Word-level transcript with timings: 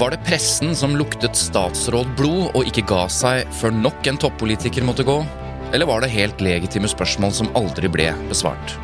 Var 0.00 0.10
det 0.10 0.22
pressen 0.24 0.70
som 0.76 0.94
luktet 0.96 1.36
statsråd 1.36 2.14
blod 2.16 2.54
og 2.56 2.64
ikke 2.64 2.86
ga 2.88 3.02
seg 3.12 3.50
før 3.52 3.74
nok 3.82 4.06
en 4.08 4.18
toppolitiker 4.22 4.86
måtte 4.88 5.04
gå? 5.04 5.18
Eller 5.76 5.84
var 5.90 6.00
det 6.00 6.08
helt 6.14 6.40
legitime 6.40 6.88
spørsmål 6.88 7.34
som 7.36 7.50
aldri 7.58 7.90
ble 7.92 8.06
besvart? 8.30 8.78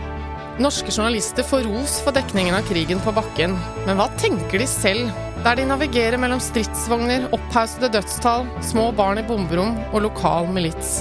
Norske 0.61 0.93
journalister 0.93 1.47
får 1.49 1.65
ros 1.71 1.95
for 2.05 2.13
dekningen 2.13 2.59
av 2.59 2.69
krigen 2.69 3.01
på 3.01 3.17
bakken, 3.17 3.57
men 3.87 3.97
hva 3.97 4.11
tenker 4.21 4.61
de 4.61 4.69
selv 4.69 5.09
der 5.41 5.57
de 5.57 5.65
navigerer 5.71 6.21
mellom 6.21 6.43
stridsvogner, 6.45 7.31
opphaussede 7.33 7.95
dødstall, 7.97 8.45
små 8.61 8.91
barn 9.01 9.23
i 9.23 9.25
bomberom 9.25 9.73
og 9.95 10.05
lokal 10.11 10.53
milits? 10.53 10.99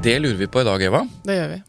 Det 0.00 0.16
lurer 0.16 0.40
vi 0.40 0.48
på 0.48 0.64
i 0.64 0.70
dag, 0.72 0.88
Eva. 0.88 1.04
Det 1.28 1.42
gjør 1.42 1.58
vi. 1.58 1.62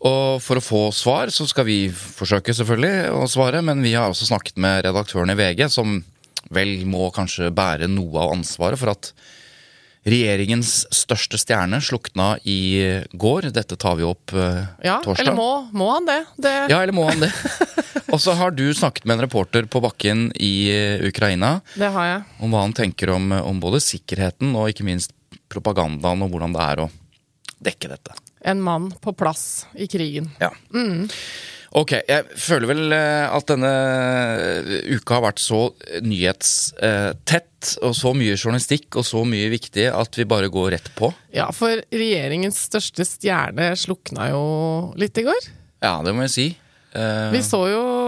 Og 0.00 0.40
for 0.40 0.56
å 0.56 0.64
få 0.64 0.82
svar, 0.96 1.28
så 1.34 1.44
skal 1.48 1.66
vi 1.68 1.80
forsøke 1.92 2.54
selvfølgelig 2.56 3.10
å 3.12 3.26
svare, 3.28 3.60
men 3.64 3.82
vi 3.84 3.92
har 3.92 4.08
også 4.08 4.30
snakket 4.30 4.56
med 4.62 4.86
redaktøren 4.86 5.32
i 5.32 5.36
VG, 5.36 5.66
som 5.68 5.98
vel 6.50 6.86
må 6.88 7.10
kanskje 7.12 7.50
bære 7.52 7.90
noe 7.90 8.22
av 8.22 8.32
ansvaret 8.38 8.80
for 8.80 8.94
at 8.94 9.12
regjeringens 10.08 10.86
største 10.96 11.36
stjerne 11.36 11.76
slukna 11.84 12.30
i 12.48 12.80
går. 13.12 13.50
Dette 13.52 13.76
tar 13.76 13.98
vi 13.98 14.06
opp 14.08 14.32
uh, 14.32 14.62
Ja, 14.80 14.96
torsdag. 15.04 15.26
eller 15.26 15.36
må, 15.36 15.50
må 15.76 15.90
han 15.92 16.08
det? 16.08 16.22
det 16.40 16.54
Ja, 16.72 16.80
eller 16.80 16.96
må 16.96 17.04
han 17.10 17.20
det? 17.20 17.28
Og 18.14 18.16
så 18.24 18.32
har 18.40 18.56
du 18.56 18.64
snakket 18.74 19.04
med 19.04 19.18
en 19.18 19.26
reporter 19.26 19.68
på 19.70 19.82
bakken 19.84 20.30
i 20.34 20.70
eh, 20.72 21.04
Ukraina 21.06 21.60
Det 21.76 21.92
har 21.94 22.08
jeg. 22.08 22.24
om 22.42 22.50
hva 22.50 22.64
han 22.64 22.72
tenker 22.74 23.12
om, 23.14 23.28
om 23.36 23.60
både 23.62 23.78
sikkerheten 23.84 24.56
og 24.58 24.72
ikke 24.72 24.88
minst 24.88 25.12
propagandaen 25.52 26.24
og 26.24 26.32
hvordan 26.32 26.56
det 26.56 26.64
er 26.64 26.82
å 26.86 26.88
dekke 27.60 27.92
dette. 27.92 28.16
En 28.44 28.60
mann 28.64 28.90
på 29.04 29.12
plass 29.12 29.66
i 29.76 29.86
krigen. 29.90 30.30
Ja. 30.40 30.50
Ok, 31.76 31.92
jeg 32.08 32.24
føler 32.40 32.66
vel 32.66 32.94
eh, 32.96 33.26
at 33.30 33.46
denne 33.46 33.70
uka 34.90 35.18
har 35.18 35.26
vært 35.28 35.42
så 35.42 35.68
nyhetstett 36.02 37.74
og 37.86 37.94
så 37.94 38.10
mye 38.16 38.34
journalistikk 38.34 38.96
og 38.98 39.06
så 39.06 39.22
mye 39.28 39.50
viktig 39.52 39.86
at 39.92 40.18
vi 40.18 40.26
bare 40.28 40.50
går 40.50 40.72
rett 40.74 40.90
på. 40.98 41.12
Ja, 41.36 41.46
for 41.54 41.82
regjeringens 41.94 42.58
største 42.70 43.06
stjerne 43.06 43.70
slukna 43.78 44.30
jo 44.32 44.42
litt 44.98 45.20
i 45.20 45.26
går. 45.28 45.50
Ja, 45.84 45.98
det 46.04 46.16
må 46.16 46.26
jeg 46.26 46.34
si. 46.34 46.48
Eh, 46.90 47.28
Vi 47.36 47.42
så 47.46 47.60
jo 47.70 47.82
eh, 47.84 47.99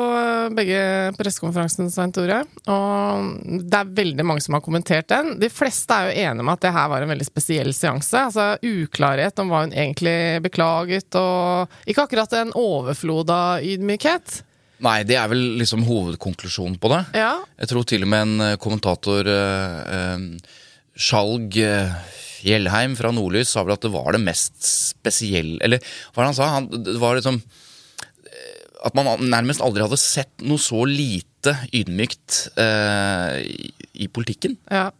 begge 0.56 0.78
pressekonferansene, 1.18 1.90
Svein 1.92 2.12
Tore, 2.14 2.42
og 2.72 3.32
det 3.70 3.78
er 3.78 3.92
veldig 3.98 4.26
mange 4.26 4.42
som 4.44 4.56
har 4.56 4.62
kommentert 4.64 5.08
den. 5.12 5.34
De 5.40 5.50
fleste 5.52 5.94
er 5.94 6.08
jo 6.10 6.22
enige 6.26 6.44
om 6.44 6.52
at 6.52 6.62
det 6.64 6.72
her 6.74 6.88
var 6.92 7.04
en 7.04 7.12
veldig 7.14 7.26
spesiell 7.28 7.72
seanse. 7.76 8.24
Altså 8.28 8.46
uklarhet 8.62 9.42
om 9.42 9.52
hva 9.52 9.64
hun 9.66 9.74
egentlig 9.76 10.16
beklaget, 10.44 11.14
og 11.18 11.72
ikke 11.88 12.06
akkurat 12.08 12.34
en 12.40 12.54
overflod 12.58 13.30
av 13.32 13.66
ydmykhet. 13.66 14.40
Nei, 14.82 14.98
det 15.06 15.14
er 15.20 15.30
vel 15.30 15.44
liksom 15.60 15.84
hovedkonklusjonen 15.86 16.80
på 16.82 16.90
det. 16.90 17.04
Ja, 17.22 17.36
Jeg 17.62 17.70
tror 17.70 17.86
til 17.86 18.02
og 18.02 18.10
med 18.10 18.26
en 18.26 18.46
eh, 18.48 18.58
kommentator, 18.58 19.28
eh, 19.30 19.78
eh, 19.94 20.58
Skjalg 20.98 21.54
Gjellheim 22.42 22.96
fra 22.98 23.12
Nordlys, 23.14 23.52
sa 23.54 23.62
vel 23.62 23.76
at 23.76 23.84
det 23.84 23.92
var 23.94 24.12
det 24.12 24.22
mest 24.24 24.58
spesielle 24.66 25.62
Eller 25.64 25.78
hva 26.12 26.18
var 26.18 26.24
det 26.24 26.30
han 26.32 26.38
sa? 26.38 26.48
Han, 26.56 26.66
det 26.84 26.98
var 27.00 27.16
liksom 27.18 27.38
eh, 27.38 27.61
At 28.82 28.96
man 28.98 29.06
nærmest 29.22 29.62
aldri 29.64 29.84
hadde 29.84 30.00
sett 30.00 30.42
noe 30.42 30.60
så 30.60 30.82
lite 30.88 31.54
ydmykt 31.74 32.38
eh, 32.60 33.42
i, 33.94 34.08
politikken. 34.12 34.58
ja. 34.70 34.90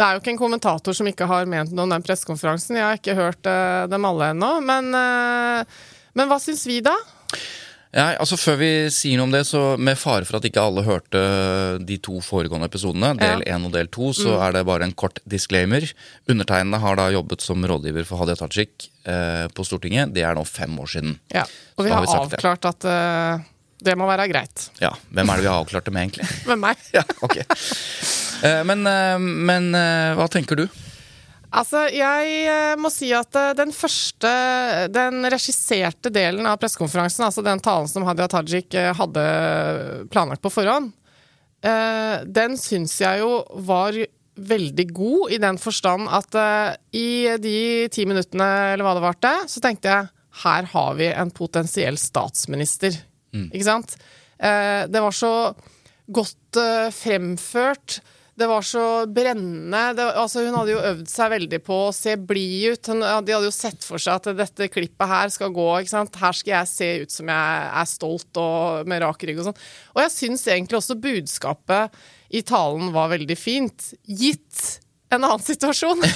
Det 0.00 0.06
er 0.06 0.16
jo 0.16 0.20
ikke 0.22 0.30
en 0.32 0.38
kommentator 0.40 0.94
som 0.96 1.08
ikke 1.10 1.26
har 1.28 1.48
ment 1.50 1.74
noe 1.74 1.84
om 1.84 1.90
den 1.92 2.04
pressekonferansen. 2.06 2.78
Jeg 2.78 2.86
har 2.86 2.96
ikke 2.96 3.16
hørt 3.18 3.48
eh, 3.50 3.82
dem 3.90 4.06
alle 4.08 4.30
ennå. 4.32 4.52
Men, 4.64 4.86
eh, 4.96 5.80
men 6.16 6.30
hva 6.30 6.38
syns 6.40 6.62
vi, 6.64 6.78
da? 6.84 6.94
Ja, 7.90 8.12
altså 8.22 8.36
Før 8.38 8.58
vi 8.60 8.70
sier 8.94 9.18
noe 9.18 9.26
om 9.26 9.32
det, 9.34 9.42
så 9.48 9.74
med 9.74 9.98
fare 9.98 10.26
for 10.28 10.38
at 10.38 10.46
ikke 10.46 10.62
alle 10.62 10.84
hørte 10.86 11.20
de 11.82 11.96
to 11.98 12.20
foregående 12.22 12.68
episodene, 12.70 13.16
del 13.18 13.42
én 13.50 13.66
og 13.66 13.74
del 13.74 13.90
to, 13.90 14.12
så 14.14 14.36
er 14.46 14.54
det 14.54 14.62
bare 14.68 14.86
en 14.86 14.94
kort 14.94 15.18
disclaimer. 15.26 15.82
Undertegnede 16.30 16.78
har 16.84 17.00
da 17.00 17.08
jobbet 17.10 17.42
som 17.42 17.66
rådgiver 17.66 18.06
for 18.06 18.22
Hadia 18.22 18.38
Tajik 18.38 18.86
eh, 19.10 19.48
på 19.50 19.66
Stortinget. 19.66 20.14
Det 20.14 20.22
er 20.22 20.38
nå 20.38 20.46
fem 20.46 20.78
år 20.78 20.92
siden. 20.94 21.16
Ja. 21.34 21.48
Og 21.74 21.88
vi 21.88 21.90
har 21.90 22.06
vi 22.06 22.14
avklart 22.14 22.62
det. 22.62 22.76
at 22.76 22.86
uh, 22.86 23.48
det 23.80 23.96
må 23.98 24.06
være 24.08 24.28
greit. 24.30 24.68
Ja, 24.82 24.92
Hvem 25.08 25.32
er 25.32 25.40
det 25.40 25.46
vi 25.46 25.50
har 25.50 25.62
avklart 25.62 25.88
det 25.88 25.94
med, 25.96 26.06
egentlig? 26.06 26.28
Med 26.50 26.60
meg. 26.60 26.86
ja, 26.94 27.02
ok. 27.24 27.40
Eh, 28.40 28.62
men 28.68 28.86
eh, 28.88 29.16
men 29.20 29.74
eh, 29.76 30.12
hva 30.18 30.28
tenker 30.32 30.56
du? 30.56 30.66
Altså, 31.50 31.88
jeg 31.90 32.34
eh, 32.46 32.76
må 32.78 32.90
si 32.94 33.08
at 33.16 33.34
eh, 33.38 33.52
den 33.58 33.72
første, 33.74 34.30
den 34.94 35.26
regisserte 35.32 36.12
delen 36.14 36.46
av 36.46 36.60
pressekonferansen, 36.62 37.24
altså 37.26 37.42
den 37.42 37.62
talen 37.62 37.90
som 37.90 38.06
Hadia 38.06 38.28
Tajik 38.30 38.76
eh, 38.78 38.92
hadde 38.96 39.24
planlagt 40.12 40.44
på 40.44 40.52
forhånd, 40.60 40.92
den 41.60 42.54
syns 42.56 42.94
jeg 43.02 43.20
jo 43.20 43.42
var 43.68 43.92
veldig 44.40 44.84
god 44.96 45.34
i 45.36 45.38
den 45.42 45.58
forstand 45.60 46.06
at 46.08 46.38
i 46.96 47.36
de 47.36 47.58
ti 47.92 48.06
minuttene, 48.08 48.46
eller 48.70 48.86
hva 48.86 48.94
det 48.96 49.02
varte, 49.04 49.32
så 49.44 49.60
tenkte 49.60 49.90
jeg 49.90 50.08
her 50.40 50.70
har 50.72 50.96
vi 50.96 51.10
en 51.12 51.32
potensiell 51.36 52.00
statsminister. 52.00 52.96
Ikke 53.50 53.66
sant? 53.66 53.92
Det 54.40 55.04
var 55.04 55.12
så 55.12 55.34
godt 56.08 56.62
fremført. 56.96 57.98
Det 58.40 58.46
var 58.48 58.64
så 58.64 58.84
brennende. 59.04 59.80
Det, 59.98 60.06
altså 60.16 60.46
hun 60.46 60.54
hadde 60.56 60.72
jo 60.72 60.84
øvd 60.90 61.10
seg 61.12 61.32
veldig 61.34 61.58
på 61.66 61.80
å 61.86 61.92
se 61.92 62.14
blid 62.16 62.72
ut. 62.72 62.88
Hun, 62.88 63.04
de 63.04 63.34
hadde 63.36 63.48
jo 63.50 63.52
sett 63.52 63.84
for 63.84 64.00
seg 64.00 64.16
at 64.16 64.30
dette 64.38 64.70
klippet 64.72 65.10
her 65.10 65.32
skal 65.32 65.52
gå. 65.52 65.66
ikke 65.80 65.92
sant? 65.92 66.16
Her 66.22 66.36
skal 66.36 66.54
jeg 66.54 66.70
se 66.70 66.90
ut 67.02 67.16
som 67.18 67.32
jeg 67.32 67.66
er 67.82 67.90
stolt 67.90 68.40
og 68.40 68.88
med 68.88 69.04
rak 69.04 69.26
rygg 69.28 69.42
og 69.42 69.50
sånn. 69.50 69.60
Og 69.92 70.04
jeg 70.06 70.14
syns 70.16 70.46
egentlig 70.48 70.80
også 70.80 70.96
budskapet 71.00 72.00
i 72.30 72.40
talen 72.46 72.94
var 72.94 73.12
veldig 73.12 73.36
fint, 73.36 73.90
gitt 74.06 74.80
en 75.10 75.24
annen 75.24 75.44
situasjon. 75.44 76.06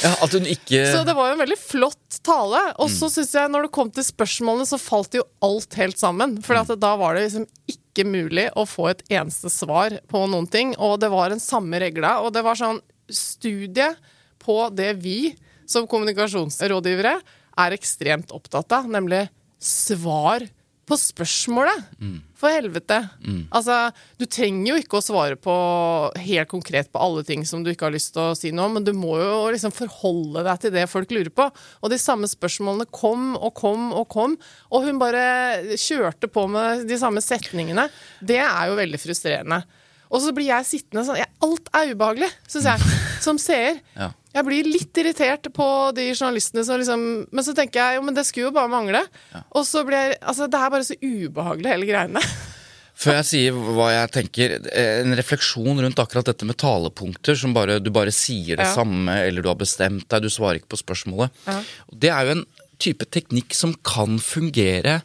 Ja, 0.00 0.14
At 0.24 0.32
hun 0.32 0.46
ikke 0.48 0.78
Så 0.94 1.02
det 1.04 1.12
var 1.16 1.28
jo 1.28 1.36
en 1.36 1.42
veldig 1.42 1.58
flott 1.60 2.20
tale. 2.24 2.60
Og 2.80 2.88
så 2.92 3.10
syns 3.12 3.34
jeg, 3.36 3.50
når 3.52 3.66
det 3.66 3.74
kom 3.76 3.90
til 3.92 4.06
spørsmålene, 4.06 4.68
så 4.68 4.78
falt 4.80 5.16
jo 5.18 5.26
alt 5.44 5.76
helt 5.76 6.00
sammen. 6.00 6.38
For 6.44 6.56
mm. 6.56 6.72
da 6.80 6.94
var 7.00 7.16
det 7.16 7.26
liksom 7.26 7.44
ikke 7.68 7.79
mulig 8.06 8.46
å 8.56 8.66
få 8.68 8.90
et 8.90 9.02
eneste 9.10 9.50
svar 9.52 9.98
på 10.08 10.22
noen 10.30 10.46
ting. 10.50 10.74
Og 10.78 10.98
det 11.02 11.10
var 11.12 11.32
den 11.32 11.42
samme 11.42 11.80
regla. 11.82 12.18
Og 12.24 12.32
det 12.34 12.44
var 12.46 12.58
sånn 12.58 12.80
studie 13.10 13.90
på 14.40 14.62
det 14.72 14.94
vi 15.02 15.34
som 15.70 15.88
kommunikasjonsrådgivere 15.90 17.16
er 17.60 17.76
ekstremt 17.76 18.32
opptatt 18.34 18.72
av, 18.72 18.88
nemlig 18.90 19.26
svar 19.60 20.46
på 20.90 20.98
spørsmålet. 20.98 21.86
For 22.40 22.50
helvete. 22.52 22.96
Altså, 23.52 23.74
du 24.18 24.24
trenger 24.26 24.72
jo 24.72 24.78
ikke 24.80 24.98
å 24.98 25.04
svare 25.04 25.36
på 25.36 25.54
helt 26.24 26.48
konkret 26.50 26.88
på 26.92 27.02
alle 27.02 27.22
ting 27.28 27.44
som 27.48 27.62
du 27.62 27.70
ikke 27.72 27.88
har 27.88 27.94
lyst 27.94 28.14
til 28.16 28.30
å 28.30 28.36
si 28.38 28.50
noe 28.50 28.66
om, 28.70 28.78
men 28.78 28.86
du 28.86 28.92
må 28.96 29.18
jo 29.20 29.50
liksom 29.52 29.74
forholde 29.76 30.44
deg 30.46 30.62
til 30.62 30.72
det 30.74 30.86
folk 30.90 31.12
lurer 31.12 31.32
på. 31.36 31.50
Og 31.84 31.92
de 31.92 32.00
samme 32.00 32.30
spørsmålene 32.30 32.88
kom 32.96 33.34
og 33.36 33.52
kom 33.60 33.90
og 33.92 34.08
kom, 34.12 34.38
og 34.72 34.88
hun 34.88 35.00
bare 35.02 35.76
kjørte 35.76 36.30
på 36.32 36.46
med 36.50 36.86
de 36.88 36.98
samme 37.00 37.22
setningene. 37.24 37.86
Det 38.24 38.40
er 38.40 38.70
jo 38.70 38.80
veldig 38.80 39.00
frustrerende. 39.04 39.62
Og 40.10 40.24
så 40.24 40.32
blir 40.34 40.48
jeg 40.50 40.66
sittende 40.66 41.04
sånn 41.06 41.20
Alt 41.46 41.68
er 41.76 41.92
ubehagelig, 41.92 42.30
syns 42.50 42.66
jeg, 42.72 42.96
som 43.26 43.38
seer. 43.38 43.78
Ja. 43.94 44.10
Jeg 44.30 44.46
blir 44.46 44.68
litt 44.70 44.94
irritert 45.02 45.48
på 45.56 45.66
de 45.96 46.04
journalistene 46.12 46.62
som 46.66 46.78
liksom 46.78 47.02
Men 47.34 47.44
så 47.46 47.54
tenker 47.56 47.80
jeg 47.82 47.98
jo, 47.98 48.04
men 48.06 48.14
det 48.14 48.22
skulle 48.28 48.46
jo 48.48 48.54
bare 48.54 48.70
mangle. 48.70 49.00
Og 49.50 49.64
så 49.66 49.82
blir 49.86 49.98
jeg 50.12 50.18
Altså, 50.22 50.46
det 50.50 50.60
er 50.60 50.70
bare 50.76 50.86
så 50.86 50.96
ubehagelig, 51.02 51.72
hele 51.72 51.88
greiene. 51.88 52.22
Før 53.00 53.16
jeg 53.16 53.26
sier 53.30 53.56
hva 53.56 53.86
jeg 53.94 54.10
tenker, 54.12 54.54
eh, 54.68 55.00
en 55.00 55.16
refleksjon 55.16 55.78
rundt 55.80 56.00
akkurat 56.02 56.26
dette 56.28 56.44
med 56.44 56.58
talepunkter, 56.60 57.34
som 57.40 57.54
bare, 57.56 57.78
du 57.80 57.88
bare 57.90 58.12
sier 58.12 58.58
det 58.60 58.66
Ja. 58.66 58.74
samme, 58.76 59.14
eller 59.24 59.40
du 59.40 59.48
har 59.48 59.56
bestemt 59.56 60.04
deg, 60.12 60.20
du 60.22 60.28
svarer 60.28 60.60
ikke 60.60 60.74
på 60.76 60.82
spørsmålet. 60.82 61.30
Det 61.96 62.10
er 62.12 62.26
jo 62.28 62.34
en 62.36 62.44
type 62.78 63.08
teknikk 63.08 63.56
som 63.56 63.72
kan 63.82 64.18
fungere 64.20 64.98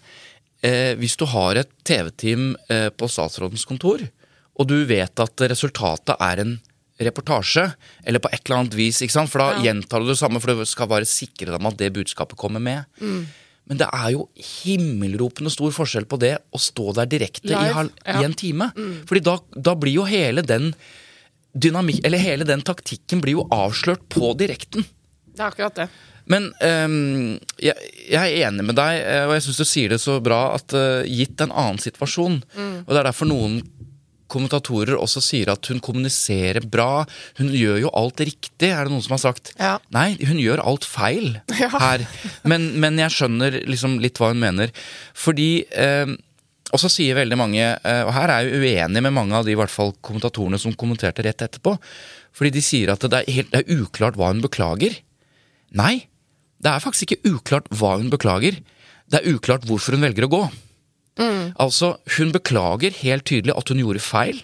eh, 0.62 0.92
hvis 1.00 1.16
du 1.16 1.24
har 1.32 1.56
et 1.56 1.72
TV-team 1.88 2.58
eh, 2.70 2.90
på 2.90 3.08
statsrådens 3.08 3.64
kontor, 3.66 4.04
og 4.60 4.68
du 4.68 4.76
vet 4.86 5.16
at 5.24 5.46
resultatet 5.48 6.16
er 6.20 6.44
en 6.44 6.60
reportasje, 7.02 7.66
eller 8.08 8.24
på 8.24 8.32
et 8.32 8.42
eller 8.46 8.62
annet 8.62 8.78
vis, 8.78 9.02
for 9.16 9.42
da 9.42 9.64
gjentar 9.66 10.04
du 10.04 10.12
det 10.12 10.20
samme, 10.20 10.40
for 10.40 10.56
du 10.56 10.68
skal 10.70 10.88
bare 10.92 11.08
sikre 11.10 11.52
deg 11.52 11.68
at 11.68 11.82
det 11.82 11.92
budskapet 11.96 12.40
kommer 12.40 12.64
med. 12.64 12.86
Men 13.66 13.82
det 13.82 13.88
er 13.90 14.12
jo 14.14 14.28
himmelropende 14.38 15.52
stor 15.52 15.74
forskjell 15.74 16.06
på 16.08 16.20
det 16.22 16.36
å 16.54 16.62
stå 16.62 16.94
der 17.00 17.10
direkte 17.10 17.50
i, 17.50 17.72
halv, 17.74 17.92
ja. 18.06 18.14
Mm. 18.14 18.22
i 18.22 18.28
en 18.28 18.38
time. 18.38 18.70
Fordi 19.10 19.24
da, 19.26 19.40
da 19.70 19.74
blir 19.80 19.98
jo 19.98 20.06
hele 20.08 20.46
den 20.46 20.72
dynamikk, 21.56 22.04
eller 22.06 22.22
hele 22.22 22.48
den 22.48 22.64
taktikken 22.68 23.24
blir 23.24 23.40
jo 23.40 23.48
avslørt 23.54 24.06
på 24.12 24.34
direkten. 24.38 24.86
Det 25.36 25.42
er 25.42 25.50
akkurat 25.50 25.80
det. 25.82 25.88
Men 26.32 26.50
um, 26.58 27.36
jeg, 27.62 27.76
jeg 28.10 28.18
er 28.18 28.48
enig 28.48 28.66
med 28.66 28.78
deg, 28.80 28.98
eh, 28.98 29.24
og 29.28 29.36
jeg 29.36 29.46
syns 29.46 29.60
du 29.62 29.68
sier 29.70 29.94
det 29.94 30.00
så 30.02 30.18
bra, 30.26 30.40
at 30.58 30.74
uh, 30.74 31.06
gitt 31.06 31.42
en 31.44 31.54
annen 31.54 31.78
situasjon 31.82 32.40
Og 32.42 32.90
det 32.90 32.98
er 32.98 33.06
derfor 33.06 33.30
noen 33.30 33.60
kommentatorer 34.32 34.98
også 34.98 35.22
sier 35.24 35.52
at 35.54 35.68
hun 35.72 35.80
kommuniserer 35.84 36.66
bra. 36.72 37.04
Hun 37.40 37.52
gjør 37.54 37.82
jo 37.84 37.92
alt 37.98 38.24
riktig, 38.26 38.72
er 38.72 38.86
det 38.88 38.94
noen 38.94 39.04
som 39.06 39.16
har 39.18 39.24
sagt. 39.24 39.52
Ja. 39.60 39.76
Nei, 39.96 40.16
hun 40.26 40.40
gjør 40.42 40.64
alt 40.66 40.88
feil 40.90 41.36
Ja. 41.62 41.70
her. 41.74 42.06
Men, 42.48 42.72
men 42.82 42.98
jeg 43.02 43.14
skjønner 43.16 43.60
liksom 43.70 44.00
litt 44.04 44.18
hva 44.22 44.32
hun 44.34 44.42
mener. 44.42 44.74
Fordi 45.18 45.50
eh, 45.72 46.16
og 46.74 46.82
så 46.82 46.90
sier 46.92 47.16
veldig 47.16 47.38
mange, 47.40 47.62
eh, 47.78 48.02
og 48.04 48.12
her 48.18 48.32
er 48.34 48.48
jeg 48.50 48.60
uenig 48.66 49.04
med 49.06 49.14
mange 49.16 49.38
av 49.38 49.46
de 49.48 49.54
i 49.54 49.58
hvert 49.60 49.72
fall 49.72 49.94
kommentatorene 50.04 50.58
som 50.60 50.74
kommenterte 50.76 51.24
rett 51.24 51.44
etterpå, 51.46 51.76
fordi 52.36 52.52
de 52.58 52.64
sier 52.66 52.90
at 52.92 53.06
det 53.06 53.22
er, 53.22 53.30
helt, 53.32 53.52
det 53.54 53.62
er 53.62 53.78
uklart 53.84 54.18
hva 54.20 54.32
hun 54.34 54.42
beklager. 54.44 54.98
Nei, 55.78 56.08
det 56.60 56.72
er 56.74 56.82
faktisk 56.84 57.14
ikke 57.14 57.36
uklart 57.38 57.70
hva 57.78 57.94
hun 58.02 58.10
beklager. 58.12 58.58
Det 59.06 59.22
er 59.22 59.36
uklart 59.38 59.64
hvorfor 59.70 59.96
hun 59.96 60.04
velger 60.04 60.26
å 60.26 60.32
gå. 60.34 60.42
Altså, 61.18 61.96
hun 62.18 62.32
beklager 62.36 62.92
helt 63.04 63.26
tydelig 63.26 63.56
at 63.56 63.70
hun 63.72 63.80
gjorde 63.80 64.02
feil, 64.04 64.42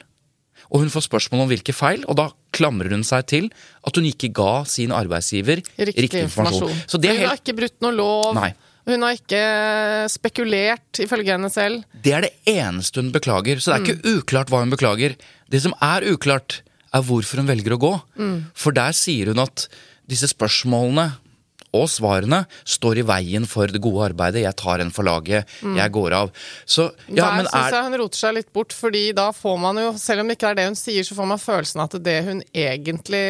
og 0.71 0.79
hun 0.79 0.89
får 0.94 1.03
spørsmål 1.09 1.41
om 1.44 1.50
hvilke 1.51 1.73
feil, 1.75 2.06
og 2.07 2.15
da 2.15 2.29
klamrer 2.56 2.91
hun 2.95 3.03
seg 3.03 3.25
til 3.27 3.50
at 3.83 3.95
hun 3.97 4.06
ikke 4.07 4.29
ga 4.33 4.63
sin 4.63 4.91
arbeidsgiver 4.95 5.59
Riktig, 5.77 6.13
informasjon. 6.23 6.71
Så 6.88 6.97
det 7.01 7.09
er 7.12 7.18
Hun 7.19 7.27
har 7.27 7.39
ikke 7.41 7.57
brutt 7.57 7.81
noe 7.83 7.91
lov. 7.91 8.33
Nei. 8.38 8.53
Hun 8.88 9.03
har 9.06 9.13
ikke 9.19 9.41
spekulert, 10.09 11.01
ifølge 11.03 11.35
henne 11.35 11.50
selv. 11.53 11.83
Det 12.01 12.13
er 12.18 12.21
det 12.25 12.31
eneste 12.50 13.01
hun 13.03 13.12
beklager. 13.13 13.59
Så 13.62 13.71
det 13.71 13.75
er 13.75 13.81
Mm. 13.81 13.89
ikke 13.91 14.15
uklart 14.21 14.50
hva 14.50 14.59
hun 14.63 14.71
beklager. 14.71 15.15
Det 15.51 15.62
som 15.62 15.73
er 15.81 16.01
uklart, 16.13 16.62
er 16.94 17.01
hvorfor 17.01 17.38
hun 17.38 17.47
velger 17.47 17.75
å 17.75 17.79
gå. 17.79 18.01
Mm. 18.18 18.45
For 18.53 18.71
der 18.71 18.91
sier 18.91 19.27
hun 19.27 19.39
at 19.39 19.68
disse 20.07 20.27
spørsmålene 20.33 21.13
og 21.77 21.88
svarene 21.91 22.41
står 22.68 23.00
i 23.01 23.06
veien 23.07 23.45
for 23.47 23.71
det 23.71 23.81
gode 23.83 24.09
arbeidet. 24.09 24.44
Jeg 24.44 24.57
tar 24.59 24.83
en 24.83 24.91
for 24.91 25.07
laget, 25.07 25.47
jeg 25.63 25.94
går 25.95 26.15
av. 26.18 26.31
Så 26.65 26.89
ja, 27.07 27.29
Der 27.29 27.38
men 27.39 27.47
syns 27.47 27.59
er 27.62 27.77
jeg 27.77 27.88
hun 27.88 28.00
roter 28.03 28.21
seg 28.25 28.38
litt 28.39 28.51
bort, 28.53 28.75
fordi 28.75 29.03
da 29.15 29.29
får 29.35 29.59
man 29.63 29.79
jo, 29.79 29.91
selv 30.00 30.23
om 30.23 30.31
det 30.31 30.38
ikke 30.39 30.51
er 30.51 30.59
det 30.59 30.69
hun 30.71 30.79
sier, 30.79 31.07
så 31.07 31.15
får 31.18 31.29
man 31.31 31.41
følelsen 31.41 31.83
at 31.85 32.00
det 32.03 32.18
hun 32.27 32.44
egentlig 32.51 33.25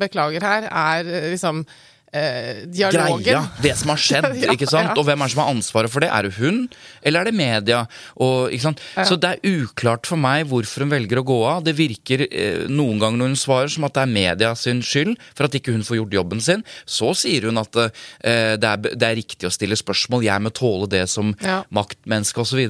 beklager 0.00 0.44
her, 0.44 0.68
er 0.68 1.12
liksom 1.32 1.64
eh, 2.12 2.64
dialogen. 2.70 3.22
greia, 3.24 3.40
det 3.62 3.74
som 3.78 3.90
har 3.92 4.00
skjedd. 4.00 4.26
Ja, 4.44 4.52
ikke 4.54 4.68
sant? 4.70 4.92
ja. 4.92 4.96
Og 5.00 5.04
hvem 5.08 5.20
er 5.20 5.28
det 5.28 5.34
som 5.34 5.42
har 5.44 5.50
ansvaret 5.52 5.90
for 5.92 6.00
det? 6.04 6.08
Er 6.14 6.28
det 6.28 6.34
hun, 6.38 6.60
eller 7.02 7.20
er 7.20 7.30
det 7.30 7.34
media? 7.38 7.80
Og, 8.16 8.52
ikke 8.54 8.66
sant? 8.68 8.82
Så 9.08 9.18
det 9.20 9.32
er 9.36 9.56
uklart 9.64 10.06
for 10.08 10.20
meg 10.20 10.46
hvorfor 10.50 10.84
hun 10.86 10.92
velger 10.94 11.20
å 11.20 11.24
gå 11.26 11.38
av. 11.48 11.64
Det 11.66 11.74
virker 11.78 12.26
eh, 12.28 12.64
noen 12.70 13.00
ganger 13.02 13.18
når 13.22 13.32
hun 13.32 13.40
svarer 13.40 13.72
som 13.74 13.84
at 13.88 13.96
det 13.98 14.04
er 14.06 14.12
media 14.14 14.52
sin 14.58 14.80
skyld 14.84 15.16
for 15.34 15.48
at 15.48 15.56
ikke 15.58 15.74
hun 15.74 15.84
får 15.86 16.00
gjort 16.00 16.16
jobben 16.20 16.40
sin. 16.44 16.64
Så 16.88 17.12
sier 17.18 17.48
hun 17.50 17.60
at 17.60 17.76
eh, 17.82 18.54
det, 18.56 18.70
er, 18.72 18.94
det 18.94 19.10
er 19.10 19.18
riktig 19.20 19.48
å 19.50 19.52
stille 19.54 19.76
spørsmål, 19.78 20.24
jeg 20.28 20.44
må 20.46 20.54
tåle 20.54 20.88
det 20.92 21.04
som 21.12 21.34
Ja. 21.44 21.60
maktmenneske 21.74 22.40
osv. 22.44 22.64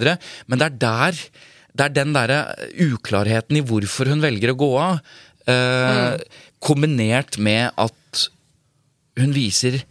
Men 0.49 0.59
det 0.61 0.67
er 0.73 0.83
der 0.83 1.23
det 1.79 1.85
er 1.85 1.93
den 1.95 2.11
derre 2.17 2.39
uklarheten 2.83 3.59
i 3.61 3.63
hvorfor 3.63 4.09
hun 4.11 4.23
velger 4.25 4.51
å 4.51 4.57
gå 4.59 4.69
av, 4.83 4.97
eh, 5.47 6.17
kombinert 6.65 7.39
med 7.39 7.71
at 7.79 7.95
hun 9.19 9.35
viser 9.37 9.83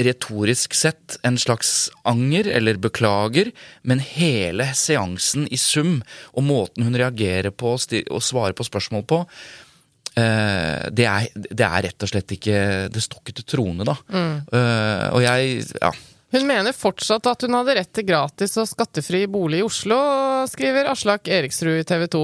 retorisk 0.00 0.74
sett 0.74 1.18
en 1.22 1.36
slags 1.38 1.90
anger 2.02 2.48
eller 2.50 2.80
beklager, 2.82 3.52
men 3.82 4.02
hele 4.02 4.66
seansen 4.74 5.46
i 5.54 5.58
sum 5.60 6.00
og 6.32 6.46
måten 6.48 6.86
hun 6.86 6.98
reagerer 6.98 7.54
på 7.54 7.76
og, 7.76 8.22
svarer 8.22 8.56
på 8.58 8.66
spørsmål 8.66 9.04
på, 9.06 9.20
eh, 10.18 10.88
det, 10.90 11.06
er, 11.06 11.28
det 11.34 11.68
er 11.68 11.86
rett 11.86 12.06
og 12.06 12.10
slett 12.10 12.34
ikke 12.34 12.58
Det 12.90 13.04
står 13.04 13.22
ikke 13.22 13.38
til 13.38 13.48
troende, 13.54 13.86
da. 13.86 13.96
Mm. 14.10 14.34
og 15.14 15.22
jeg 15.28 15.62
Ja. 15.78 15.94
Hun 16.34 16.48
mener 16.48 16.74
fortsatt 16.74 17.28
at 17.30 17.44
hun 17.46 17.54
hadde 17.54 17.76
rett 17.78 17.92
til 17.94 18.08
gratis 18.08 18.56
og 18.58 18.66
skattefri 18.66 19.20
bolig 19.30 19.60
i 19.60 19.66
Oslo, 19.66 19.98
skriver 20.50 20.88
Aslak 20.90 21.30
Eriksrud 21.30 21.78
i 21.78 21.84
TV 21.86 22.08
2. 22.10 22.22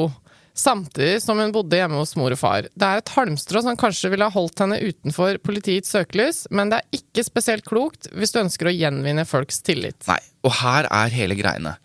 Samtidig 0.61 1.23
som 1.25 1.39
hun 1.41 1.53
bodde 1.55 1.79
hjemme 1.79 1.97
hos 2.01 2.13
mor 2.21 2.35
og 2.35 2.41
far. 2.41 2.67
Det 2.69 2.87
er 2.87 3.01
et 3.01 3.13
halmstrå 3.15 3.63
som 3.65 3.79
kanskje 3.81 4.11
ville 4.13 4.27
ha 4.27 4.35
holdt 4.35 4.61
henne 4.61 4.81
utenfor 4.83 5.39
politiets 5.45 5.93
søkelys, 5.95 6.43
men 6.53 6.73
det 6.73 6.81
er 6.81 6.99
ikke 7.01 7.25
spesielt 7.25 7.65
klokt 7.69 8.11
hvis 8.13 8.35
du 8.35 8.43
ønsker 8.43 8.69
å 8.69 8.75
gjenvinne 8.75 9.25
folks 9.29 9.63
tillit. 9.65 10.03
Nei, 10.11 10.21
og 10.45 10.59
her 10.61 10.89
er 10.91 11.15
hele 11.15 11.39
greiene. 11.39 11.79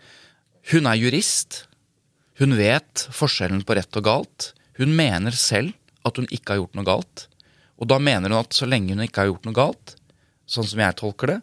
Hun 0.73 0.89
er 0.91 0.99
jurist. 0.99 1.63
Hun 2.41 2.57
vet 2.59 3.05
forskjellen 3.15 3.63
på 3.63 3.77
rett 3.77 4.01
og 4.01 4.07
galt. 4.09 4.49
Hun 4.79 4.91
mener 4.97 5.35
selv 5.39 5.71
at 6.05 6.19
hun 6.19 6.27
ikke 6.27 6.55
har 6.55 6.63
gjort 6.63 6.75
noe 6.75 6.87
galt. 6.87 7.27
Og 7.79 7.87
da 7.91 7.99
mener 8.01 8.31
hun 8.31 8.41
at 8.41 8.55
så 8.57 8.67
lenge 8.67 8.95
hun 8.95 9.05
ikke 9.05 9.23
har 9.23 9.31
gjort 9.31 9.47
noe 9.47 9.55
galt, 9.55 9.95
sånn 10.51 10.67
som 10.67 10.81
jeg 10.83 10.99
tolker 10.99 11.31
det, 11.31 11.39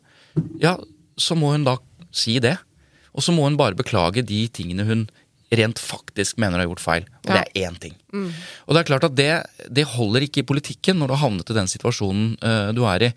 ja, 0.62 0.76
så 1.20 1.36
må 1.36 1.52
hun 1.54 1.64
da 1.66 1.76
si 2.12 2.38
det. 2.42 2.56
Og 3.12 3.24
så 3.24 3.34
må 3.34 3.44
hun 3.44 3.58
bare 3.60 3.76
beklage 3.76 4.24
de 4.24 4.44
tingene 4.52 4.86
hun 4.88 5.02
rent 5.58 5.80
faktisk 5.82 6.38
mener 6.40 6.62
har 6.62 6.68
gjort 6.70 6.82
feil. 6.82 7.06
Og 7.22 7.30
det 7.30 7.40
er 7.42 7.68
én 7.68 7.76
ting. 7.80 7.94
Og 8.66 8.74
det 8.74 8.80
er 8.80 8.88
klart 8.88 9.06
at 9.06 9.16
det, 9.16 9.30
det 9.72 9.86
holder 9.94 10.26
ikke 10.26 10.42
i 10.42 10.48
politikken 10.48 10.98
når 11.00 11.10
du 11.10 11.14
har 11.14 11.22
havnet 11.24 11.52
i 11.52 11.56
den 11.56 11.70
situasjonen 11.70 12.34
uh, 12.42 12.70
du 12.76 12.82
er 12.88 13.08
i. 13.08 13.10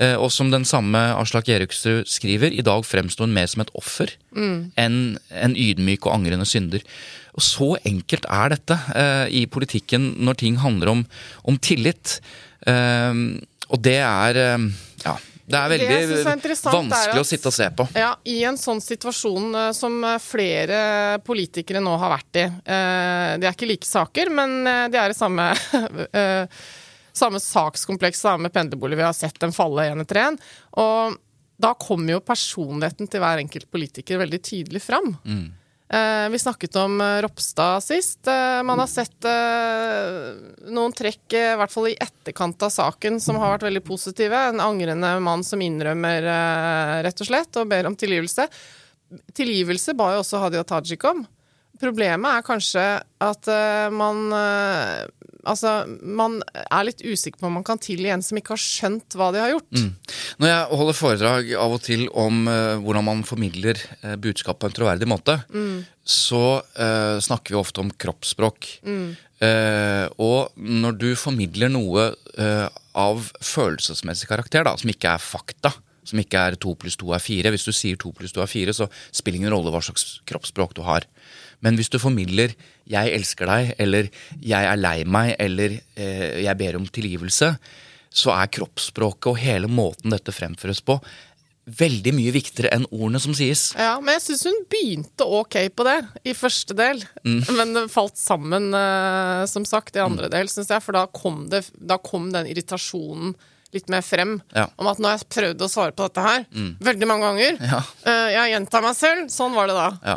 Uh, 0.00 0.16
og 0.24 0.28
som 0.34 0.50
den 0.52 0.66
samme 0.68 1.00
Aslak 1.16 1.50
Eriksrud 1.52 2.08
skriver, 2.10 2.52
i 2.52 2.64
dag 2.64 2.84
fremstår 2.86 3.28
hun 3.28 3.36
mer 3.36 3.50
som 3.50 3.64
et 3.64 3.72
offer 3.78 4.14
enn 4.32 5.00
en 5.28 5.56
ydmyk 5.58 6.06
og 6.06 6.16
angrende 6.16 6.48
synder. 6.48 6.84
Og 7.36 7.44
så 7.44 7.74
enkelt 7.88 8.28
er 8.28 8.54
dette 8.56 8.78
uh, 8.92 9.26
i 9.28 9.44
politikken 9.46 10.14
når 10.24 10.40
ting 10.44 10.60
handler 10.62 10.96
om, 10.96 11.04
om 11.48 11.60
tillit. 11.60 12.20
Og 12.62 13.80
det 13.82 13.96
er 13.98 14.36
ja, 14.38 15.14
det 15.52 15.58
er 15.60 15.72
veldig 15.72 15.88
det 15.88 15.96
er 16.00 16.72
vanskelig 16.72 17.16
er 17.16 17.20
å 17.20 17.26
sitte 17.28 17.50
og 17.50 17.56
se 17.56 17.68
på. 17.76 17.86
Ja, 17.98 18.12
I 18.24 18.36
en 18.48 18.58
sånn 18.60 18.80
situasjon 18.82 19.50
eh, 19.60 19.70
som 19.76 19.98
eh, 20.08 20.18
flere 20.22 20.78
politikere 21.26 21.82
nå 21.84 21.96
har 22.00 22.14
vært 22.14 22.40
i. 22.40 22.46
eh, 22.48 23.32
Det 23.42 23.48
er 23.48 23.52
ikke 23.56 23.68
like 23.70 23.88
saker, 23.88 24.32
men 24.32 24.62
det 24.92 24.98
er 25.00 25.12
i 25.12 25.18
samme, 25.18 25.50
samme 27.22 27.40
sakskompleks, 27.42 28.22
samme 28.24 28.48
pendlerbolig. 28.52 28.96
Vi 28.96 29.06
har 29.06 29.16
sett 29.16 29.38
dem 29.42 29.52
falle 29.52 29.90
én 29.92 30.00
etter 30.04 30.22
én. 30.24 30.40
Og 30.80 31.18
da 31.62 31.74
kommer 31.78 32.16
jo 32.16 32.22
personligheten 32.24 33.08
til 33.10 33.22
hver 33.22 33.42
enkelt 33.42 33.68
politiker 33.70 34.18
veldig 34.22 34.40
tydelig 34.42 34.82
fram. 34.82 35.12
Eh, 35.24 35.42
Vi 36.32 36.38
snakket 36.38 36.76
om 36.80 37.00
eh, 37.00 37.18
Ropstad 37.20 37.82
sist. 37.84 38.26
Eh, 38.26 38.62
Man 38.64 38.80
har 38.80 38.88
sett 38.88 39.26
eh, 39.28 40.30
noen 40.72 40.94
trekk, 40.96 41.26
eh, 41.36 41.50
i 41.52 41.58
hvert 41.60 41.74
fall 41.74 41.90
i 41.90 41.96
etterkant 42.00 42.64
av 42.64 42.72
saken, 42.72 43.18
som 43.20 43.36
har 43.36 43.52
vært 43.58 43.66
veldig 43.68 43.82
positive. 43.84 44.38
En 44.54 44.62
angrende 44.64 45.10
mann 45.20 45.44
som 45.44 45.60
innrømmer, 45.60 46.24
eh, 46.32 46.94
rett 47.04 47.20
og 47.20 47.28
slett, 47.28 47.60
og 47.60 47.68
ber 47.68 47.90
om 47.90 47.96
tilgivelse. 48.00 48.48
Tilgivelse 49.36 49.92
ba 49.98 50.14
jo 50.14 50.22
også 50.22 50.40
Hadia 50.40 50.64
Tajik 50.64 51.04
om. 51.10 51.26
Problemet 51.82 52.38
er 52.38 52.46
kanskje 52.46 52.86
at 53.28 53.52
eh, 53.52 53.92
man 53.92 54.32
eh, 54.32 55.04
Altså, 55.48 55.72
man 56.02 56.38
er 56.62 56.86
litt 56.86 57.02
usikker 57.02 57.40
på 57.40 57.48
om 57.48 57.56
man 57.58 57.66
kan 57.66 57.80
tilgi 57.82 58.12
en 58.12 58.22
som 58.24 58.38
ikke 58.38 58.54
har 58.54 58.62
skjønt 58.62 59.16
hva 59.18 59.30
de 59.34 59.42
har 59.42 59.52
gjort. 59.54 59.82
Når 60.42 60.52
jeg 60.52 60.78
holder 60.82 60.98
foredrag 60.98 61.52
av 61.64 61.76
og 61.76 61.82
til 61.82 62.06
om 62.08 62.46
uh, 62.46 62.78
hvordan 62.82 63.08
man 63.08 63.24
formidler 63.26 63.80
uh, 64.04 64.14
budskap 64.22 64.60
på 64.62 64.70
en 64.70 64.76
troverdig 64.76 65.08
måte, 65.10 65.38
så 66.02 66.44
uh, 66.62 67.18
snakker 67.22 67.54
vi 67.54 67.60
ofte 67.60 67.82
om 67.82 67.90
kroppsspråk. 67.90 68.70
Eh, 69.42 70.06
og 70.22 70.52
når 70.54 70.98
du 71.00 71.08
formidler 71.18 71.70
noe 71.72 72.12
av 72.94 73.24
følelsesmessig 73.42 74.28
karakter, 74.30 74.62
da, 74.68 74.76
som 74.78 74.92
ikke 74.92 75.16
er 75.16 75.24
fakta, 75.24 75.72
som 76.06 76.20
ikke 76.22 76.38
er 76.38 76.58
to 76.60 76.74
pluss 76.78 76.98
to 76.98 77.12
er 77.14 77.22
fire 77.22 77.52
Hvis 77.54 77.66
du 77.66 77.72
sier 77.74 77.98
to 78.00 78.10
pluss 78.16 78.34
to 78.34 78.42
er 78.42 78.50
fire, 78.50 78.74
så 78.74 78.88
spiller 79.14 79.40
ingen 79.40 79.54
rolle 79.54 79.72
hva 79.74 79.82
slags 79.84 80.20
kroppsspråk 80.28 80.74
du 80.78 80.82
har. 80.86 81.06
Men 81.62 81.78
hvis 81.78 81.90
du 81.92 81.98
formidler 82.02 82.54
'jeg 82.86 83.14
elsker 83.14 83.46
deg', 83.46 83.74
eller 83.78 84.10
'jeg 84.40 84.64
er 84.64 84.76
lei 84.76 85.04
meg', 85.04 85.36
eller 85.38 85.80
eh, 85.96 86.42
'jeg 86.42 86.58
ber 86.58 86.76
om 86.76 86.86
tilgivelse', 86.86 87.56
så 88.12 88.30
er 88.36 88.50
kroppsspråket 88.52 89.26
og 89.30 89.38
hele 89.38 89.68
måten 89.68 90.10
dette 90.10 90.32
fremføres 90.32 90.82
på, 90.84 91.00
veldig 91.62 92.12
mye 92.16 92.32
viktigere 92.34 92.72
enn 92.74 92.86
ordene 92.90 93.20
som 93.22 93.34
sies. 93.38 93.70
Ja, 93.78 93.94
men 94.02 94.16
jeg 94.16 94.24
syns 94.24 94.44
hun 94.48 94.64
begynte 94.72 95.26
ok 95.38 95.56
på 95.76 95.86
det 95.86 95.98
i 96.26 96.34
første 96.34 96.74
del. 96.74 97.04
Mm. 97.22 97.38
Men 97.54 97.74
det 97.76 97.84
falt 97.92 98.18
sammen, 98.18 98.74
eh, 98.74 99.46
som 99.46 99.64
sagt, 99.68 99.94
i 99.96 100.02
andre 100.02 100.28
del, 100.32 100.50
syns 100.50 100.72
jeg. 100.74 100.82
For 100.82 100.92
da 100.96 101.06
kom, 101.06 101.46
det, 101.52 101.64
da 101.78 102.00
kom 102.02 102.32
den 102.34 102.50
irritasjonen 102.50 103.36
litt 103.72 103.88
mer 103.92 104.04
frem. 104.04 104.34
Ja. 104.52 104.66
Om 104.76 104.90
at 104.90 105.00
nå 105.00 105.08
har 105.08 105.16
jeg 105.16 105.28
prøvd 105.32 105.64
å 105.64 105.68
svare 105.70 105.94
på 105.96 106.06
dette 106.08 106.24
her 106.24 106.46
veldig 106.88 107.08
mange 107.08 107.28
ganger. 107.30 107.60
Ja. 107.72 107.80
Uh, 108.04 108.28
jeg 108.34 108.52
gjentar 108.52 108.84
meg 108.84 108.98
selv. 108.98 109.30
Sånn 109.32 109.54
var 109.56 109.70
det 109.70 109.76
da. 109.78 109.86
Ja. 110.12 110.16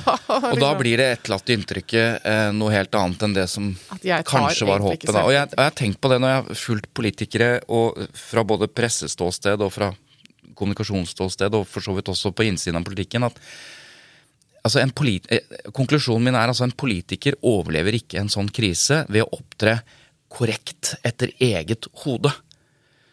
da, 0.00 0.16
Og 0.52 0.58
da 0.62 0.72
blir 0.78 1.00
det 1.00 1.10
etterlatte 1.18 1.54
inntrykket 1.54 2.26
uh, 2.26 2.48
noe 2.56 2.74
helt 2.74 2.98
annet 2.98 3.22
enn 3.26 3.36
det 3.36 3.46
som 3.52 3.70
kanskje 4.02 4.68
var 4.68 4.82
håpet. 4.84 5.06
Da. 5.10 5.22
Og 5.22 5.34
jeg, 5.34 5.52
og 5.52 5.62
jeg 5.62 5.70
har 5.70 5.78
tenkt 5.78 6.02
på 6.02 6.10
det 6.12 6.20
når 6.22 6.34
jeg 6.34 6.42
har 6.42 6.60
fulgt 6.64 6.90
politikere 6.96 7.52
og 7.70 8.02
fra 8.16 8.44
både 8.46 8.70
presseståsted 8.72 9.62
og 9.62 9.72
fra 9.74 9.92
kommunikasjonsståsted, 10.56 11.54
og 11.56 11.66
for 11.68 11.84
så 11.84 11.94
vidt 11.96 12.10
også 12.12 12.32
på 12.34 12.46
innsiden 12.48 12.80
av 12.80 12.86
politikken, 12.86 13.26
at 13.28 13.38
altså 14.66 14.82
eh, 14.82 15.60
konklusjonen 15.76 16.26
min 16.26 16.38
er 16.38 16.50
altså 16.50 16.66
en 16.66 16.74
politiker 16.74 17.38
overlever 17.46 18.00
ikke 18.00 18.20
en 18.22 18.32
sånn 18.32 18.50
krise 18.54 19.04
ved 19.12 19.26
å 19.26 19.38
opptre 19.38 19.78
korrekt 20.32 20.96
etter 21.06 21.30
eget 21.38 21.86
hode. 22.02 22.32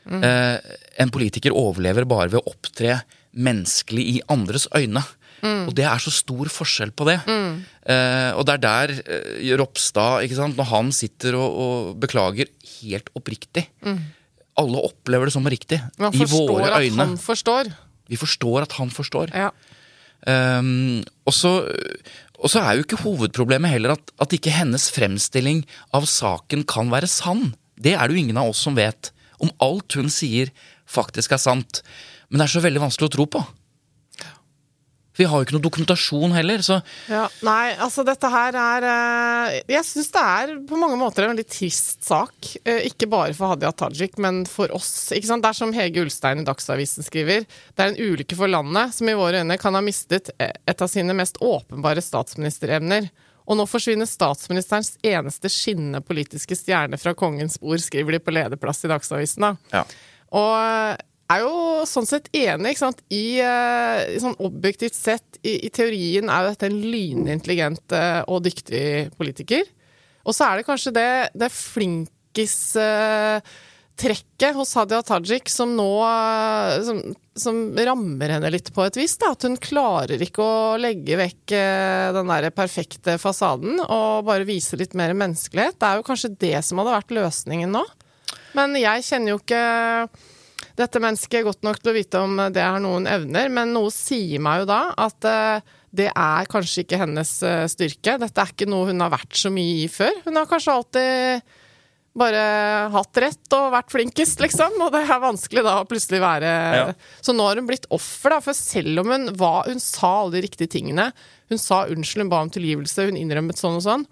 Eh, 0.03 0.77
en 1.03 1.11
politiker 1.13 1.55
overlever 1.55 2.07
bare 2.09 2.31
ved 2.33 2.41
å 2.41 2.53
opptre 2.53 3.01
menneskelig 3.33 4.05
i 4.15 4.17
andres 4.31 4.67
øyne. 4.75 5.03
Og 5.43 5.73
det 5.75 5.83
er 5.83 5.99
så 5.99 6.11
stor 6.13 6.47
forskjell 6.47 6.93
på 6.95 7.07
det. 7.09 7.17
Eh, 7.27 8.31
og 8.31 8.45
det 8.47 8.53
er 8.53 8.61
der 8.63 8.93
eh, 9.01 9.49
Ropstad, 9.59 10.23
ikke 10.23 10.37
sant, 10.39 10.55
når 10.59 10.69
han 10.69 10.91
sitter 10.95 11.35
og, 11.35 11.57
og 11.65 11.89
beklager 11.99 12.47
helt 12.77 13.09
oppriktig 13.17 13.65
Alle 14.55 14.83
opplever 14.87 15.27
det 15.27 15.35
som 15.35 15.49
riktig. 15.49 15.81
Man 15.99 16.15
I 16.15 16.27
våre 16.31 16.69
at 16.69 16.85
øyne. 16.85 16.95
han 17.01 17.17
forstår. 17.19 17.73
Vi 18.07 18.19
forstår 18.19 18.67
at 18.67 18.77
han 18.77 18.93
forstår. 18.93 19.33
Ja. 19.35 19.49
Um, 20.23 21.01
og 21.27 21.33
så 21.35 21.57
og 22.43 22.51
så 22.51 22.59
er 22.59 22.75
jo 22.75 22.83
ikke 22.83 22.99
hovedproblemet 22.99 23.71
heller 23.71 23.95
at, 23.95 24.11
at 24.19 24.33
ikke 24.35 24.51
hennes 24.51 24.89
fremstilling 24.91 25.63
av 25.95 26.07
saken 26.09 26.65
kan 26.67 26.89
være 26.91 27.07
sann. 27.07 27.53
Det 27.79 27.95
er 27.95 28.03
det 28.03 28.17
jo 28.17 28.23
ingen 28.25 28.39
av 28.41 28.51
oss 28.51 28.63
som 28.65 28.75
vet. 28.75 29.12
Om 29.43 29.51
alt 29.63 29.99
hun 29.99 30.09
sier 30.13 30.53
faktisk 30.89 31.35
er 31.35 31.41
sant. 31.41 31.83
Men 32.29 32.41
det 32.41 32.47
er 32.47 32.55
så 32.55 32.63
veldig 32.63 32.81
vanskelig 32.87 33.11
å 33.11 33.15
tro 33.17 33.27
på. 33.35 33.43
Vi 35.13 35.25
har 35.29 35.37
jo 35.37 35.45
ikke 35.45 35.53
noe 35.53 35.65
dokumentasjon 35.67 36.31
heller, 36.33 36.61
så 36.65 36.79
Ja, 37.11 37.27
nei, 37.45 37.75
altså 37.77 38.01
dette 38.05 38.29
her 38.33 38.55
er 38.57 38.87
eh, 38.89 39.57
Jeg 39.69 39.85
syns 39.85 40.09
det 40.13 40.23
er 40.23 40.53
på 40.69 40.79
mange 40.79 40.97
måter 40.97 41.25
en 41.27 41.35
veldig 41.35 41.45
trist 41.45 42.01
sak. 42.07 42.33
Eh, 42.65 42.87
Ikke 42.89 43.09
bare 43.11 43.35
for 43.37 43.53
Hadia 43.53 43.69
Tajik, 43.77 44.17
men 44.17 44.41
for 44.49 44.73
oss. 44.73 44.89
Det 45.11 45.21
er 45.21 45.57
som 45.57 45.73
Hege 45.75 46.01
Ulstein 46.01 46.41
i 46.41 46.47
Dagsavisen 46.47 47.05
skriver. 47.05 47.45
Det 47.45 47.85
er 47.85 47.93
en 47.93 48.01
ulykke 48.01 48.37
for 48.39 48.49
landet 48.49 48.95
som 48.97 49.09
i 49.09 49.17
våre 49.17 49.43
øyne 49.43 49.59
kan 49.61 49.77
ha 49.77 49.83
mistet 49.85 50.33
eh, 50.39 50.55
et 50.65 50.81
av 50.81 50.89
sine 50.89 51.13
mest 51.17 51.37
åpenbare 51.45 52.01
statsministerevner. 52.01 53.11
Og 53.43 53.59
nå 53.59 53.65
forsvinner 53.67 54.07
statsministerens 54.07 54.93
eneste 55.03 55.51
skinnende 55.51 56.03
politiske 56.05 56.55
stjerne 56.57 56.99
fra 56.99 57.15
kongens 57.17 57.59
bord, 57.61 57.81
skriver 57.83 58.15
de 58.15 58.21
på 58.23 58.33
lederplass 58.35 58.85
i 58.85 58.91
Dagsavisen. 58.91 59.47
da. 59.47 59.55
ja. 59.73 59.83
Og 60.33 60.53
eh, 60.57 61.01
er 61.33 61.43
jo 61.43 61.83
sånn 61.89 62.07
sett 62.09 62.29
enig, 62.35 62.73
ikke 62.73 62.83
sant. 62.85 63.03
I, 63.13 63.39
eh, 63.43 64.15
sånn 64.23 64.37
objektivt 64.43 64.97
sett, 64.97 65.39
i, 65.43 65.57
i 65.67 65.71
teorien 65.73 66.29
er 66.29 66.45
jo 66.45 66.53
dette 66.53 66.69
en 66.69 66.79
lynintelligent 66.81 67.95
eh, 67.97 68.21
og 68.27 68.43
dyktig 68.47 68.85
politiker. 69.19 69.67
Og 70.23 70.35
så 70.35 70.47
er 70.47 70.59
det 70.59 70.67
kanskje 70.67 70.95
det, 70.95 71.09
det 71.35 71.51
flinkis-trekket 73.97 74.55
hos 74.55 74.75
Hadia 74.75 75.01
Tajik 75.01 75.49
som 75.49 75.75
nå 75.75 76.03
eh, 76.03 76.83
som, 76.83 77.15
som 77.35 77.75
rammer 77.77 78.29
henne 78.29 78.49
litt 78.49 78.73
på 78.73 78.83
et 78.83 78.97
vis. 78.97 79.17
Da. 79.17 79.31
At 79.31 79.43
hun 79.43 79.57
klarer 79.57 80.21
ikke 80.21 80.41
å 80.41 80.77
legge 80.77 81.17
vekk 81.17 81.51
eh, 81.51 82.13
den 82.13 82.27
der 82.27 82.49
perfekte 82.51 83.17
fasaden 83.17 83.79
og 83.83 84.25
bare 84.25 84.45
vise 84.45 84.77
litt 84.77 84.93
mer 84.93 85.13
menneskelighet. 85.13 85.79
Det 85.79 85.87
er 85.87 85.97
jo 85.97 86.07
kanskje 86.07 86.35
det 86.39 86.63
som 86.63 86.79
hadde 86.79 86.97
vært 86.97 87.13
løsningen 87.13 87.71
nå. 87.71 87.83
Men 88.53 88.75
jeg 88.77 89.03
kjenner 89.03 89.33
jo 89.33 89.41
ikke 89.41 89.63
dette 90.77 90.99
mennesket 91.01 91.45
godt 91.45 91.63
nok 91.65 91.79
til 91.81 91.91
å 91.91 91.95
vite 91.95 92.19
om 92.21 92.39
det 92.53 92.61
har 92.63 92.79
noen 92.81 93.05
evner, 93.09 93.49
men 93.51 93.73
noe 93.75 93.91
sier 93.93 94.41
meg 94.41 94.63
jo 94.63 94.69
da 94.71 94.83
at 94.97 95.27
eh, 95.29 95.73
det 95.93 96.07
er 96.09 96.47
kanskje 96.49 96.81
ikke 96.81 96.97
hennes 96.97 97.35
eh, 97.45 97.65
styrke. 97.69 98.17
Dette 98.21 98.41
er 98.41 98.53
ikke 98.55 98.69
noe 98.69 98.89
hun 98.89 99.03
har 99.03 99.13
vært 99.13 99.37
så 99.37 99.51
mye 99.53 99.83
i 99.83 99.91
før. 99.91 100.23
Hun 100.25 100.39
har 100.39 100.49
kanskje 100.49 100.73
alltid 100.73 101.59
bare 102.17 102.41
hatt 102.93 103.19
rett 103.23 103.55
og 103.57 103.71
vært 103.73 103.93
flinkest, 103.93 104.41
liksom. 104.43 104.75
Og 104.85 104.91
det 104.93 105.01
er 105.01 105.21
vanskelig 105.23 105.63
da 105.65 105.79
å 105.81 105.87
plutselig 105.89 106.21
være 106.21 106.51
Ja. 106.77 106.87
Så 107.25 107.33
nå 107.33 107.47
har 107.47 107.57
hun 107.57 107.69
blitt 107.69 107.87
offer, 107.89 108.35
da. 108.35 108.39
For 108.43 108.57
selv 108.57 109.01
om 109.01 109.13
hun 109.13 109.31
var 109.39 109.65
Hun 109.69 109.79
sa 109.81 110.21
alle 110.21 110.37
de 110.37 110.43
riktige 110.45 110.69
tingene. 110.69 111.11
Hun 111.49 111.57
sa 111.61 111.85
unnskyld, 111.85 112.25
hun 112.25 112.29
ba 112.29 112.41
om 112.45 112.51
tilgivelse, 112.53 113.07
hun 113.09 113.17
innrømmet 113.17 113.57
sånn 113.57 113.79
og 113.79 113.85
sånn. 113.85 114.05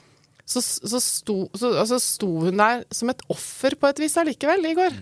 Så, 0.46 0.62
så, 0.62 1.00
sto, 1.00 1.36
så 1.56 1.76
altså, 1.80 2.00
sto 2.02 2.30
hun 2.48 2.58
der 2.60 2.84
som 2.92 3.12
et 3.14 3.22
offer 3.32 3.78
på 3.80 3.88
et 3.88 4.02
vis 4.02 4.18
allikevel, 4.20 4.66
Igor. 4.74 4.98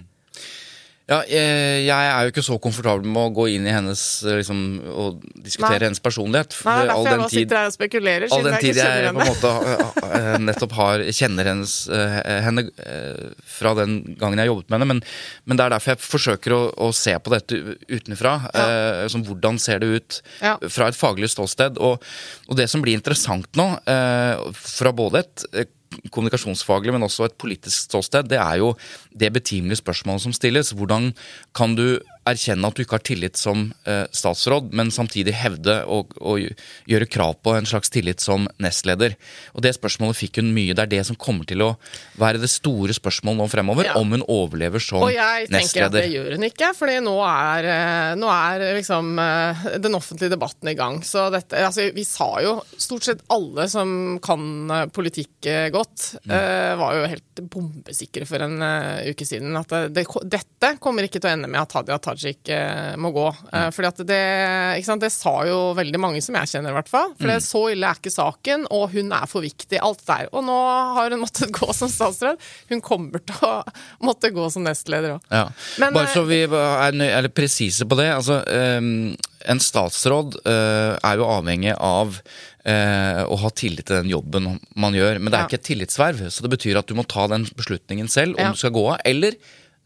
Ja, 1.10 1.18
jeg, 1.26 1.86
jeg 1.88 2.10
er 2.14 2.28
jo 2.28 2.30
ikke 2.30 2.44
så 2.46 2.56
komfortabel 2.62 3.08
med 3.10 3.18
å 3.24 3.32
gå 3.34 3.48
inn 3.56 3.64
i 3.66 3.72
hennes 3.74 4.02
eh, 4.30 4.36
liksom, 4.44 4.60
og 4.94 5.24
diskutere 5.42 5.80
Nei. 5.80 5.88
hennes 5.88 6.02
personlighet. 6.06 6.54
Nei, 6.68 6.76
det 6.84 6.84
er 6.86 6.94
all 6.94 7.02
derfor 7.02 7.10
jeg 7.10 7.16
den 7.16 7.24
nå 7.24 7.30
tid- 7.32 7.40
sitter 7.40 7.58
her 7.60 7.70
og 7.72 7.74
spekulerer, 7.74 8.28
All 8.36 8.44
den 8.46 8.54
jeg 8.60 8.62
tid 8.68 8.78
jeg 8.78 8.86
kjenner 8.86 9.18
på 9.18 9.24
en 9.24 9.32
måte 9.32 9.54
eh, 9.72 10.20
eh, 10.20 10.38
nettopp 10.46 10.76
har, 10.78 11.04
kjenner 11.18 11.50
hennes, 11.50 11.74
eh, 11.98 12.20
henne 12.46 12.66
eh, 12.86 13.24
fra 13.58 13.74
den 13.80 13.96
gangen 14.22 14.44
jeg 14.44 14.52
jobbet 14.52 14.70
med 14.70 14.78
henne. 14.78 14.90
Men, 14.94 15.02
men 15.50 15.58
det 15.62 15.66
er 15.66 15.74
derfor 15.76 15.96
jeg 15.96 16.04
forsøker 16.06 16.58
å, 16.60 16.62
å 16.90 16.92
se 16.94 17.16
på 17.26 17.34
dette 17.34 17.62
utenfra. 17.90 18.36
Eh, 18.54 19.02
som 19.10 19.26
hvordan 19.26 19.58
ser 19.66 19.82
det 19.82 19.90
ut 19.98 20.22
Ja. 20.46 20.54
fra 20.70 20.92
et 20.94 21.00
faglig 21.00 21.32
ståsted. 21.34 21.82
Og, 21.82 22.06
og 22.46 22.62
det 22.62 22.70
som 22.70 22.86
blir 22.86 22.94
interessant 23.00 23.50
nå, 23.58 23.72
eh, 23.90 24.46
fra 24.62 24.94
både 24.94 25.26
et 25.26 25.46
eh, 25.64 25.72
kommunikasjonsfaglig, 26.14 26.94
men 26.96 27.06
også 27.06 27.28
et 27.28 27.38
politisk 27.42 27.88
ståsted, 27.88 28.30
det 28.30 28.40
er 28.40 28.62
jo 28.62 28.74
det 29.20 29.32
betimelige 29.34 29.82
spørsmålet 29.82 30.26
som 30.26 30.36
stilles. 30.36 30.74
Hvordan 30.78 31.12
kan 31.56 31.76
du 31.78 32.00
erkjenne 32.32 32.70
at 32.70 32.78
du 32.78 32.84
ikke 32.84 32.98
har 32.98 33.06
tillit 33.06 33.40
som 33.40 33.68
eh, 33.90 34.06
statsråd, 34.16 34.72
men 34.78 34.92
samtidig 34.94 35.34
hevde 35.40 35.80
og, 35.90 36.14
og 36.22 36.46
gjøre 36.90 37.08
krav 37.12 37.38
på 37.46 37.56
en 37.58 37.68
slags 37.70 37.92
tillit 37.94 38.22
som 38.24 38.48
nestleder? 38.62 39.16
Og 39.56 39.64
Det 39.66 39.74
spørsmålet 39.78 40.20
fikk 40.20 40.40
hun 40.42 40.54
mye. 40.56 40.76
Det 40.78 40.86
er 40.86 40.92
det 40.98 41.04
som 41.10 41.18
kommer 41.20 41.48
til 41.50 41.64
å 41.66 41.72
være 42.20 42.42
det 42.42 42.52
store 42.52 42.96
spørsmålet 42.96 43.42
nå 43.42 43.50
fremover. 43.52 43.90
Ja. 43.90 43.98
Om 44.00 44.16
hun 44.18 44.26
overlever 44.28 44.82
som 44.84 45.04
nestleder. 45.04 45.10
Og 45.10 45.18
jeg 45.20 45.50
tenker 45.54 45.88
at 45.90 45.98
det 45.98 46.06
gjør 46.14 46.32
hun 46.38 46.48
ikke, 46.50 46.72
for 46.78 46.94
nå 47.10 47.16
eh, 47.26 48.14
nå 48.20 48.32
er 48.34 48.66
liksom 48.80 49.12
eh, 49.24 49.66
den 49.84 49.98
offentlige 49.98 50.34
debatten 50.36 50.72
i 50.72 50.78
gang. 50.80 51.02
Så 51.06 51.28
dette, 51.34 51.60
altså 51.66 51.90
vi 51.96 52.06
sa 52.08 52.30
jo 52.46 52.58
stort 52.78 53.08
sett 53.08 53.26
alle 53.34 53.68
som 53.72 54.20
kan 54.24 54.46
eh, 54.72 54.86
politikk 54.94 55.50
eh, 55.50 55.70
godt, 55.74 55.88
Mm. 56.20 56.32
eh, 56.36 56.76
var 56.80 56.96
jo 56.96 57.06
helt 57.10 57.40
bombesikre 57.54 58.26
for 58.28 58.44
en 58.44 58.62
eh, 58.66 59.10
uke 59.12 59.26
siden. 59.28 59.56
At 59.60 59.72
det, 59.94 60.04
dette 60.30 60.72
kommer 60.82 61.06
ikke 61.06 61.20
til 61.22 61.30
å 61.30 61.34
ende 61.36 61.50
med 61.52 61.62
at 61.62 61.76
Hadia 61.78 61.98
Tajik 62.02 62.19
eh, 62.26 62.96
må 63.00 63.12
gå. 63.16 63.26
Mm. 63.30 63.54
Uh, 63.54 63.70
fordi 63.76 63.88
at 63.90 64.02
det, 64.10 64.20
sant, 64.86 65.02
det 65.04 65.12
sa 65.14 65.34
jo 65.48 65.60
veldig 65.78 66.02
mange 66.02 66.22
som 66.26 66.36
jeg 66.36 66.52
kjenner, 66.54 66.74
i 66.74 66.78
hvert 66.80 66.92
fall. 66.92 67.14
For 67.20 67.30
Mm. 67.30 67.46
så 67.46 67.62
ille 67.72 67.88
er 67.90 68.00
ikke 68.00 68.12
saken, 68.12 68.66
og 68.72 68.90
hun 68.92 69.12
er 69.14 69.26
for 69.30 69.46
viktig. 69.46 69.80
Alt 69.80 70.06
der. 70.08 70.30
Og 70.34 70.44
nå 70.44 70.58
har 70.98 71.10
hun 71.12 71.22
måttet 71.22 71.52
gå 71.60 71.72
som 71.74 71.90
statsråd. 71.90 72.40
Hun 72.70 72.82
kommer 72.82 73.20
til 73.24 73.36
å 73.48 73.64
måtte 74.10 74.32
gå 74.36 74.50
som 74.52 74.64
nestleder 74.64 75.18
òg. 75.18 75.22
Ja. 75.32 75.46
Men, 75.80 75.94
Bare 75.94 76.12
så 76.14 76.26
eh, 76.26 76.30
vi 76.30 76.44
er, 76.50 77.02
er 77.24 77.30
presise 77.30 77.88
på 77.90 78.00
det. 78.00 78.12
Altså, 78.20 78.44
Um 78.50 79.16
en 79.48 79.60
statsråd 79.64 80.36
uh, 80.44 80.96
er 81.00 81.20
jo 81.20 81.28
avhengig 81.32 81.72
av 81.76 82.18
eh, 82.68 83.22
å 83.24 83.38
ha 83.40 83.52
tillit 83.56 83.88
til 83.88 84.02
den 84.02 84.12
jobben 84.12 84.50
man 84.80 84.98
gjør. 84.98 85.20
Men 85.20 85.32
det 85.32 85.38
er 85.40 85.46
Ja. 85.46 85.48
ikke 85.50 85.60
et 85.62 85.68
tillitsverv, 85.70 86.26
så 86.30 86.44
det 86.44 86.52
betyr 86.52 86.80
at 86.82 86.88
du 86.88 86.96
må 86.98 87.06
ta 87.08 87.28
den 87.32 87.48
beslutningen 87.58 88.10
selv 88.12 88.36
om 88.36 88.44
Ja. 88.44 88.52
du 88.52 88.58
skal 88.60 88.76
gå 88.76 88.84
av. 88.94 89.00
Eller 89.06 89.38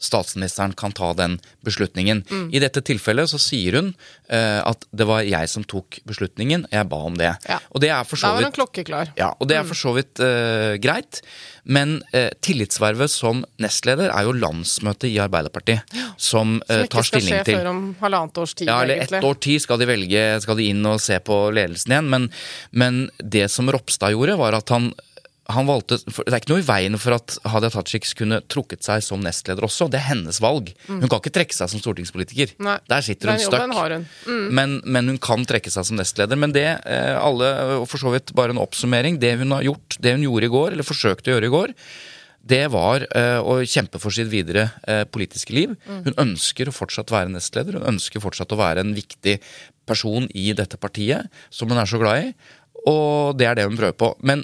statsministeren 0.03 0.73
kan 0.77 0.91
ta 0.95 1.13
den 1.17 1.37
beslutningen. 1.65 2.23
Mm. 2.29 2.47
I 2.53 2.61
dette 2.63 2.83
tilfellet 2.85 3.31
så 3.31 3.39
sier 3.41 3.79
hun 3.79 3.93
uh, 3.93 4.59
at 4.67 4.85
det 4.91 5.07
var 5.07 5.23
jeg 5.23 5.49
som 5.51 5.63
tok 5.63 6.01
beslutningen, 6.09 6.67
jeg 6.71 6.89
ba 6.91 6.99
om 7.07 7.15
det. 7.19 7.31
Ja. 7.47 7.59
Og 7.71 7.83
det 7.83 7.93
er 7.95 8.03
for 8.07 8.19
så 8.19 8.33
var 8.35 8.43
vidt 8.43 8.57
klokkeklar. 8.57 9.13
ja, 9.19 9.31
og 9.39 9.49
det 9.49 9.57
er 9.59 9.67
for 9.67 9.79
så 9.79 9.95
vidt 9.95 10.19
uh, 10.23 10.75
greit. 10.83 11.21
Men 11.63 12.01
uh, 12.11 12.29
tillitsvervet 12.43 13.11
som 13.11 13.45
nestleder 13.63 14.11
er 14.11 14.27
jo 14.27 14.35
landsmøtet 14.35 15.07
i 15.13 15.19
Arbeiderpartiet 15.23 15.87
som, 16.17 16.17
Som 16.17 16.57
eh, 16.67 16.83
ikke 16.87 17.03
skal 17.07 17.23
skje 17.23 17.39
til. 17.47 17.57
før 17.57 17.69
om 17.71 17.81
halvannet 18.01 18.37
års 18.43 18.53
tid, 18.53 18.67
Ja, 18.67 18.81
eller 18.83 18.99
egentlig. 18.99 19.17
ett 19.21 19.29
år 19.29 19.39
tid 19.47 19.63
skal 19.63 19.79
de 19.79 19.87
velge, 19.87 20.23
skal 20.43 20.59
de 20.59 20.67
inn 20.73 20.85
og 20.89 20.99
se 21.03 21.19
på 21.23 21.39
ledelsen 21.55 21.95
igjen. 21.95 22.11
Men, 22.11 22.29
men 22.71 22.99
det 23.17 23.47
som 23.51 23.71
Ropstad 23.71 24.15
gjorde, 24.15 24.37
var 24.39 24.59
at 24.59 24.69
han 24.75 24.91
han 25.51 25.67
valgte, 25.67 25.97
Det 26.07 26.31
er 26.31 26.39
ikke 26.39 26.53
noe 26.53 26.61
i 26.61 26.65
veien 26.65 26.95
for 27.01 27.17
at 27.17 27.35
Hadia 27.51 27.71
Tajik 27.73 28.05
kunne 28.15 28.39
trukket 28.47 28.85
seg 28.85 29.03
som 29.03 29.19
nestleder 29.23 29.65
også. 29.67 29.89
Det 29.91 29.99
er 29.99 30.07
hennes 30.13 30.39
valg. 30.43 30.71
Hun 30.87 31.03
kan 31.03 31.19
ikke 31.19 31.33
trekke 31.35 31.55
seg 31.55 31.71
som 31.73 31.81
stortingspolitiker. 31.83 32.55
Mm. 32.55 32.69
Nei, 32.69 32.77
Der 32.87 33.03
sitter 33.03 33.33
hun 33.33 33.43
støkk. 33.43 34.07
Mm. 34.23 34.47
Men, 34.55 34.77
men 34.85 35.11
hun 35.11 35.19
kan 35.23 35.43
trekke 35.47 35.73
seg 35.73 35.89
som 35.89 35.99
nestleder. 35.99 36.39
Men 36.39 36.55
det, 36.55 36.67
eh, 36.87 37.11
alle, 37.19 37.51
og 37.81 37.89
for 37.91 37.99
så 37.99 38.13
vidt 38.15 38.31
bare 38.37 38.55
en 38.55 38.63
oppsummering, 38.63 39.19
det 39.19 39.35
hun 39.41 39.51
har 39.57 39.67
gjort, 39.67 39.99
det 39.99 40.15
hun 40.15 40.25
gjorde 40.29 40.47
i 40.47 40.53
går, 40.55 40.77
eller 40.77 40.87
forsøkte 40.87 41.31
å 41.31 41.35
gjøre 41.35 41.51
i 41.51 41.55
går, 41.57 41.75
det 42.43 42.63
var 42.71 43.05
eh, 43.15 43.39
å 43.39 43.59
kjempe 43.67 43.99
for 44.03 44.15
sitt 44.15 44.31
videre 44.31 44.69
eh, 44.87 45.03
politiske 45.07 45.55
liv. 45.55 45.75
Hun 45.87 46.15
ønsker 46.19 46.67
å 46.67 46.75
fortsatt 46.75 47.11
være 47.11 47.31
nestleder, 47.31 47.79
hun 47.79 47.95
ønsker 47.95 48.23
fortsatt 48.23 48.51
å 48.51 48.59
være 48.59 48.83
en 48.83 48.95
viktig 48.95 49.37
person 49.87 50.27
i 50.31 50.51
dette 50.55 50.79
partiet, 50.79 51.31
som 51.51 51.71
hun 51.71 51.79
er 51.79 51.87
så 51.87 51.99
glad 51.99 52.29
i. 52.29 52.33
Og 52.87 53.37
det 53.39 53.47
er 53.47 53.59
det 53.59 53.67
hun 53.67 53.79
prøver 53.79 53.95
på. 53.95 54.11
Men 54.27 54.43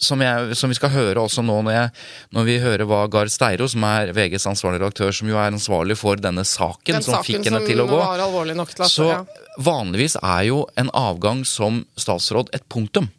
som, 0.00 0.20
jeg, 0.24 0.56
som 0.56 0.72
vi 0.72 0.76
skal 0.78 0.92
høre 0.94 1.20
også 1.20 1.42
nå 1.44 1.58
når, 1.66 1.74
jeg, 1.74 1.90
når 2.36 2.46
vi 2.48 2.54
hører 2.62 2.88
hva 2.88 3.02
Gard 3.12 3.32
Steiro, 3.32 3.66
som 3.68 3.84
er 3.88 4.12
VGs 4.16 4.48
ansvarlige 4.48 4.82
redaktør, 4.82 5.12
som 5.12 5.28
jo 5.28 5.36
er 5.36 5.52
ansvarlig 5.52 5.98
for 6.00 6.20
denne 6.20 6.46
saken, 6.48 6.96
Den 6.96 7.04
som 7.04 7.18
saken 7.18 7.28
fikk 7.28 7.50
henne 7.50 7.60
som 7.60 7.68
til 7.68 7.84
å 7.84 7.88
gå 7.90 8.00
til 8.00 8.88
Så 8.92 9.10
ja. 9.10 9.20
vanligvis 9.60 10.16
er 10.22 10.48
jo 10.48 10.64
en 10.80 10.90
avgang 10.96 11.44
som 11.48 11.84
statsråd 12.00 12.54
et 12.56 12.64
punktum. 12.72 13.10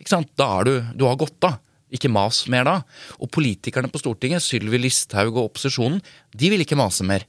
Ikke 0.00 0.12
sant? 0.12 0.30
Da 0.40 0.50
er 0.58 0.68
du, 0.68 0.74
du 1.00 1.06
har 1.08 1.18
gått 1.20 1.48
av. 1.48 1.58
Ikke 1.90 2.10
mas 2.12 2.44
mer 2.50 2.68
da. 2.68 2.76
Og 3.18 3.32
politikerne 3.34 3.90
på 3.90 3.98
Stortinget, 3.98 4.44
Sylvi 4.44 4.78
Listhaug 4.78 5.32
og 5.34 5.48
opposisjonen, 5.48 5.98
de 6.36 6.52
vil 6.52 6.62
ikke 6.62 6.78
mase 6.78 7.06
mer. 7.06 7.24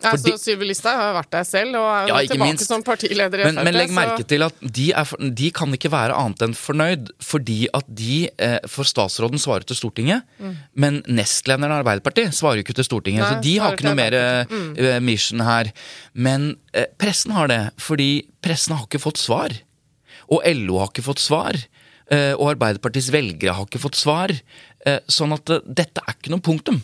Ja, 0.00 0.12
Fordi- 0.14 0.32
altså, 0.32 0.38
Sylvi 0.40 0.66
Listhaug 0.70 0.96
har 0.96 1.12
vært 1.22 1.30
der 1.30 1.44
selv, 1.44 1.74
og 1.76 1.84
er 1.92 2.06
Ja, 2.08 2.14
tilbake 2.24 2.48
minst. 2.56 2.66
som 2.66 2.82
partileder 2.82 3.40
i 3.40 3.44
Men, 3.44 3.54
men 3.64 3.74
legg 3.74 3.90
FrP, 3.90 3.98
merke 3.98 4.26
til 4.26 4.42
at 4.46 4.54
de, 4.60 4.86
for- 5.04 5.18
de 5.40 5.50
kan 5.50 5.72
ikke 5.76 5.90
være 5.92 6.14
annet 6.16 6.40
enn 6.46 6.54
fornøyd, 6.56 7.10
fordi 7.20 7.68
at 7.74 7.84
de 7.94 8.30
eh, 8.38 8.58
For 8.66 8.84
statsråden 8.84 9.38
svarer 9.38 9.66
til 9.66 9.76
Stortinget, 9.76 10.22
men 10.74 11.02
nestlederen 11.06 11.70
av 11.70 11.84
Arbeiderpartiet 11.84 12.32
svarer 12.32 12.56
jo 12.56 12.64
ikke 12.64 12.74
til 12.80 12.84
Stortinget. 12.88 13.20
Nei, 13.26 13.34
så 13.34 13.42
de 13.42 13.58
har 13.58 13.76
ikke 13.76 13.84
noe 13.90 13.94
mer 13.94 14.46
mm. 14.48 15.04
mission 15.04 15.40
her. 15.40 15.70
Men 16.14 16.56
eh, 16.72 16.86
pressen 16.98 17.32
har 17.32 17.48
det, 17.48 17.60
fordi 17.76 18.24
pressen 18.42 18.74
har 18.76 18.86
ikke 18.86 19.00
fått 19.04 19.18
svar. 19.20 19.52
Og 20.30 20.40
LO 20.46 20.78
har 20.78 20.88
ikke 20.88 21.04
fått 21.04 21.18
svar. 21.20 21.52
eh, 22.10 22.32
og 22.34 22.56
Arbeiderpartiets 22.56 23.10
velgere 23.12 23.52
har 23.54 23.66
ikke 23.66 23.78
fått 23.84 23.94
svar. 24.00 24.32
eh, 24.86 24.98
sånn 25.08 25.32
at 25.34 25.50
eh, 25.50 25.60
dette 25.66 26.00
er 26.08 26.14
ikke 26.14 26.30
noe 26.32 26.40
punktum. 26.40 26.80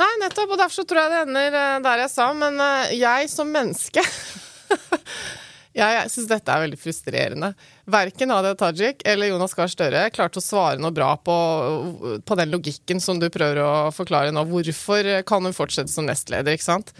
Nei, 0.00 0.10
nettopp, 0.20 0.50
og 0.50 0.58
derfor 0.58 0.80
så 0.80 0.84
tror 0.88 1.04
jeg 1.04 1.12
det 1.12 1.22
ender 1.28 1.56
eh, 1.60 1.80
der 1.84 2.04
jeg 2.04 2.10
sa, 2.10 2.28
men 2.34 2.58
eh, 2.62 2.94
jeg 2.98 3.30
som 3.30 3.50
menneske 3.54 4.02
Jeg, 5.74 5.90
jeg 5.90 6.10
syns 6.12 6.28
dette 6.30 6.52
er 6.54 6.60
veldig 6.62 6.76
frustrerende. 6.78 7.48
Verken 7.90 8.30
Hadia 8.30 8.54
Tajik 8.54 9.00
eller 9.10 9.32
Jonas 9.32 9.56
Gahr 9.58 9.66
Støre 9.66 10.04
klarte 10.14 10.38
å 10.38 10.44
svare 10.44 10.78
noe 10.78 10.94
bra 10.94 11.08
på, 11.18 11.34
på 12.22 12.36
den 12.38 12.52
logikken 12.52 13.02
som 13.02 13.18
du 13.18 13.26
prøver 13.34 13.58
å 13.58 13.72
forklare 13.90 14.30
nå. 14.30 14.44
Hvorfor 14.52 15.08
kan 15.26 15.42
hun 15.42 15.56
fortsette 15.56 15.90
som 15.90 16.06
nestleder, 16.06 16.54
ikke 16.54 16.68
sant? 16.68 16.94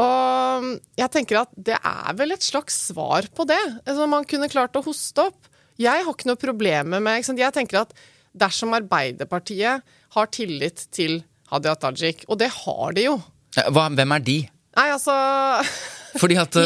Og 0.00 0.70
jeg 0.96 1.12
tenker 1.12 1.42
at 1.42 1.52
det 1.68 1.76
er 1.76 2.16
vel 2.16 2.32
et 2.32 2.48
slags 2.48 2.80
svar 2.88 3.28
på 3.36 3.44
det. 3.44 3.60
som 3.92 4.08
man 4.16 4.24
kunne 4.24 4.48
klart 4.48 4.80
å 4.80 4.86
hoste 4.88 5.28
opp. 5.28 5.52
Jeg 5.76 6.06
har 6.06 6.16
ikke 6.16 6.32
noe 6.32 6.40
problemer 6.40 7.04
med 7.04 7.20
ikke 7.20 7.28
sant? 7.28 7.44
Jeg 7.44 7.56
tenker 7.60 7.82
at 7.82 7.94
dersom 8.32 8.72
Arbeiderpartiet 8.72 9.84
har 10.16 10.32
tillit 10.32 10.88
til 10.94 11.20
Hadia 11.54 11.74
Tajik, 11.78 12.24
og 12.28 12.38
det 12.40 12.50
har 12.52 12.94
de 12.96 13.06
jo 13.08 13.16
Hva, 13.70 13.86
hvem 13.94 14.12
er 14.16 14.24
de? 14.26 14.38
Nei, 14.74 14.88
altså 14.90 15.14
eh, 15.62 15.74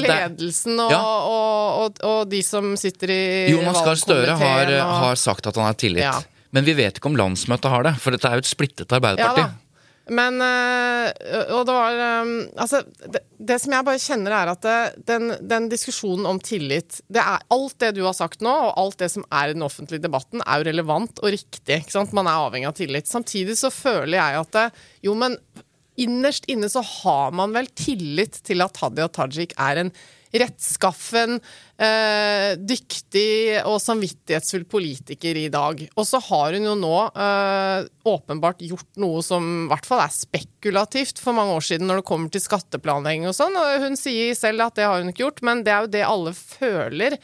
Ledelsen 0.05 0.81
og, 0.81 0.91
Ja. 0.93 0.99
og, 1.01 1.79
og, 1.85 2.01
og 2.09 2.19
de 2.33 2.41
som 2.45 2.75
sitter 2.81 3.13
i 3.13 3.21
Jonas 3.53 3.81
Gahr 3.85 4.01
Støre 4.01 4.37
har, 4.41 4.73
har 5.05 5.21
sagt 5.21 5.47
at 5.49 5.57
han 5.57 5.69
har 5.69 5.77
tillit. 5.79 6.05
Ja. 6.05 6.17
Men 6.57 6.65
vi 6.65 6.75
vet 6.77 6.97
ikke 7.01 7.11
om 7.11 7.17
landsmøtet 7.17 7.69
har 7.73 7.85
det, 7.85 7.95
for 8.01 8.15
dette 8.17 8.29
er 8.29 8.41
jo 8.41 8.45
et 8.45 8.49
splittet 8.49 8.93
Arbeiderparti. 8.97 9.45
Ja. 9.45 9.68
Men 10.09 10.41
øh, 10.41 11.09
Og 11.55 11.67
det 11.69 11.75
var 11.75 11.99
øh, 12.01 12.31
Altså, 12.57 12.83
det, 13.13 13.23
det 13.39 13.59
som 13.63 13.75
jeg 13.77 13.87
bare 13.87 14.03
kjenner, 14.03 14.35
er 14.35 14.53
at 14.53 14.65
det, 14.65 15.05
den, 15.09 15.35
den 15.51 15.69
diskusjonen 15.71 16.27
om 16.29 16.41
tillit 16.43 17.01
det 17.13 17.23
er 17.23 17.45
Alt 17.55 17.79
det 17.83 17.93
du 17.99 18.03
har 18.07 18.17
sagt 18.17 18.43
nå, 18.45 18.51
og 18.51 18.75
alt 18.81 18.99
det 19.03 19.11
som 19.13 19.27
er 19.31 19.51
i 19.51 19.57
den 19.57 19.67
offentlige 19.67 20.03
debatten, 20.05 20.43
er 20.45 20.61
jo 20.61 20.69
relevant 20.69 21.23
og 21.23 21.33
riktig. 21.33 21.81
Man 22.17 22.27
er 22.27 22.41
avhengig 22.47 22.69
av 22.69 22.77
tillit. 22.79 23.09
Samtidig 23.09 23.57
så 23.61 23.71
føler 23.73 24.19
jeg 24.19 24.43
at 24.43 24.53
det, 24.57 24.67
Jo, 25.07 25.15
men 25.19 25.37
innerst 26.01 26.47
inne 26.51 26.71
så 26.73 26.83
har 26.85 27.35
man 27.37 27.57
vel 27.57 27.69
tillit 27.79 28.41
til 28.47 28.65
at 28.65 28.79
Hadia 28.83 29.09
Tajik 29.13 29.57
er 29.59 29.83
en 29.83 29.93
rettskaffen, 30.35 31.39
eh, 31.81 32.53
dyktig 32.61 33.63
og 33.63 33.79
samvittighetsfull 33.81 34.67
politiker 34.69 35.39
i 35.41 35.49
dag. 35.53 35.81
Og 35.97 36.05
så 36.05 36.21
har 36.29 36.53
hun 36.57 36.69
jo 36.69 36.75
nå 36.77 36.95
eh, 37.09 37.89
åpenbart 38.09 38.61
gjort 38.67 39.01
noe 39.01 39.25
som 39.25 39.49
i 39.65 39.69
hvert 39.73 39.89
fall 39.89 40.05
er 40.05 40.15
spekulativt 40.15 41.23
for 41.23 41.37
mange 41.37 41.57
år 41.57 41.65
siden 41.71 41.89
når 41.89 42.03
det 42.03 42.09
kommer 42.11 42.33
til 42.33 42.45
skatteplanlegging 42.45 43.29
og 43.31 43.37
sånn. 43.39 43.57
Hun 43.57 43.99
sier 44.01 44.37
selv 44.39 44.69
at 44.69 44.79
det 44.79 44.89
har 44.89 45.01
hun 45.01 45.13
ikke 45.13 45.25
gjort, 45.25 45.45
men 45.49 45.65
det 45.65 45.75
er 45.75 45.87
jo 45.87 45.95
det 45.97 46.09
alle 46.09 46.37
føler 46.37 47.19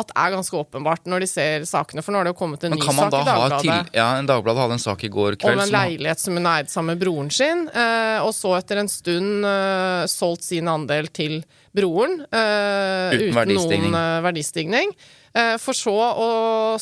at 0.00 0.12
er 0.14 0.34
ganske 0.36 0.56
åpenbart 0.58 1.06
når 1.10 1.24
de 1.24 1.28
ser 1.30 1.66
sakene. 1.68 2.02
For 2.04 2.14
nå 2.14 2.20
har 2.20 2.28
det 2.28 2.34
jo 2.34 2.38
kommet 2.38 2.64
en 2.66 2.74
ny 2.76 2.80
sak 2.82 2.98
i 2.98 3.10
Dagbladet. 3.12 3.60
til... 3.64 3.92
Ja, 3.98 4.08
en 4.18 4.28
Dagbladet 4.28 4.64
hadde 4.64 4.78
en 4.78 4.84
sak 4.84 5.04
i 5.04 5.12
går 5.12 5.38
kveld 5.40 5.58
Om 5.58 5.64
en 5.64 5.70
som 5.70 5.76
leilighet 5.76 6.24
som 6.24 6.38
hun 6.40 6.50
eide 6.54 6.72
sammen 6.72 6.94
med 6.94 7.04
broren 7.04 7.30
sin, 7.34 7.66
eh, 7.68 8.18
og 8.24 8.32
så 8.36 8.56
etter 8.58 8.82
en 8.82 8.90
stund 8.92 9.46
eh, 9.48 10.02
solgt 10.10 10.46
sin 10.48 10.70
andel 10.70 11.10
til 11.14 11.40
broren 11.76 12.20
eh, 12.26 13.14
Uten 13.14 13.28
uten, 13.28 13.38
verdistigning. 13.38 13.88
noen 13.92 14.02
eh, 14.02 14.20
verdistigning. 14.26 14.92
Eh, 15.38 15.54
for 15.62 15.76
så 15.76 15.92
å 15.94 16.28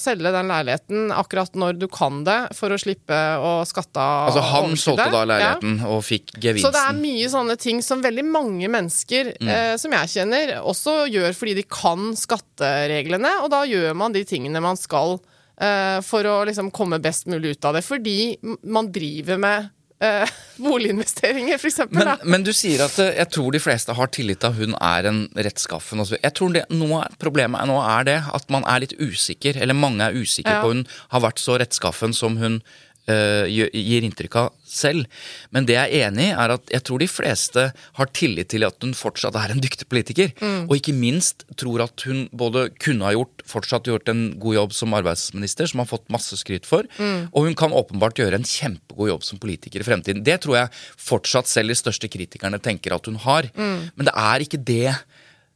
selge 0.01 0.31
den 0.33 0.49
leiligheten 0.49 1.11
akkurat 1.13 1.53
når 1.61 1.77
du 1.77 1.87
kan 1.93 2.23
det, 2.25 2.39
for 2.57 2.73
å 2.73 2.79
slippe 2.81 3.13
å 3.37 3.51
skatte 3.69 4.01
av 4.01 4.31
Altså, 4.31 4.45
han 4.49 4.77
solgte 4.81 5.11
da 5.13 5.19
Ja. 5.21 5.25
leiligheten 5.29 5.75
og 5.91 6.01
fikk 6.07 6.33
gevinsten. 6.41 6.65
Så 6.65 6.73
det 6.73 6.85
er 6.89 6.97
mye 7.03 7.29
sånne 7.29 7.57
ting 7.61 7.83
som 7.85 8.01
veldig 8.03 8.25
mange 8.25 8.71
mennesker 8.73 9.35
Mm. 9.41 9.49
eh, 9.53 9.77
som 9.77 9.93
jeg 9.93 10.09
kjenner, 10.15 10.55
også 10.65 11.05
gjør 11.13 11.35
fordi 11.37 11.55
de 11.61 11.63
kan 11.69 12.15
skattereglene, 12.17 13.43
og 13.45 13.51
da 13.53 13.65
gjør 13.69 13.95
man 13.95 14.13
de 14.17 14.25
tingene 14.25 14.63
man 14.63 14.77
skal 14.81 15.19
eh, 15.61 16.01
for 16.05 16.23
å 16.29 16.45
liksom 16.47 16.71
komme 16.71 16.99
best 17.01 17.27
mulig 17.27 17.57
ut 17.57 17.65
av 17.65 17.75
det. 17.79 17.83
Fordi 17.85 18.37
man 18.65 18.91
driver 18.93 19.39
med 19.41 19.71
eh, 20.01 20.29
boliginvesteringer, 20.63 21.59
eksempel. 21.71 22.01
Men, 22.01 22.23
men 22.25 22.47
du 22.47 22.53
sier 22.57 22.85
at 22.87 22.97
uh, 23.01 23.11
jeg 23.17 23.31
tror 23.33 23.53
de 23.55 23.61
fleste 23.63 23.97
har 23.97 24.11
tillit 24.15 24.41
til 24.43 24.53
at 24.53 24.59
hun 24.61 24.77
er 24.81 25.11
en 25.11 25.23
rettskaffen. 25.37 26.03
Jeg 26.17 26.35
tror 26.37 26.55
det, 26.57 26.65
noe, 26.73 27.05
Problemet 27.23 27.69
nå 27.69 27.79
er 27.85 28.09
det 28.09 28.19
at 28.37 28.51
man 28.53 28.67
er 28.69 28.85
litt 28.85 28.97
usikker, 29.01 29.61
eller 29.61 29.77
mange 29.77 30.05
er 30.07 30.17
usikre 30.17 30.59
Ja. 30.59 30.63
på 30.65 30.75
hun 30.75 30.85
har 31.13 31.25
vært 31.27 31.43
så 31.43 31.59
rettskaffen 31.61 32.15
som 32.17 32.37
hun 32.41 32.61
gir 33.07 34.03
inntrykk 34.07 34.37
av 34.41 34.53
selv. 34.67 35.07
Men 35.55 35.67
det 35.69 35.77
jeg 35.77 35.93
er 36.01 36.09
enig 36.09 36.25
i, 36.27 36.33
er 36.35 36.53
at 36.57 36.73
jeg 36.75 36.83
tror 36.89 36.99
de 36.99 37.07
fleste 37.11 37.67
har 37.99 38.09
tillit 38.17 38.49
til 38.51 38.65
at 38.67 38.83
hun 38.83 38.95
fortsatt 38.99 39.37
er 39.39 39.53
en 39.55 39.61
dyktig 39.63 39.87
politiker. 39.89 40.33
Og 40.67 40.75
ikke 40.79 40.95
minst 40.97 41.45
tror 41.61 41.85
at 41.87 42.03
hun 42.09 42.25
både 42.35 42.67
kunne 42.83 43.07
ha 43.07 43.13
gjort, 43.15 43.45
fortsatt 43.47 43.87
gjort 43.87 44.11
en 44.13 44.25
god 44.43 44.59
jobb 44.59 44.75
som 44.75 44.97
arbeidsminister, 44.99 45.71
som 45.71 45.85
har 45.85 45.91
fått 45.91 46.09
masse 46.13 46.35
skryt 46.41 46.67
for, 46.67 46.89
og 46.99 47.47
hun 47.47 47.55
kan 47.59 47.75
åpenbart 47.77 48.19
gjøre 48.19 48.41
en 48.41 48.49
kjempegod 48.49 49.13
jobb 49.13 49.23
som 49.29 49.39
politiker 49.43 49.85
i 49.85 49.87
fremtiden. 49.87 50.25
Det 50.27 50.41
tror 50.43 50.59
jeg 50.65 50.75
fortsatt 51.07 51.47
selv 51.51 51.71
de 51.71 51.79
største 51.79 52.11
kritikerne 52.11 52.59
tenker 52.63 52.97
at 52.97 53.07
hun 53.07 53.21
har. 53.23 53.49
Men 53.55 54.09
det 54.11 54.17
er 54.17 54.43
ikke 54.47 54.59
det 54.67 54.97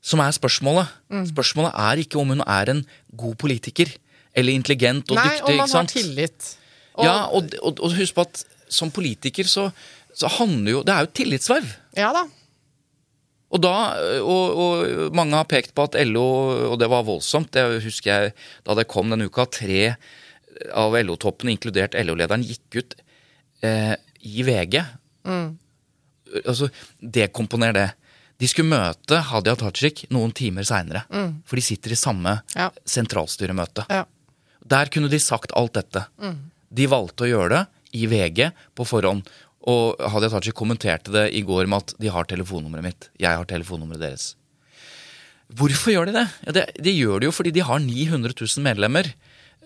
som 0.01 0.23
er 0.25 0.33
spørsmålet. 0.33 0.89
Spørsmålet 1.29 1.75
er 1.77 2.01
ikke 2.07 2.23
om 2.23 2.31
hun 2.37 2.47
er 2.47 2.71
en 2.73 2.85
god 3.21 3.35
politiker. 3.43 3.91
Eller 4.31 4.55
intelligent 4.55 5.11
og 5.11 5.19
Nei, 5.19 5.27
dyktig. 5.27 5.43
og 5.51 5.57
man 5.59 5.73
har 5.75 5.89
tillit. 5.91 6.51
Og, 7.01 7.05
Ja, 7.07 7.17
og, 7.33 7.51
og, 7.65 7.81
og 7.81 7.97
husk 7.97 8.15
på 8.19 8.25
at 8.29 8.45
som 8.71 8.93
politiker 8.95 9.49
så, 9.51 9.71
så 10.15 10.29
handler 10.37 10.77
jo 10.77 10.83
Det 10.87 10.95
er 10.95 11.07
jo 11.07 11.11
tillitsverv. 11.21 11.73
ja 11.99 12.13
da. 12.15 12.27
Og, 13.51 13.59
da, 13.65 13.73
og, 14.23 14.59
og 14.63 15.15
mange 15.19 15.35
har 15.35 15.49
pekt 15.51 15.73
på 15.75 15.83
at 15.89 15.97
LO, 16.07 16.23
og 16.71 16.77
det 16.79 16.87
var 16.93 17.03
voldsomt, 17.03 17.49
det 17.57 17.81
husker 17.83 18.11
jeg 18.13 18.35
da 18.63 18.77
det 18.79 18.85
kom 18.87 19.11
denne 19.11 19.27
uka, 19.27 19.43
tre 19.51 19.97
av 20.77 20.95
LO-toppene, 20.95 21.57
inkludert 21.57 21.97
LO-lederen, 21.99 22.45
gikk 22.47 22.79
ut 22.79 22.95
eh, 23.67 23.97
i 24.23 24.45
VG. 24.47 24.77
Altså, 26.47 26.69
dekomponer 27.03 27.75
det. 27.75 27.89
De 28.41 28.49
skulle 28.49 28.71
møte 28.71 29.19
Hadia 29.33 29.57
Tajik 29.59 30.05
noen 30.15 30.31
timer 30.37 30.65
seinere. 30.69 31.03
For 31.45 31.59
de 31.59 31.65
sitter 31.67 31.93
i 31.93 31.99
samme 31.99 32.39
Ja. 32.55 32.71
sentralstyremøte. 32.89 33.85
Ja. 33.91 34.05
Der 34.71 34.87
kunne 34.95 35.11
de 35.11 35.19
sagt 35.21 35.51
alt 35.59 35.75
dette. 35.75 36.07
De 36.71 36.89
valgte 36.91 37.27
å 37.27 37.31
gjøre 37.31 37.53
det 37.55 37.63
i 38.01 38.07
VG 38.11 38.51
på 38.79 38.87
forhånd. 38.87 39.27
Og 39.71 40.01
Hadia 40.13 40.31
Tajik 40.33 40.57
kommenterte 40.57 41.13
det 41.13 41.27
i 41.37 41.43
går 41.45 41.69
med 41.69 41.83
at 41.83 41.97
de 42.01 42.13
har 42.13 42.29
telefonnummeret 42.29 42.87
mitt. 42.87 43.09
Jeg 43.21 43.37
har 43.37 43.49
telefonnummeret 43.49 44.05
deres. 44.07 44.29
Hvorfor 45.59 45.93
gjør 45.93 46.09
de 46.09 46.15
det? 46.15 46.27
Ja, 46.47 46.55
det? 46.61 46.67
De 46.79 46.95
gjør 46.95 47.21
det 47.21 47.29
jo 47.29 47.35
fordi 47.35 47.53
de 47.55 47.67
har 47.67 47.83
900 47.83 48.37
000 48.39 48.65
medlemmer. 48.65 49.11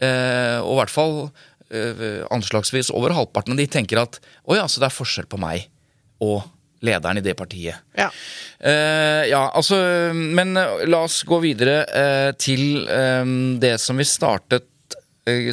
Eh, 0.03 0.59
og 0.65 0.73
i 0.73 0.79
hvert 0.81 0.95
fall 0.95 1.15
eh, 1.71 2.25
anslagsvis 2.35 2.91
over 2.97 3.15
halvparten 3.15 3.55
av 3.55 3.61
de 3.61 3.69
tenker 3.71 4.01
at 4.03 4.19
å 4.49 4.57
ja, 4.59 4.67
så 4.67 4.83
det 4.83 4.89
er 4.89 4.97
forskjell 4.97 5.29
på 5.31 5.39
meg 5.39 5.69
og 6.25 6.43
lederen 6.85 7.21
i 7.21 7.25
det 7.25 7.37
partiet. 7.39 7.85
Ja. 7.97 8.11
Eh, 8.59 9.29
ja, 9.31 9.47
altså 9.55 9.79
Men 10.15 10.57
eh, 10.59 10.85
la 10.89 11.05
oss 11.07 11.23
gå 11.29 11.39
videre 11.45 11.83
eh, 11.87 12.31
til 12.41 12.85
eh, 12.89 13.25
det 13.61 13.77
som 13.83 14.01
vi 14.01 14.09
startet 14.09 14.69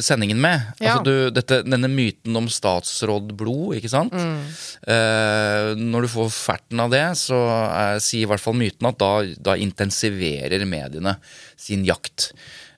sendingen 0.04 0.40
med. 0.40 0.66
Ja. 0.78 0.98
Altså 0.98 1.04
du, 1.06 1.30
dette, 1.32 1.62
denne 1.64 1.88
myten 1.88 2.36
om 2.36 2.48
statsrådblod, 2.52 3.78
ikke 3.78 3.90
sant? 3.92 4.12
Eh, 4.16 5.70
når 5.78 6.06
du 6.06 6.10
får 6.12 6.28
ferten 6.34 6.82
av 6.84 6.92
det, 6.92 7.04
så 7.20 7.38
eh, 7.68 7.96
sier 8.04 8.26
i 8.26 8.30
hvert 8.32 8.42
fall 8.42 8.58
myten 8.58 8.90
at 8.90 9.00
da, 9.00 9.12
da 9.50 9.56
intensiverer 9.56 10.66
mediene 10.68 11.16
sin 11.56 11.86
jakt. 11.88 12.32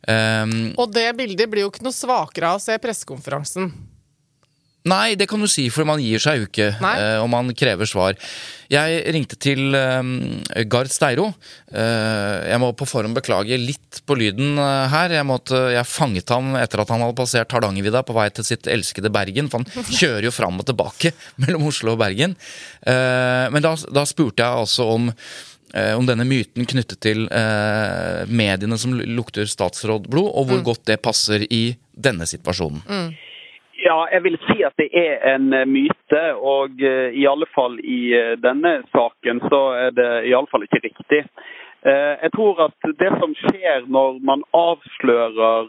Um, 0.06 0.74
Og 0.76 0.90
det 0.92 1.06
bildet 1.16 1.48
blir 1.48 1.64
jo 1.64 1.70
ikke 1.72 1.86
noe 1.86 1.96
svakere 1.96 2.52
av 2.52 2.58
å 2.58 2.62
se 2.62 2.76
pressekonferansen. 2.78 3.70
Nei, 4.84 5.14
det 5.16 5.24
kan 5.30 5.40
du 5.40 5.48
si, 5.48 5.70
for 5.72 5.88
man 5.88 6.00
gir 6.02 6.20
seg 6.20 6.42
jo 6.42 6.46
ikke, 6.50 6.66
eh, 6.76 7.16
og 7.16 7.30
man 7.32 7.48
krever 7.56 7.88
svar. 7.88 8.18
Jeg 8.68 8.98
ringte 9.16 9.38
til 9.40 9.72
eh, 9.72 10.64
Gard 10.68 10.92
Steiro. 10.92 11.30
Uh, 11.72 12.44
jeg 12.44 12.60
må 12.60 12.68
på 12.76 12.86
forhånd 12.88 13.16
beklage 13.16 13.56
litt 13.60 14.02
på 14.04 14.18
lyden 14.20 14.60
eh, 14.60 14.92
her. 14.92 15.16
Jeg, 15.16 15.28
måtte, 15.28 15.56
jeg 15.72 15.88
fanget 15.88 16.34
ham 16.34 16.52
etter 16.60 16.84
at 16.84 16.92
han 16.92 17.00
hadde 17.00 17.16
passert 17.16 17.56
Hardangervidda 17.56 18.04
på 18.04 18.16
vei 18.18 18.28
til 18.36 18.44
sitt 18.44 18.68
elskede 18.68 19.12
Bergen. 19.14 19.48
For 19.48 19.64
han 19.64 19.88
kjører 20.02 20.28
jo 20.28 20.36
fram 20.36 20.60
og 20.60 20.68
tilbake 20.68 21.14
mellom 21.46 21.64
Oslo 21.72 21.96
og 21.96 22.04
Bergen. 22.04 22.36
Men 22.84 23.64
da, 23.64 23.74
da 23.88 24.04
spurte 24.08 24.44
jeg 24.44 24.64
altså 24.66 24.92
om 24.98 25.10
om 25.74 26.06
denne 26.06 26.22
myten 26.22 26.68
knyttet 26.70 27.00
til 27.02 27.24
mediene 28.30 28.76
som 28.78 28.92
lukter 28.94 29.48
statsrådblod, 29.50 30.28
og 30.30 30.46
hvor 30.46 30.60
godt 30.68 30.84
det 30.86 31.00
passer 31.02 31.42
i 31.48 31.64
denne 31.90 32.28
situasjonen. 32.30 32.84
Ja, 33.84 34.06
jeg 34.12 34.22
vil 34.24 34.38
si 34.46 34.62
at 34.64 34.72
det 34.80 34.86
er 34.96 35.18
en 35.34 35.52
eh, 35.52 35.66
myte, 35.68 36.22
og 36.40 36.80
eh, 36.80 37.12
i 37.12 37.26
alle 37.28 37.44
fall 37.52 37.76
i 37.84 38.14
eh, 38.16 38.30
denne 38.40 38.78
saken 38.94 39.42
så 39.50 39.60
er 39.76 39.90
det 39.92 40.06
i 40.24 40.32
alle 40.32 40.48
fall 40.48 40.64
ikke 40.64 40.86
riktig. 40.86 41.24
Jeg 41.84 42.30
tror 42.32 42.62
at 42.64 42.86
det 42.96 43.10
som 43.20 43.34
skjer 43.36 43.82
når 43.92 44.14
man 44.24 44.40
avslører 44.56 45.66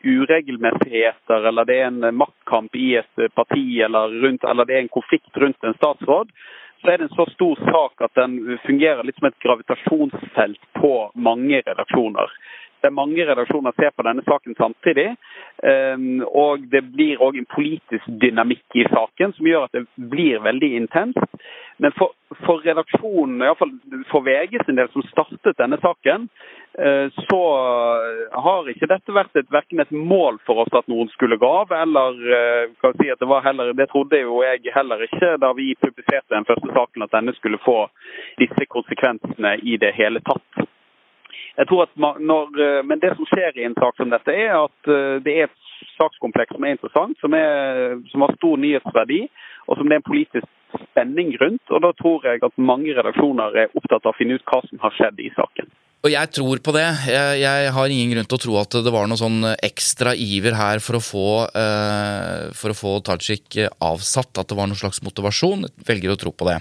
uregelmessigheter, 0.00 1.44
eller 1.50 1.68
det 1.68 1.76
er 1.76 1.90
en 1.90 2.16
maktkamp 2.16 2.72
i 2.80 2.94
et 3.02 3.26
parti, 3.36 3.82
eller, 3.84 4.16
rundt, 4.24 4.48
eller 4.48 4.64
det 4.64 4.78
er 4.78 4.86
en 4.86 4.94
konflikt 4.96 5.36
rundt 5.36 5.60
en 5.60 5.76
statsråd, 5.76 6.32
så 6.80 6.88
er 6.88 6.96
det 6.96 7.10
en 7.10 7.18
så 7.18 7.28
stor 7.34 7.60
sak 7.68 8.06
at 8.08 8.16
den 8.16 8.38
fungerer 8.64 9.04
litt 9.04 9.20
som 9.20 9.28
et 9.28 9.36
gravitasjonsfelt 9.44 10.64
på 10.80 10.94
mange 11.28 11.60
redaksjoner. 11.68 12.32
Det 12.84 12.90
er 12.90 13.00
mange 13.00 13.24
redaksjoner 13.24 13.72
som 13.72 13.80
ser 13.80 13.92
på 13.96 14.04
denne 14.04 14.22
saken 14.26 14.54
samtidig. 14.58 15.16
ehm, 15.62 16.20
Og 16.28 16.68
det 16.68 16.82
blir 16.92 17.16
òg 17.16 17.38
en 17.38 17.46
politisk 17.48 18.04
dynamikk 18.20 18.76
i 18.76 18.84
saken 18.92 19.32
som 19.32 19.46
gjør 19.46 19.64
at 19.64 19.72
det 19.72 19.86
blir 19.96 20.42
veldig 20.44 20.70
intenst. 20.76 21.24
Men 21.78 21.92
for, 21.96 22.12
for 22.44 22.60
redaksjonen, 22.60 23.40
iallfall 23.42 23.72
for 24.10 24.20
VG 24.20 24.60
sin 24.66 24.76
del, 24.76 24.90
som 24.92 25.02
startet 25.08 25.56
denne 25.58 25.78
saken, 25.80 26.28
eh, 26.78 27.08
så 27.30 27.40
har 28.44 28.68
ikke 28.68 28.90
dette 28.92 29.16
vært 29.16 29.40
et, 29.40 29.48
hverken 29.48 29.80
et 29.80 29.90
mål 29.90 30.38
for 30.46 30.62
oss 30.66 30.76
at 30.76 30.86
noen 30.92 31.08
skulle 31.14 31.40
gå 31.40 31.50
av, 31.62 31.72
eller 31.72 32.20
eh, 32.36 32.76
kan 32.84 32.94
si 33.00 33.08
at 33.10 33.18
det 33.18 33.30
var 33.32 33.42
heller, 33.48 33.72
det 33.72 33.88
trodde 33.90 34.20
jo 34.20 34.42
jeg 34.44 34.76
heller 34.76 35.08
ikke 35.08 35.34
da 35.40 35.54
vi 35.56 35.72
publiserte 35.80 36.36
den 36.36 36.46
første 36.52 36.70
saken, 36.76 37.08
at 37.08 37.16
denne 37.16 37.34
skulle 37.40 37.62
få 37.64 37.88
disse 38.38 38.68
konsekvensene 38.68 39.56
i 39.64 39.80
det 39.80 39.96
hele 39.96 40.22
tatt. 40.28 40.68
Jeg 41.58 41.68
tror 41.70 41.84
at 41.86 41.92
når, 41.96 42.50
eh, 42.60 42.82
Men 42.82 42.98
det 43.02 43.14
som 43.16 43.28
skjer 43.30 43.58
i 43.58 43.66
en 43.68 43.76
sak 43.78 43.96
som 43.96 44.10
dette, 44.10 44.32
er 44.32 44.56
at 44.58 44.90
eh, 44.90 45.20
det 45.24 45.36
er 45.36 45.48
et 45.48 45.60
sakskompleks 45.98 46.54
som 46.54 46.64
er 46.64 46.74
interessant, 46.74 47.16
som, 47.20 47.34
er, 47.34 48.00
som 48.10 48.24
har 48.24 48.34
stor 48.36 48.58
nyhetsverdi, 48.58 49.22
og 49.68 49.78
som 49.78 49.88
det 49.88 49.96
er 49.96 50.02
en 50.02 50.10
politisk 50.10 50.48
spenning 50.90 51.34
rundt. 51.40 51.62
og 51.70 51.82
Da 51.84 51.92
tror 52.00 52.26
jeg 52.26 52.42
at 52.42 52.58
mange 52.58 52.94
redaksjoner 52.96 53.64
er 53.64 53.74
opptatt 53.78 54.04
av 54.04 54.14
å 54.14 54.18
finne 54.18 54.38
ut 54.38 54.46
hva 54.50 54.60
som 54.66 54.82
har 54.82 54.94
skjedd 54.98 55.22
i 55.22 55.30
saken. 55.36 55.70
Og 56.04 56.12
jeg 56.12 56.28
tror 56.36 56.60
på 56.60 56.72
det. 56.76 56.84
Jeg, 57.08 57.36
jeg 57.40 57.68
har 57.72 57.92
ingen 57.92 58.10
grunn 58.12 58.26
til 58.28 58.36
å 58.36 58.42
tro 58.42 58.56
at 58.60 58.74
det 58.84 58.92
var 58.92 59.06
noe 59.08 59.16
sånn 59.16 59.38
ekstra 59.54 60.12
iver 60.20 60.52
her 60.58 60.82
for 60.84 60.98
å 60.98 61.00
få, 61.00 61.28
eh, 61.56 62.50
for 62.52 62.74
å 62.74 62.76
få 62.76 62.92
Tajik 63.06 63.56
avsatt. 63.80 64.36
At 64.36 64.50
det 64.50 64.58
var 64.58 64.68
noen 64.68 64.80
slags 64.80 65.00
motivasjon. 65.06 65.64
Jeg 65.64 65.88
velger 65.88 66.12
å 66.12 66.18
tro 66.20 66.34
på 66.36 66.50
det. 66.50 66.58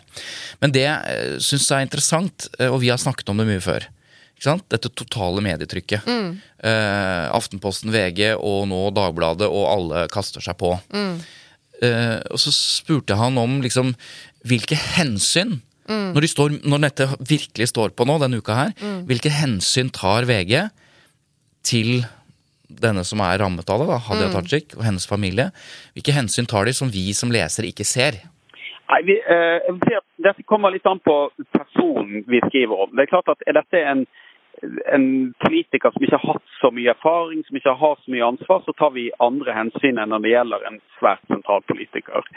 Men 0.64 0.72
det 0.72 0.88
eh, 0.88 1.36
syns 1.44 1.68
jeg 1.68 1.76
er 1.76 1.90
interessant, 1.90 2.48
eh, 2.56 2.72
og 2.72 2.80
vi 2.86 2.94
har 2.94 3.02
snakket 3.04 3.34
om 3.34 3.44
det 3.44 3.50
mye 3.52 3.66
før. 3.66 3.90
Ikke 4.44 4.58
sant? 4.58 4.66
Dette 4.68 4.90
totale 4.92 5.40
medietrykket. 5.40 6.04
Eh, 6.04 7.28
Aftenposten, 7.32 7.94
VG 7.96 8.34
og 8.36 8.66
nå 8.68 8.90
Dagbladet, 8.92 9.48
og 9.48 9.70
alle 9.72 10.02
kaster 10.12 10.44
seg 10.44 10.58
på. 10.60 10.74
Eh, 11.80 12.20
og 12.28 12.42
så 12.44 12.52
spurte 12.52 13.16
han 13.16 13.40
om 13.40 13.62
liksom 13.64 13.94
hvilke 14.44 14.76
hensyn 14.76 15.62
når, 15.88 16.22
de 16.24 16.28
står, 16.32 16.54
når 16.64 16.80
dette 16.86 17.08
virkelig 17.28 17.70
står 17.72 17.92
på 17.96 18.06
nå, 18.08 18.16
denne 18.20 18.40
uka 18.40 18.56
her, 18.56 18.76
hvilke 19.08 19.32
hensyn 19.32 19.90
tar 19.92 20.24
VG 20.28 20.70
til 21.68 22.06
denne 22.68 23.04
som 23.08 23.20
er 23.24 23.40
rammet 23.40 23.68
av 23.70 23.80
det, 23.84 23.88
da, 23.92 23.98
Hadia 24.08 24.30
Tajik 24.32 24.78
og 24.78 24.84
hennes 24.88 25.08
familie? 25.08 25.50
Hvilke 25.96 26.16
hensyn 26.16 26.48
tar 26.48 26.68
de 26.68 26.76
som 26.76 26.92
vi 26.92 27.10
som 27.16 27.32
lesere 27.32 27.68
ikke 27.72 27.88
ser? 27.88 28.20
Nei, 28.92 29.02
vi, 29.08 29.20
eh, 29.20 29.68
Dette 30.24 30.44
kommer 30.48 30.72
litt 30.72 30.86
an 30.88 31.00
på 31.04 31.32
personen 31.52 32.24
vi 32.28 32.40
skriver 32.48 32.86
om. 32.86 32.92
Det 32.96 33.04
er 33.04 33.12
klart 33.12 33.32
at 33.32 33.44
Er 33.48 33.60
dette 33.60 33.80
en, 33.80 34.06
en 34.96 35.34
politiker 35.44 35.92
som 35.92 36.04
ikke 36.06 36.20
har 36.20 36.34
hatt 36.34 36.58
så 36.60 36.72
mye 36.74 36.92
erfaring, 36.94 37.44
som 37.48 37.58
ikke 37.58 37.76
har 37.80 37.96
så 38.02 38.14
mye 38.14 38.26
ansvar, 38.26 38.62
så 38.66 38.76
tar 38.80 38.94
vi 38.96 39.10
andre 39.24 39.56
hensyn 39.56 40.00
enn 40.02 40.14
når 40.14 40.24
det 40.24 40.34
gjelder 40.34 40.68
en 40.70 40.80
svært 40.98 41.24
sentral 41.32 41.64
politiker. 41.70 42.28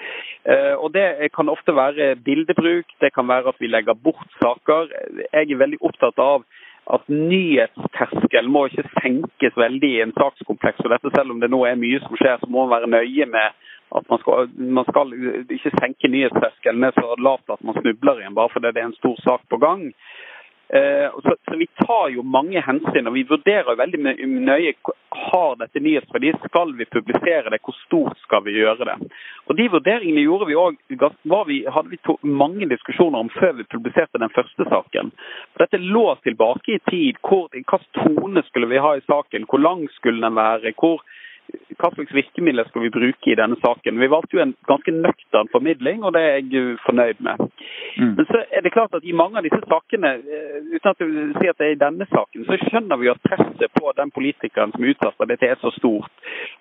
Eh, 0.45 0.75
og 0.75 0.93
Det 0.97 1.31
kan 1.37 1.49
ofte 1.53 1.75
være 1.77 2.15
bildebruk, 2.17 2.87
det 3.01 3.13
kan 3.15 3.29
være 3.29 3.53
at 3.53 3.61
vi 3.61 3.71
legger 3.71 3.95
bort 3.95 4.31
saker. 4.43 4.91
Jeg 5.33 5.51
er 5.51 5.63
veldig 5.65 5.83
opptatt 5.83 6.19
av 6.19 6.47
at 6.87 7.09
nyhetsterskelen 7.11 8.51
må 8.53 8.67
ikke 8.69 8.87
senkes 9.01 9.57
veldig 9.59 9.91
i 9.97 10.03
en 10.05 10.15
sakskompleks. 10.15 10.85
Og 10.85 10.93
dette, 10.95 11.11
selv 11.17 11.35
om 11.35 11.41
det 11.43 11.51
nå 11.51 11.65
er 11.67 11.81
mye 11.81 12.03
som 12.05 12.15
skjer, 12.19 12.39
så 12.41 12.51
må 12.51 12.65
man 12.65 12.77
være 12.77 12.93
nøye 12.95 13.27
med 13.31 13.65
at 13.97 14.07
man 14.11 14.19
skal, 14.23 14.49
man 14.59 14.87
skal 14.89 15.13
ikke 15.57 15.75
senke 15.79 16.11
nyhetsterskelen 16.11 16.81
ned 16.83 16.97
så 16.99 17.15
lavt 17.23 17.53
at 17.55 17.63
man 17.67 17.77
snubler 17.79 18.23
igjen 18.23 18.35
bare 18.39 18.51
fordi 18.55 18.73
det 18.75 18.83
er 18.83 18.89
en 18.91 18.99
stor 18.99 19.21
sak 19.23 19.47
på 19.51 19.61
gang. 19.63 19.93
Eh, 20.69 21.11
så, 21.23 21.37
så 21.45 21.57
Vi 21.57 21.67
tar 21.67 22.09
jo 22.11 22.23
mange 22.23 22.61
hensyn, 22.61 23.07
og 23.07 23.15
vi 23.15 23.27
vurderer 23.29 23.71
jo 23.71 23.79
veldig 23.79 24.01
nøye 24.43 24.73
har 25.17 25.57
dette 25.61 25.81
nyhetsverdi. 25.81 26.33
Skal 26.49 26.75
vi 26.77 26.85
publisere 26.91 27.51
det? 27.51 27.61
Hvor 27.65 27.77
stort 27.85 28.19
skal 28.25 28.45
vi 28.45 28.57
gjøre 28.59 28.89
det? 28.89 28.97
Og 29.47 29.57
De 29.57 29.69
vurderingene 29.73 30.25
gjorde 30.25 30.49
vi 30.51 30.57
vi, 31.47 31.59
hadde 31.71 31.91
vi 31.91 32.01
to, 32.05 32.19
mange 32.23 32.69
diskusjoner 32.69 33.19
om 33.19 33.31
før 33.31 33.53
vi 33.61 33.69
publiserte 33.71 34.19
den 34.19 34.33
første 34.35 34.67
saken. 34.69 35.13
Dette 35.59 35.79
lå 35.79 36.07
tilbake 36.23 36.77
i 36.77 36.83
tid. 36.91 37.21
Hvor, 37.23 37.49
hva 37.53 37.81
tone 38.01 38.43
skulle 38.49 38.71
vi 38.73 38.83
ha 38.83 38.97
i 38.97 39.07
saken? 39.07 39.47
Hvor 39.51 39.63
lang 39.63 39.87
skulle 39.97 40.23
den 40.23 40.37
være? 40.37 40.75
Hvor, 40.81 41.03
hva 41.81 41.91
slags 41.95 42.15
virkemidler 42.15 42.69
skal 42.69 42.87
vi 42.87 42.93
bruke 42.95 43.31
i 43.31 43.37
denne 43.39 43.59
saken? 43.63 44.01
Vi 44.01 44.09
valgte 44.13 44.39
jo 44.39 44.43
en 44.45 44.55
ganske 44.69 44.93
nøktern 44.95 45.51
formidling, 45.53 46.05
og 46.05 46.15
det 46.17 46.23
er 46.23 46.39
jeg 46.41 46.77
fornøyd 46.87 47.21
med. 47.27 47.47
Men 47.97 48.29
så 48.29 48.43
er 48.51 48.65
det 48.65 48.73
klart 48.73 48.95
at 48.97 49.05
i 49.05 49.17
mange 49.17 49.41
av 49.41 49.47
disse 49.47 49.61
sakene, 49.69 50.13
eh, 50.21 50.59
uten 50.73 50.91
at 50.91 51.01
jeg 51.03 51.13
sier 51.13 51.35
si 51.41 51.51
at 51.53 51.59
det 51.61 51.67
er 51.69 51.77
i 51.77 51.83
denne 51.85 52.09
saken, 52.13 52.47
så 52.49 52.59
skjønner 52.65 53.01
vi 53.01 53.11
at 53.13 53.23
presset 53.25 53.77
på 53.81 53.93
den 53.97 54.13
politikeren 54.17 54.73
som 54.73 54.85
er 54.85 54.95
utsatt 54.95 55.17
for 55.17 55.31
dette 55.31 55.49
er 55.49 55.61
så 55.61 55.73
stort. 55.77 56.13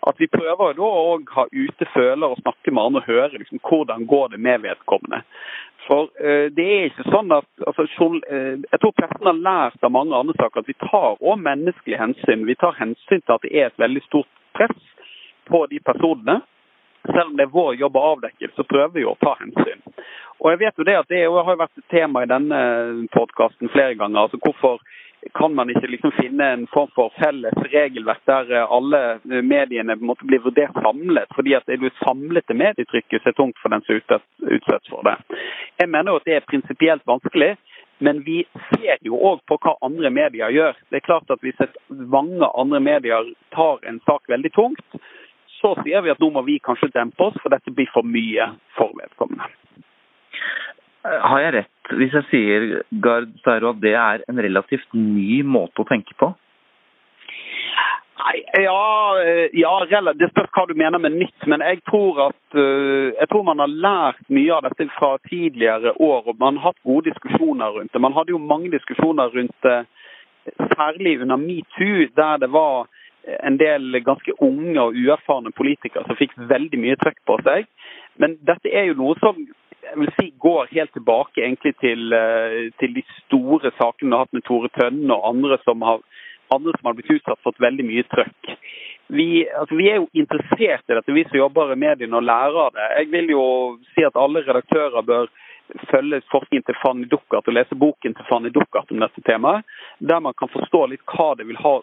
At 0.07 0.19
vi 0.19 0.31
prøver 0.31 0.75
da 0.79 0.89
å 0.89 1.19
ha 1.37 1.47
ute 1.51 1.89
føler 1.93 2.27
og 2.27 2.41
snakke 2.43 2.71
med 2.71 2.83
andre 2.83 3.03
og 3.03 3.09
høre 3.09 3.39
liksom, 3.39 3.61
hvordan 3.63 4.05
går 4.09 4.35
det 4.35 4.41
med 4.47 4.63
vedkommende. 4.67 5.23
For 5.87 6.09
uh, 6.17 6.47
det 6.55 6.65
er 6.65 6.87
ikke 6.89 7.05
sånn 7.11 7.29
at 7.35 7.45
altså, 7.67 7.85
eh, 7.85 8.55
Jeg 8.57 8.79
tror 8.81 8.95
pressen 8.97 9.29
har 9.29 9.37
lært 9.37 9.83
av 9.85 9.93
mange 9.93 10.17
andre 10.17 10.33
saker 10.39 10.63
at 10.63 10.71
vi 10.71 10.77
tar 10.81 11.11
også 11.13 11.35
menneskelige 11.45 12.01
hensyn. 12.01 12.47
Vi 12.49 12.57
tar 12.57 12.77
hensyn 12.79 13.21
til 13.21 13.35
at 13.35 13.45
det 13.45 13.53
er 13.53 13.69
et 13.69 13.83
veldig 13.83 14.01
stort 14.07 14.31
press 14.57 14.94
på 15.49 15.65
de 15.71 15.79
personene. 15.79 16.41
Selv 17.05 17.29
om 17.29 17.35
det 17.37 17.45
er 17.45 17.53
vår 17.53 17.75
jobb 17.77 17.97
å 17.99 18.05
avdekke 18.15 18.49
så 18.55 18.65
prøver 18.65 18.93
vi 18.97 19.05
å 19.05 19.17
ta 19.21 19.35
hensyn. 19.39 19.83
Og 20.41 20.51
jeg 20.51 20.61
vet 20.61 20.79
jo 20.79 20.85
det 20.87 20.95
at 20.99 21.11
det 21.11 21.23
har 21.23 21.51
jo 21.53 21.61
vært 21.61 21.79
et 21.79 21.91
tema 21.93 22.23
i 22.25 22.29
denne 22.29 22.61
podkasten 23.13 23.71
flere 23.73 23.95
ganger. 23.99 24.25
altså 24.25 24.39
Hvorfor 24.41 24.81
kan 25.33 25.55
man 25.55 25.69
ikke 25.69 25.89
liksom 25.89 26.11
finne 26.19 26.47
en 26.53 26.65
form 26.73 26.91
for 26.95 27.13
felles 27.17 27.55
regelverk 27.71 28.21
der 28.29 28.51
eh, 28.53 28.73
alle 28.77 28.99
eh, 29.15 29.41
mediene 29.41 29.95
måtte 29.95 30.27
bli 30.29 30.37
vurdert 30.43 30.75
samlet? 30.81 31.31
Fordi 31.35 31.55
at 31.57 31.65
det 31.69 31.93
samlete 32.03 32.53
medietrykket 32.53 33.23
som 33.23 33.31
er 33.31 33.37
tungt 33.39 33.61
for 33.61 33.73
den 33.73 33.85
som 33.85 33.95
utsettes 33.95 34.91
for 34.91 35.07
det. 35.07 35.15
Jeg 35.81 35.89
mener 35.89 36.11
jo 36.11 36.21
at 36.21 36.29
det 36.29 36.37
er 36.37 36.49
prinsipielt 36.49 37.05
vanskelig. 37.09 37.55
Men 38.03 38.19
vi 38.25 38.41
ser 38.73 38.97
jo 39.07 39.15
òg 39.15 39.45
på 39.47 39.55
hva 39.63 39.77
andre 39.85 40.09
medier 40.11 40.51
gjør. 40.51 40.75
Det 40.91 40.99
er 40.99 41.05
klart 41.05 41.29
at 41.31 41.39
Hvis 41.39 41.61
mange 41.87 42.43
andre 42.43 42.79
medier 42.83 43.29
tar 43.55 43.79
en 43.87 44.01
sak 44.03 44.27
veldig 44.27 44.51
tungt, 44.51 44.99
så 45.59 45.73
sier 45.83 46.03
vi 46.05 46.13
at 46.13 46.21
nå 46.21 46.31
må 46.35 46.43
vi 46.47 46.59
kanskje 46.63 46.91
dempe 46.93 47.29
oss, 47.29 47.37
for 47.41 47.53
dette 47.53 47.73
blir 47.73 47.89
for 47.93 48.07
mye 48.07 48.49
for 48.77 48.93
vedkommende. 48.99 49.47
Har 51.05 51.41
jeg 51.43 51.53
rett 51.59 51.93
hvis 51.99 52.15
jeg 52.17 52.25
sier 52.31 52.63
Gard 53.03 53.29
Steiro, 53.43 53.75
at 53.75 53.81
det 53.83 53.93
er 53.93 54.23
en 54.29 54.41
relativt 54.41 54.89
ny 54.97 55.43
måte 55.45 55.83
å 55.83 55.89
tenke 55.89 56.17
på? 56.17 56.31
Nei, 58.15 58.39
ja, 58.63 59.21
eh, 59.21 59.49
ja, 59.59 59.73
det 60.15 60.29
spørs 60.31 60.49
hva 60.55 60.63
du 60.65 60.73
mener 60.79 61.01
med 61.03 61.17
nytt. 61.19 61.45
Men 61.51 61.61
jeg 61.61 61.81
tror 61.89 62.21
at 62.29 62.57
eh, 62.57 63.11
jeg 63.19 63.27
tror 63.29 63.43
man 63.45 63.61
har 63.61 63.69
lært 63.69 64.23
mye 64.33 64.55
av 64.55 64.65
dette 64.65 64.87
fra 64.95 65.11
tidligere 65.29 65.93
år. 65.99 66.23
og 66.25 66.39
Man 66.39 66.57
har 66.57 66.71
hatt 66.71 66.87
gode 66.87 67.11
diskusjoner 67.11 67.75
rundt 67.75 67.93
det. 67.93 68.01
Man 68.01 68.15
hadde 68.15 68.33
jo 68.33 68.41
mange 68.41 68.71
diskusjoner 68.73 69.29
rundt 69.35 69.55
det, 69.67 69.77
særlig 70.73 71.19
under 71.21 71.37
metoo, 71.41 72.07
der 72.17 72.41
det 72.41 72.49
var 72.53 72.87
en 73.25 73.57
del 73.57 73.99
ganske 74.05 74.33
unge 74.43 74.79
og 74.81 74.97
uerfarne 74.97 75.53
politikere 75.55 76.05
som 76.07 76.17
fikk 76.19 76.35
veldig 76.37 76.79
mye 76.81 76.97
trøkk 77.01 77.21
på 77.25 77.37
seg. 77.45 77.69
Men 78.21 78.37
dette 78.47 78.71
er 78.71 78.89
jo 78.89 78.99
noe 78.99 79.17
som 79.21 79.39
jeg 79.85 79.99
vil 80.01 80.13
si 80.17 80.31
går 80.41 80.71
helt 80.73 80.93
tilbake 80.97 81.43
egentlig 81.43 81.75
til, 81.77 82.13
eh, 82.13 82.71
til 82.81 82.95
de 82.95 83.03
store 83.25 83.69
sakene 83.77 84.09
vi 84.09 84.15
har 84.15 84.25
hatt 84.25 84.33
med 84.33 84.43
Tore 84.47 84.69
Tønne 84.73 85.13
og 85.13 85.27
andre 85.29 85.59
som 85.63 85.81
har 85.85 86.01
andre 86.53 86.73
som 86.77 86.89
har 86.89 86.93
blitt 86.97 87.09
utsatt 87.09 87.41
for 87.43 87.57
veldig 87.59 87.85
mye 87.85 88.03
trøkk. 88.11 88.51
Vi, 89.07 89.45
altså, 89.49 89.75
vi 89.77 89.89
er 89.89 89.99
jo 90.01 90.09
interessert 90.13 90.85
i 90.89 90.97
dette, 90.97 91.13
vi 91.13 91.25
som 91.29 91.39
jobber 91.39 91.73
i 91.73 91.79
mediene 91.79 92.17
og 92.17 92.25
lærer 92.25 92.59
av 92.67 92.73
det. 92.75 92.85
Jeg 92.99 93.11
vil 93.13 93.31
jo 93.33 93.45
si 93.93 94.05
at 94.05 94.17
alle 94.17 94.43
redaktører 94.45 95.05
bør 95.05 95.29
følge 95.89 96.21
forskningen 96.29 96.65
til 96.65 96.77
Fanny 96.81 97.07
Duckert 97.09 97.47
og 97.49 97.57
lese 97.57 97.77
boken 97.77 98.13
til 98.13 98.27
Fanny 98.29 98.51
Duckert 98.53 98.91
om 98.93 99.01
dette 99.01 99.21
temaet, 99.25 99.65
der 99.99 100.21
man 100.21 100.37
kan 100.37 100.51
forstå 100.53 100.85
litt 100.91 101.05
hva 101.09 101.33
det 101.37 101.47
vil 101.49 101.61
ha 101.61 101.79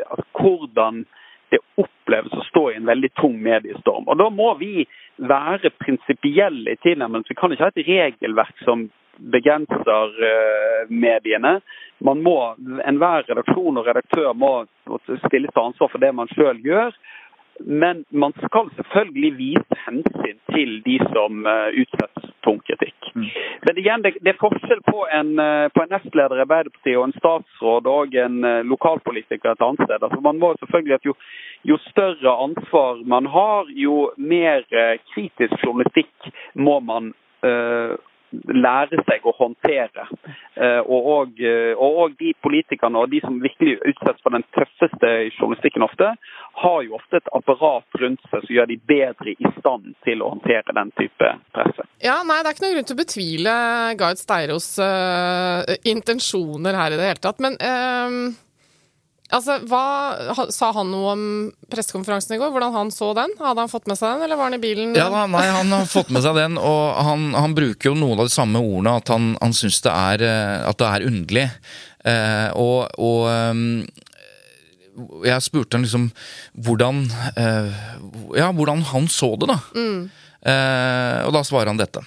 altså, 0.00 0.26
Hvordan 0.38 1.04
det 1.52 1.60
oppleves 1.76 2.32
å 2.32 2.44
stå 2.48 2.64
i 2.70 2.78
en 2.78 2.88
veldig 2.88 3.10
tung 3.20 3.36
mediestorm. 3.44 4.08
Og 4.08 4.16
Da 4.16 4.30
må 4.32 4.54
vi 4.60 4.86
være 5.20 5.72
prinsipielle 5.82 6.72
i 6.72 6.80
tilnærmelsen. 6.80 7.28
Vi 7.28 7.38
kan 7.38 7.52
ikke 7.52 7.68
ha 7.68 7.72
et 7.74 7.88
regelverk 7.88 8.62
som 8.64 8.86
begrenser 9.32 10.14
uh, 10.16 10.88
mediene. 10.88 11.58
Man 12.00 12.22
må, 12.24 12.36
Enhver 12.88 13.28
redaksjon 13.28 13.78
og 13.78 13.86
redaktør 13.86 14.32
må 14.32 14.52
stilles 15.26 15.52
til 15.52 15.66
ansvar 15.66 15.92
for 15.92 16.00
det 16.02 16.14
man 16.16 16.32
sjøl 16.32 16.62
gjør. 16.64 16.96
Men 17.60 18.06
man 18.10 18.32
skal 18.40 18.72
selvfølgelig 18.78 19.32
vise 19.36 19.80
hensyn 19.84 20.40
til 20.54 20.78
de 20.88 20.96
som 21.12 21.44
uh, 21.44 21.68
utsettes 21.68 22.31
tung 22.44 22.60
kritikk. 22.66 23.08
Mm. 23.14 23.28
Men 23.66 23.80
igjen, 23.82 24.04
det, 24.04 24.14
det, 24.20 24.34
er 24.34 24.40
forskjell 24.40 24.82
på 24.86 25.06
en, 25.18 25.32
uh, 25.40 25.68
på 25.74 25.84
en 25.84 25.92
nestleder 25.94 26.40
i 26.40 26.44
Arbeiderpartiet 26.44 26.98
og 26.98 27.08
en 27.08 27.16
statsråd 27.18 27.90
og 27.90 28.16
en 28.24 28.38
uh, 28.44 28.60
lokalpolitiker 28.68 29.54
et 29.54 29.66
annet 29.66 29.84
sted. 29.86 29.98
Altså, 29.98 30.20
man 30.24 30.40
må 30.42 30.54
selvfølgelig 30.60 30.98
at 30.98 31.10
jo, 31.10 31.16
jo, 31.72 31.80
større 31.88 32.36
ansvar 32.46 33.02
man 33.08 33.28
har, 33.30 33.70
jo 33.76 34.10
mer 34.16 34.64
kritisk 35.14 35.54
journalistikk 35.64 36.32
må 36.54 36.78
man 36.80 37.12
lære 38.32 39.02
seg 39.08 39.24
å 39.26 39.34
håndtere. 39.36 40.06
Eh, 40.54 40.80
og, 40.82 41.08
og, 41.14 41.40
eh, 41.40 41.72
og, 41.76 42.14
de 42.20 42.32
politikerne 42.44 43.00
og 43.00 43.10
de 43.12 43.22
som 43.24 43.38
virkelig 43.42 43.78
utsettes 43.80 44.22
for 44.24 44.34
den 44.36 44.44
tøffeste 44.56 45.10
journalistikken 45.32 45.86
ofte, 45.86 46.12
har 46.62 46.78
jo 46.86 46.96
ofte 46.98 47.20
et 47.20 47.32
apparat 47.36 48.00
rundt 48.02 48.22
seg 48.30 48.44
som 48.44 48.54
gjør 48.56 48.70
de 48.72 48.78
bedre 48.92 49.34
i 49.34 49.52
stand 49.58 49.92
til 50.06 50.22
å 50.22 50.32
håndtere 50.34 50.76
den 50.76 50.92
type 51.00 51.32
presse. 51.56 51.88
Ja, 52.02 52.20
nei, 52.26 52.40
Det 52.42 52.50
er 52.50 52.56
ikke 52.56 52.66
noen 52.66 52.76
grunn 52.76 52.88
til 52.90 52.96
å 52.96 53.02
betvile 53.02 53.56
Gard 54.00 54.20
Steiros 54.20 54.70
uh, 54.82 55.62
intensjoner 55.88 56.78
her 56.78 56.94
i 56.94 56.98
det 57.00 57.12
hele 57.12 57.22
tatt. 57.22 57.42
Men 57.44 57.56
uh, 57.62 58.32
Altså, 59.32 59.56
hva, 59.68 60.46
Sa 60.52 60.70
han 60.76 60.90
noe 60.92 61.14
om 61.14 61.24
pressekonferansen 61.72 62.36
i 62.36 62.40
går? 62.40 62.52
Hvordan 62.52 62.74
han 62.76 62.92
så 62.94 63.12
den? 63.16 63.32
Hadde 63.40 63.64
han 63.64 63.72
fått 63.72 63.88
med 63.90 63.98
seg 63.98 64.14
den, 64.14 64.26
eller 64.26 64.38
var 64.38 64.50
han 64.50 64.58
i 64.58 64.62
bilen? 64.62 64.94
Ja, 64.98 65.08
da, 65.12 65.24
nei, 65.30 65.44
Han 65.56 65.72
har 65.72 65.88
fått 65.88 66.12
med 66.12 66.24
seg 66.24 66.36
den, 66.36 66.58
og 66.60 67.00
han, 67.08 67.30
han 67.36 67.56
bruker 67.56 67.92
jo 67.92 67.96
noen 67.98 68.20
av 68.20 68.28
de 68.28 68.34
samme 68.34 68.60
ordene. 68.60 68.96
At 69.00 69.12
han, 69.12 69.32
han 69.40 69.56
syns 69.56 69.80
det, 69.86 69.92
eh, 70.28 70.68
det, 70.68 70.88
er 70.88 71.08
underlig. 71.08 71.46
Eh, 72.04 72.48
og, 72.60 72.92
og 73.00 73.28
um, 73.30 73.84
jeg 75.24 75.44
spurte 75.46 75.78
han 75.78 75.86
liksom 75.86 76.08
hvordan 76.66 77.04
eh, 77.38 77.84
Ja, 78.36 78.50
hvordan 78.52 78.82
han 78.92 79.06
så 79.08 79.32
det, 79.40 79.48
da. 79.48 79.60
Mm. 79.72 80.10
Eh, 80.42 81.18
og 81.24 81.32
da 81.36 81.44
svarer 81.46 81.72
han 81.72 81.80
dette 81.80 82.02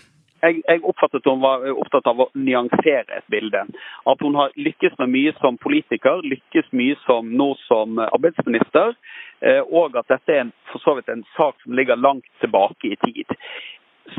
jeg, 0.46 0.62
jeg, 0.68 0.82
oppfattet 0.84 1.22
at 1.22 1.30
hun 1.32 1.44
var 1.44 1.66
opptatt 1.74 2.10
av 2.10 2.24
å 2.26 2.30
nyansere 2.38 3.20
et 3.20 3.28
bilde. 3.32 3.66
At 4.12 4.26
hun 4.26 4.38
har 4.40 4.54
lykkes 4.56 4.98
med 5.02 5.14
mye 5.14 5.34
som 5.42 5.60
politiker, 5.62 6.24
lykkes 6.26 6.72
mye 6.78 6.98
som 7.06 7.32
nå 7.40 7.52
som 7.66 8.00
arbeidsminister, 8.06 8.96
eh, 9.42 9.62
og 9.66 9.98
at 10.02 10.12
dette 10.14 10.36
er 10.36 10.46
en, 10.46 10.54
for 10.72 10.84
så 10.84 10.98
vidt 10.98 11.12
en 11.12 11.26
sak 11.36 11.58
som 11.64 11.76
ligger 11.78 12.00
langt 12.00 12.28
tilbake 12.44 12.94
i 12.94 13.00
tid. 13.06 13.36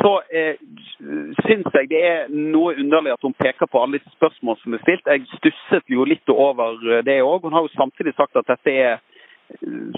Så 0.02 0.12
eh, 0.34 0.56
syns 1.46 1.68
jeg 1.78 1.90
det 1.92 2.00
er 2.02 2.32
noe 2.32 2.74
underlig 2.74 3.14
at 3.14 3.22
hun 3.22 3.36
peker 3.38 3.70
på 3.70 3.82
alle 3.82 4.00
disse 4.00 4.10
spørsmålene 4.16 4.64
som 4.64 4.74
er 4.74 4.82
stilt. 4.82 5.12
Jeg 5.12 5.28
stusset 5.38 5.92
jo 5.94 6.06
litt 6.08 6.34
over 6.34 6.80
det 7.06 7.20
òg. 7.22 7.46
Hun 7.46 7.54
har 7.54 7.68
jo 7.68 7.76
samtidig 7.76 8.16
sagt 8.18 8.34
at 8.36 8.50
dette 8.50 8.74
er 8.74 8.98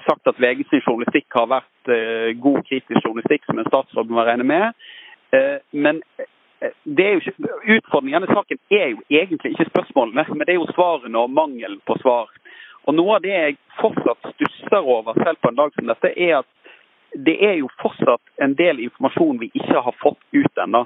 sagt 0.04 0.28
at 0.28 0.40
VGs 0.40 0.72
journalistikk 0.84 1.32
har 1.32 1.48
vært 1.50 1.92
eh, 1.92 2.36
god 2.36 2.60
kritisk 2.68 3.00
journalistikk, 3.00 3.46
som 3.46 3.60
en 3.60 3.68
statsråd 3.70 4.10
må 4.12 4.24
regne 4.26 4.44
med. 4.44 4.88
Eh, 5.30 5.58
men 5.70 6.02
eh, 6.18 6.74
det 6.84 7.06
er 7.06 7.16
jo 7.16 7.22
ikke, 7.22 7.54
utfordringen 7.76 8.24
i 8.24 8.34
saken 8.34 8.60
er 8.70 8.86
jo 8.94 9.02
egentlig 9.10 9.52
ikke 9.54 9.70
spørsmålene, 9.70 10.24
men 10.34 10.46
det 10.46 10.54
er 10.54 10.60
jo 10.60 10.70
svarene 10.74 11.24
og 11.24 11.30
mangelen 11.30 11.80
på 11.86 11.98
svar. 12.02 12.30
Og 12.88 12.96
Noe 12.96 13.18
av 13.18 13.24
det 13.24 13.34
jeg 13.34 13.58
fortsatt 13.80 14.30
stusser 14.34 14.80
over, 14.80 15.18
selv 15.24 15.40
på 15.42 15.50
en 15.50 15.58
dag 15.58 15.74
som 15.74 15.90
dette, 15.90 16.12
er 16.16 16.38
at 16.40 16.48
det 17.12 17.36
er 17.44 17.58
jo 17.60 17.68
fortsatt 17.80 18.42
en 18.44 18.54
del 18.56 18.80
informasjon 18.84 19.40
vi 19.40 19.50
ikke 19.54 19.80
har 19.84 19.96
fått 20.00 20.20
ut 20.32 20.62
ennå. 20.64 20.84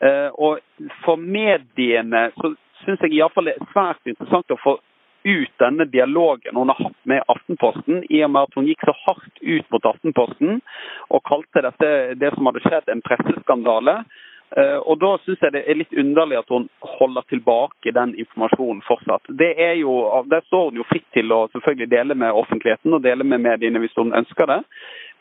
Eh, 0.00 0.30
og 0.34 0.60
for 1.04 1.20
mediene 1.20 2.26
så 2.40 2.54
syns 2.84 3.04
jeg 3.04 3.18
iallfall 3.18 3.48
det 3.48 3.56
er 3.58 3.70
svært 3.72 4.10
interessant 4.10 4.52
å 4.52 4.60
få 4.60 4.76
ut 5.24 5.52
denne 5.58 5.84
dialogen 5.88 6.56
hun 6.56 6.68
har 6.68 6.82
hatt 6.84 7.00
med 7.08 7.22
Aftenposten, 7.32 8.04
i 8.10 8.20
og 8.24 8.30
med 8.34 8.48
at 8.48 8.58
hun 8.58 8.68
gikk 8.68 8.84
så 8.84 8.94
hardt 9.06 9.40
ut 9.40 9.72
mot 9.72 9.88
Aftenposten 9.88 10.60
og 11.08 11.24
kalte 11.28 11.64
dette 11.64 11.90
det 12.20 12.32
som 12.34 12.50
hadde 12.50 12.62
skjedd, 12.66 12.92
en 12.92 13.04
presseskandale. 13.04 13.96
Eh, 14.56 14.76
og 14.76 15.00
Da 15.00 15.14
syns 15.24 15.40
jeg 15.42 15.54
det 15.54 15.64
er 15.66 15.78
litt 15.80 15.96
underlig 15.98 16.36
at 16.38 16.52
hun 16.52 16.68
holder 16.98 17.24
tilbake 17.32 17.94
den 17.96 18.12
informasjonen 18.20 18.84
fortsatt. 18.86 19.32
Det 19.40 19.54
er 19.58 19.74
jo, 19.80 19.94
Der 20.30 20.44
står 20.46 20.70
hun 20.70 20.82
jo 20.82 20.88
fritt 20.90 21.08
til 21.16 21.32
å 21.32 21.48
selvfølgelig 21.54 21.90
dele 21.90 22.14
med 22.14 22.32
offentligheten 22.32 22.94
og 22.94 23.02
dele 23.02 23.24
med 23.24 23.40
mediene 23.40 23.80
hvis 23.80 23.96
hun 23.96 24.14
ønsker 24.14 24.46
det. 24.46 24.60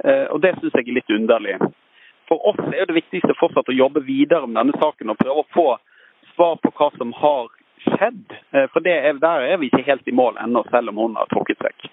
Eh, 0.05 0.27
og 0.29 0.41
Det 0.41 0.53
syns 0.59 0.75
jeg 0.75 0.87
er 0.87 0.99
litt 0.99 1.09
underlig. 1.09 1.57
For 2.27 2.39
oss 2.49 2.61
er 2.73 2.85
det 2.85 2.99
viktigste 2.99 3.35
fortsatt 3.39 3.69
å 3.69 3.79
jobbe 3.79 4.05
videre 4.05 4.47
med 4.47 4.59
denne 4.61 4.79
saken 4.79 5.09
og 5.09 5.17
prøve 5.17 5.43
å 5.43 5.51
få 5.55 5.67
svar 6.35 6.55
på 6.61 6.71
hva 6.77 6.89
som 6.97 7.11
har 7.13 7.49
skjedd. 7.85 8.23
Eh, 8.51 8.69
for 8.73 8.87
er, 8.87 9.19
der 9.21 9.49
er 9.49 9.59
vi 9.61 9.69
ikke 9.71 9.85
helt 9.87 10.07
i 10.07 10.15
mål 10.15 10.39
ennå, 10.43 10.63
selv 10.71 10.93
om 10.93 11.01
hun 11.03 11.19
har 11.19 11.29
trukket 11.31 11.61
seg. 11.63 11.91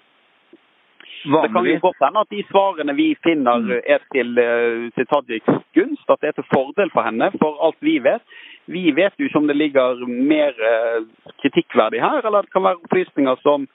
Vanlig. 1.25 1.49
Det 1.49 1.53
kan 1.53 1.67
jo 1.67 1.79
godt 1.81 2.01
hende 2.01 2.21
at 2.23 2.31
de 2.33 2.43
svarene 2.49 2.93
vi 2.97 3.07
finner 3.21 3.61
mm. 3.61 3.71
er 3.95 4.01
til, 4.13 4.31
eh, 4.41 4.87
til 4.95 5.07
Tajiks 5.11 5.59
gunst, 5.77 6.07
at 6.09 6.21
det 6.21 6.31
er 6.31 6.37
til 6.39 6.49
fordel 6.53 6.89
for 6.93 7.05
henne, 7.05 7.29
for 7.37 7.59
alt 7.65 7.77
vi 7.85 7.99
vet. 8.01 8.25
Vi 8.65 8.89
vet 8.97 9.13
jo 9.19 9.27
ikke 9.27 9.37
om 9.37 9.49
det 9.49 9.57
ligger 9.57 10.01
mer 10.07 10.57
eh, 10.71 11.05
kritikkverdig 11.43 12.01
her, 12.01 12.25
eller 12.25 12.47
det 12.47 12.53
kan 12.53 12.65
være 12.65 12.81
opplysninger 12.81 13.37
som 13.45 13.67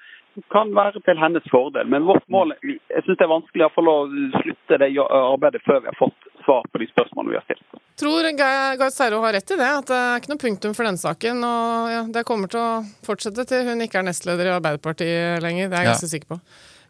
kan 0.53 0.72
være 0.77 1.01
til 1.07 1.18
hennes 1.20 1.46
fordel. 1.51 1.88
Men 1.90 2.07
vårt 2.09 2.27
mål 2.33 2.55
Jeg 2.62 3.03
syns 3.05 3.18
det 3.18 3.25
er 3.25 3.33
vanskelig 3.33 3.66
å 3.66 3.96
slutte 4.42 4.79
det 4.83 4.90
arbeidet 5.01 5.62
før 5.66 5.83
vi 5.83 5.90
har 5.90 5.99
fått 5.99 6.31
svar 6.44 6.66
på 6.70 6.81
de 6.83 6.88
spørsmålene 6.92 7.35
vi 7.35 7.40
har 7.40 7.46
stilt. 7.49 7.83
Tror 7.96 8.29
Gard 8.37 8.92
Serro 8.92 9.22
har 9.25 9.33
rett 9.33 9.51
i 9.51 9.57
det, 9.57 9.72
at 9.81 9.88
det 9.88 9.99
er 9.99 10.20
ikke 10.20 10.33
noe 10.35 10.42
punktum 10.42 10.77
for 10.77 10.88
denne 10.88 11.01
saken. 11.01 11.44
Og 11.49 11.92
ja, 11.94 12.03
det 12.12 12.27
kommer 12.29 12.53
til 12.53 12.61
å 12.61 12.70
fortsette 13.07 13.46
til 13.49 13.64
hun 13.70 13.85
ikke 13.87 14.03
er 14.03 14.09
nestleder 14.11 14.51
i 14.51 14.57
Arbeiderpartiet 14.59 15.44
lenger. 15.44 15.70
Det 15.70 15.79
er 15.79 15.87
jeg 15.87 15.92
ganske 15.94 16.12
sikker 16.12 16.35
på. 16.37 16.40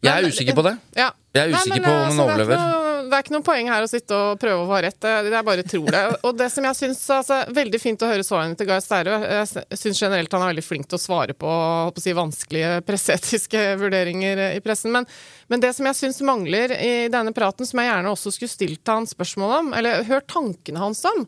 Jeg 0.05 0.13
er 0.13 0.29
usikker 0.29 0.57
på 0.57 0.65
det. 0.67 0.75
Ja. 0.99 1.11
Jeg 1.37 1.47
er 1.47 1.55
usikker 1.55 1.73
Nei, 1.73 1.81
men, 1.81 1.87
på 1.87 1.95
om 1.95 2.03
hun 2.03 2.11
altså, 2.11 2.27
overlever. 2.27 2.96
Det 3.07 3.15
er, 3.15 3.23
ikke 3.23 3.35
noe 3.35 3.47
poeng 3.47 3.69
her 3.71 3.85
å 3.85 3.89
sitte 3.91 4.17
og 4.17 4.41
prøve 4.43 4.65
å 4.65 4.69
ha 4.71 4.81
rett. 4.85 5.07
Jeg 5.07 5.47
bare 5.47 5.65
tror 5.67 5.89
det. 5.95 6.03
Og 6.27 6.37
det 6.39 6.49
som 6.53 6.67
jeg 6.67 6.79
syns 6.79 7.03
altså, 7.15 7.41
Veldig 7.57 7.81
fint 7.81 8.03
å 8.03 8.11
høre 8.11 8.27
svarene 8.27 8.59
til 8.59 8.69
Gahr 8.69 8.83
Steiro. 8.85 9.17
Jeg 9.23 9.79
syns 9.79 10.01
generelt 10.03 10.33
han 10.35 10.45
er 10.45 10.53
veldig 10.53 10.65
flink 10.67 10.89
til 10.91 10.99
å 10.99 11.03
svare 11.03 11.37
på, 11.39 11.51
på 11.95 12.03
si, 12.03 12.15
vanskelige 12.17 12.81
presseetiske 12.87 13.65
vurderinger 13.83 14.43
i 14.51 14.63
pressen. 14.65 14.95
Men, 14.95 15.09
men 15.53 15.63
det 15.63 15.75
som 15.77 15.89
jeg 15.91 16.01
syns 16.01 16.23
mangler 16.27 16.75
i 16.79 16.95
denne 17.13 17.35
praten, 17.37 17.69
som 17.69 17.83
jeg 17.83 17.91
gjerne 17.91 18.15
også 18.15 18.35
skulle 18.35 18.55
stilt 18.55 18.93
han 18.93 19.09
spørsmål 19.09 19.59
om, 19.61 19.71
eller 19.79 20.07
hørt 20.09 20.29
tankene 20.33 20.83
hans 20.83 21.05
om, 21.09 21.27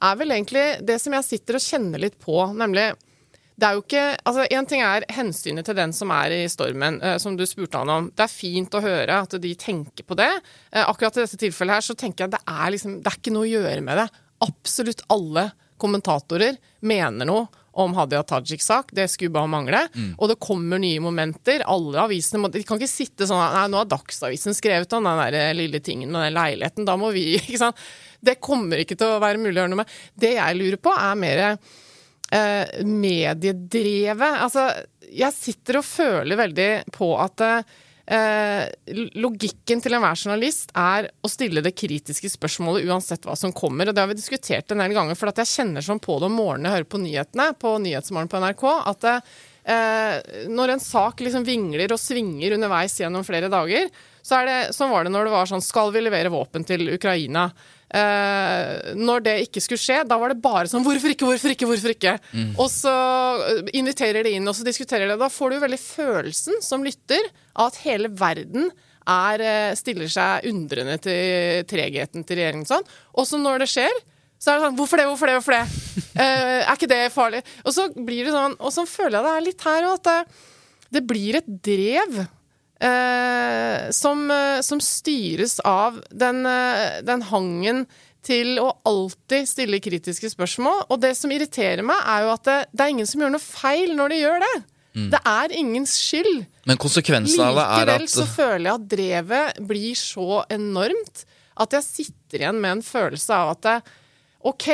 er 0.00 0.16
vel 0.16 0.32
egentlig 0.34 0.64
det 0.86 0.98
som 1.02 1.14
jeg 1.16 1.26
sitter 1.26 1.58
og 1.58 1.64
kjenner 1.64 2.02
litt 2.02 2.18
på, 2.22 2.36
nemlig 2.56 2.90
det 3.60 3.68
er 3.68 3.76
jo 3.76 3.82
ikke 3.84 4.04
altså 4.24 4.46
En 4.56 4.68
ting 4.68 4.82
er 4.84 5.06
hensynet 5.12 5.66
til 5.68 5.76
den 5.76 5.92
som 5.96 6.12
er 6.14 6.34
i 6.34 6.42
stormen, 6.50 7.00
eh, 7.04 7.18
som 7.22 7.36
du 7.36 7.44
spurte 7.48 7.80
han 7.82 7.92
om. 7.92 8.10
Det 8.16 8.24
er 8.24 8.32
fint 8.32 8.76
å 8.76 8.82
høre 8.84 9.20
at 9.26 9.36
de 9.42 9.54
tenker 9.58 10.06
på 10.06 10.16
det. 10.18 10.30
Eh, 10.72 10.84
akkurat 10.84 11.18
i 11.18 11.24
dette 11.24 11.40
tilfellet 11.40 11.78
her 11.78 11.86
så 11.90 11.96
tenker 11.98 12.24
jeg 12.24 12.34
det 12.36 12.42
er, 12.46 12.68
liksom, 12.74 13.00
det 13.02 13.10
er 13.10 13.18
ikke 13.20 13.34
noe 13.34 13.48
å 13.48 13.50
gjøre 13.50 13.80
med 13.84 14.00
det. 14.00 14.06
Absolutt 14.46 15.04
alle 15.12 15.50
kommentatorer 15.80 16.56
mener 16.88 17.28
noe 17.28 17.48
om 17.80 17.92
Hadia 17.94 18.22
Tajiks 18.26 18.66
sak. 18.66 18.94
Det 18.96 19.06
skulle 19.08 19.34
bare 19.34 19.50
mangle. 19.50 19.82
Mm. 19.94 20.14
Og 20.18 20.32
det 20.32 20.38
kommer 20.42 20.80
nye 20.82 21.02
momenter. 21.02 21.64
Alle 21.70 22.00
avisene 22.02 22.42
må, 22.42 22.50
De 22.52 22.64
kan 22.66 22.80
ikke 22.80 22.90
sitte 22.90 23.28
sånn 23.28 23.40
Nei, 23.40 23.66
nå 23.70 23.82
har 23.82 23.90
Dagsavisen 23.90 24.56
skrevet 24.56 24.96
om 24.96 25.06
den 25.06 25.20
der 25.24 25.38
eh, 25.38 25.52
lille 25.58 25.82
tingen 25.84 26.10
med 26.10 26.28
den 26.28 26.38
leiligheten. 26.38 26.88
Da 26.88 26.96
må 27.00 27.12
vi 27.16 27.28
ikke 27.42 27.60
sant? 27.60 27.84
Det 28.20 28.40
kommer 28.42 28.82
ikke 28.82 28.98
til 29.00 29.14
å 29.14 29.22
være 29.22 29.40
mulig 29.40 29.56
å 29.58 29.62
gjøre 29.62 29.74
noe 29.74 29.84
med. 29.84 29.94
Det 30.26 30.34
jeg 30.36 30.58
lurer 30.58 30.80
på, 30.82 30.96
er 30.96 31.20
mer 31.20 31.44
eh, 32.30 32.80
mediedrevet. 32.86 34.40
Altså, 34.46 34.70
jeg 35.10 35.36
sitter 35.36 35.80
og 35.80 35.86
føler 35.86 36.38
veldig 36.38 36.70
på 36.94 37.12
at 37.20 37.44
eh, 38.10 38.64
logikken 39.20 39.82
til 39.82 39.96
enhver 39.96 40.18
journalist 40.18 40.72
er 40.78 41.10
å 41.22 41.30
stille 41.30 41.62
det 41.64 41.74
kritiske 41.78 42.32
spørsmålet 42.32 42.88
uansett 42.90 43.26
hva 43.26 43.36
som 43.38 43.54
kommer. 43.54 43.88
Og 43.90 43.96
det 43.96 44.04
har 44.04 44.10
vi 44.10 44.18
diskutert 44.18 44.70
en 44.70 44.82
del 44.82 44.96
ganger, 44.96 45.18
for 45.18 45.32
jeg 45.32 45.52
kjenner 45.52 45.84
sånn 45.84 46.02
på 46.02 46.18
det 46.18 46.30
om 46.30 46.38
morgenen 46.38 46.70
jeg 46.70 46.78
hører 46.78 46.92
på 46.94 47.02
nyhetene 47.04 47.48
på 47.60 47.76
Nyhetsmorgen 47.86 48.30
på 48.30 48.42
NRK, 48.44 48.68
at 48.92 49.10
eh, 49.10 50.46
når 50.50 50.76
en 50.76 50.84
sak 50.84 51.22
liksom 51.24 51.46
vingler 51.48 51.94
og 51.94 52.02
svinger 52.02 52.56
underveis 52.58 52.98
gjennom 53.00 53.26
flere 53.26 53.52
dager, 53.52 53.90
så 54.22 54.40
er 54.40 54.48
det, 54.48 54.58
sånn 54.76 54.90
var 54.92 55.06
det 55.06 55.14
når 55.14 55.26
det 55.26 55.32
var 55.32 55.48
sånn 55.48 55.62
Skal 55.64 55.94
vi 55.94 56.02
levere 56.02 56.32
våpen 56.32 56.66
til 56.68 56.90
Ukraina? 56.92 57.46
Eh, 57.90 58.92
når 58.94 59.24
det 59.24 59.34
ikke 59.48 59.62
skulle 59.64 59.82
skje, 59.82 59.96
da 60.06 60.18
var 60.20 60.30
det 60.30 60.42
bare 60.44 60.68
sånn 60.70 60.84
Hvorfor 60.86 61.10
ikke, 61.10 61.26
hvorfor 61.26 61.54
ikke, 61.56 61.66
hvorfor 61.66 61.90
ikke? 61.90 62.12
Og 62.54 62.68
så 62.70 62.92
eh, 63.48 63.72
inviterer 63.80 64.22
de 64.26 64.36
inn, 64.38 64.46
og 64.46 64.54
så 64.54 64.66
diskuterer 64.66 65.10
de. 65.10 65.18
Da 65.18 65.30
får 65.32 65.50
du 65.50 65.56
jo 65.58 65.64
veldig 65.64 65.80
følelsen 65.82 66.62
som 66.62 66.86
lytter 66.86 67.26
av 67.56 67.72
at 67.72 67.80
hele 67.82 68.12
verden 68.14 68.70
er, 69.10 69.42
eh, 69.42 69.74
stiller 69.78 70.10
seg 70.12 70.46
undrende 70.50 71.00
til 71.02 71.66
tregheten 71.70 72.24
til 72.26 72.38
regjeringen. 72.38 72.68
Sånn. 72.68 72.86
Og 73.18 73.26
så 73.26 73.40
når 73.40 73.64
det 73.64 73.70
skjer, 73.72 74.02
så 74.40 74.52
er 74.52 74.56
det 74.60 74.68
sånn 74.68 74.76
Hvorfor 74.78 75.00
det, 75.00 75.06
hvorfor 75.10 75.28
det, 75.28 75.38
hvorfor 75.40 75.58
det? 75.58 75.64
Eh, 76.20 76.66
er 76.66 76.74
ikke 76.74 76.88
det 76.90 77.12
farlig? 77.14 77.38
Og 77.62 77.72
så 77.72 77.84
blir 77.94 78.26
det 78.26 78.32
sånn 78.34 78.56
Og 78.58 78.72
så 78.74 78.82
føler 78.88 79.14
jeg 79.20 79.24
det 79.24 79.30
er 79.30 79.44
litt 79.44 79.62
her 79.62 79.84
òg, 79.86 80.00
at 80.00 80.08
det, 80.08 80.40
det 80.96 81.02
blir 81.06 81.38
et 81.38 81.50
drev. 81.62 82.16
Eh, 82.80 83.90
som, 83.90 84.30
eh, 84.30 84.60
som 84.60 84.80
styres 84.80 85.60
av 85.60 86.00
den, 86.10 86.46
eh, 86.46 87.02
den 87.04 87.22
hangen 87.22 87.86
til 88.24 88.56
å 88.60 88.70
alltid 88.88 89.48
stille 89.48 89.80
kritiske 89.80 90.30
spørsmål. 90.32 90.86
Og 90.88 91.00
det 91.00 91.14
som 91.16 91.32
irriterer 91.32 91.84
meg, 91.84 92.00
er 92.06 92.24
jo 92.24 92.32
at 92.32 92.44
det, 92.48 92.58
det 92.72 92.84
er 92.84 92.94
ingen 92.94 93.08
som 93.08 93.20
gjør 93.20 93.34
noe 93.36 93.44
feil 93.44 93.92
når 93.96 94.14
de 94.14 94.20
gjør 94.20 94.44
det. 94.44 94.54
Det 94.90 95.20
er 95.22 95.52
ingens 95.54 95.92
skyld. 96.02 96.46
Men 96.66 96.80
konsekvensen 96.80 97.42
av 97.44 97.54
det 97.54 97.62
er 97.62 97.92
at 97.94 98.02
Likevel 98.02 98.08
så 98.10 98.26
føler 98.26 98.64
jeg 98.66 98.74
at 98.74 98.88
drevet 98.90 99.60
blir 99.68 99.98
så 99.98 100.40
enormt 100.50 101.22
at 101.60 101.76
jeg 101.76 101.86
sitter 101.86 102.42
igjen 102.42 102.58
med 102.62 102.78
en 102.78 102.82
følelse 102.82 103.36
av 103.36 103.52
at 103.54 103.62
det, 103.66 103.76
OK, 104.50 104.66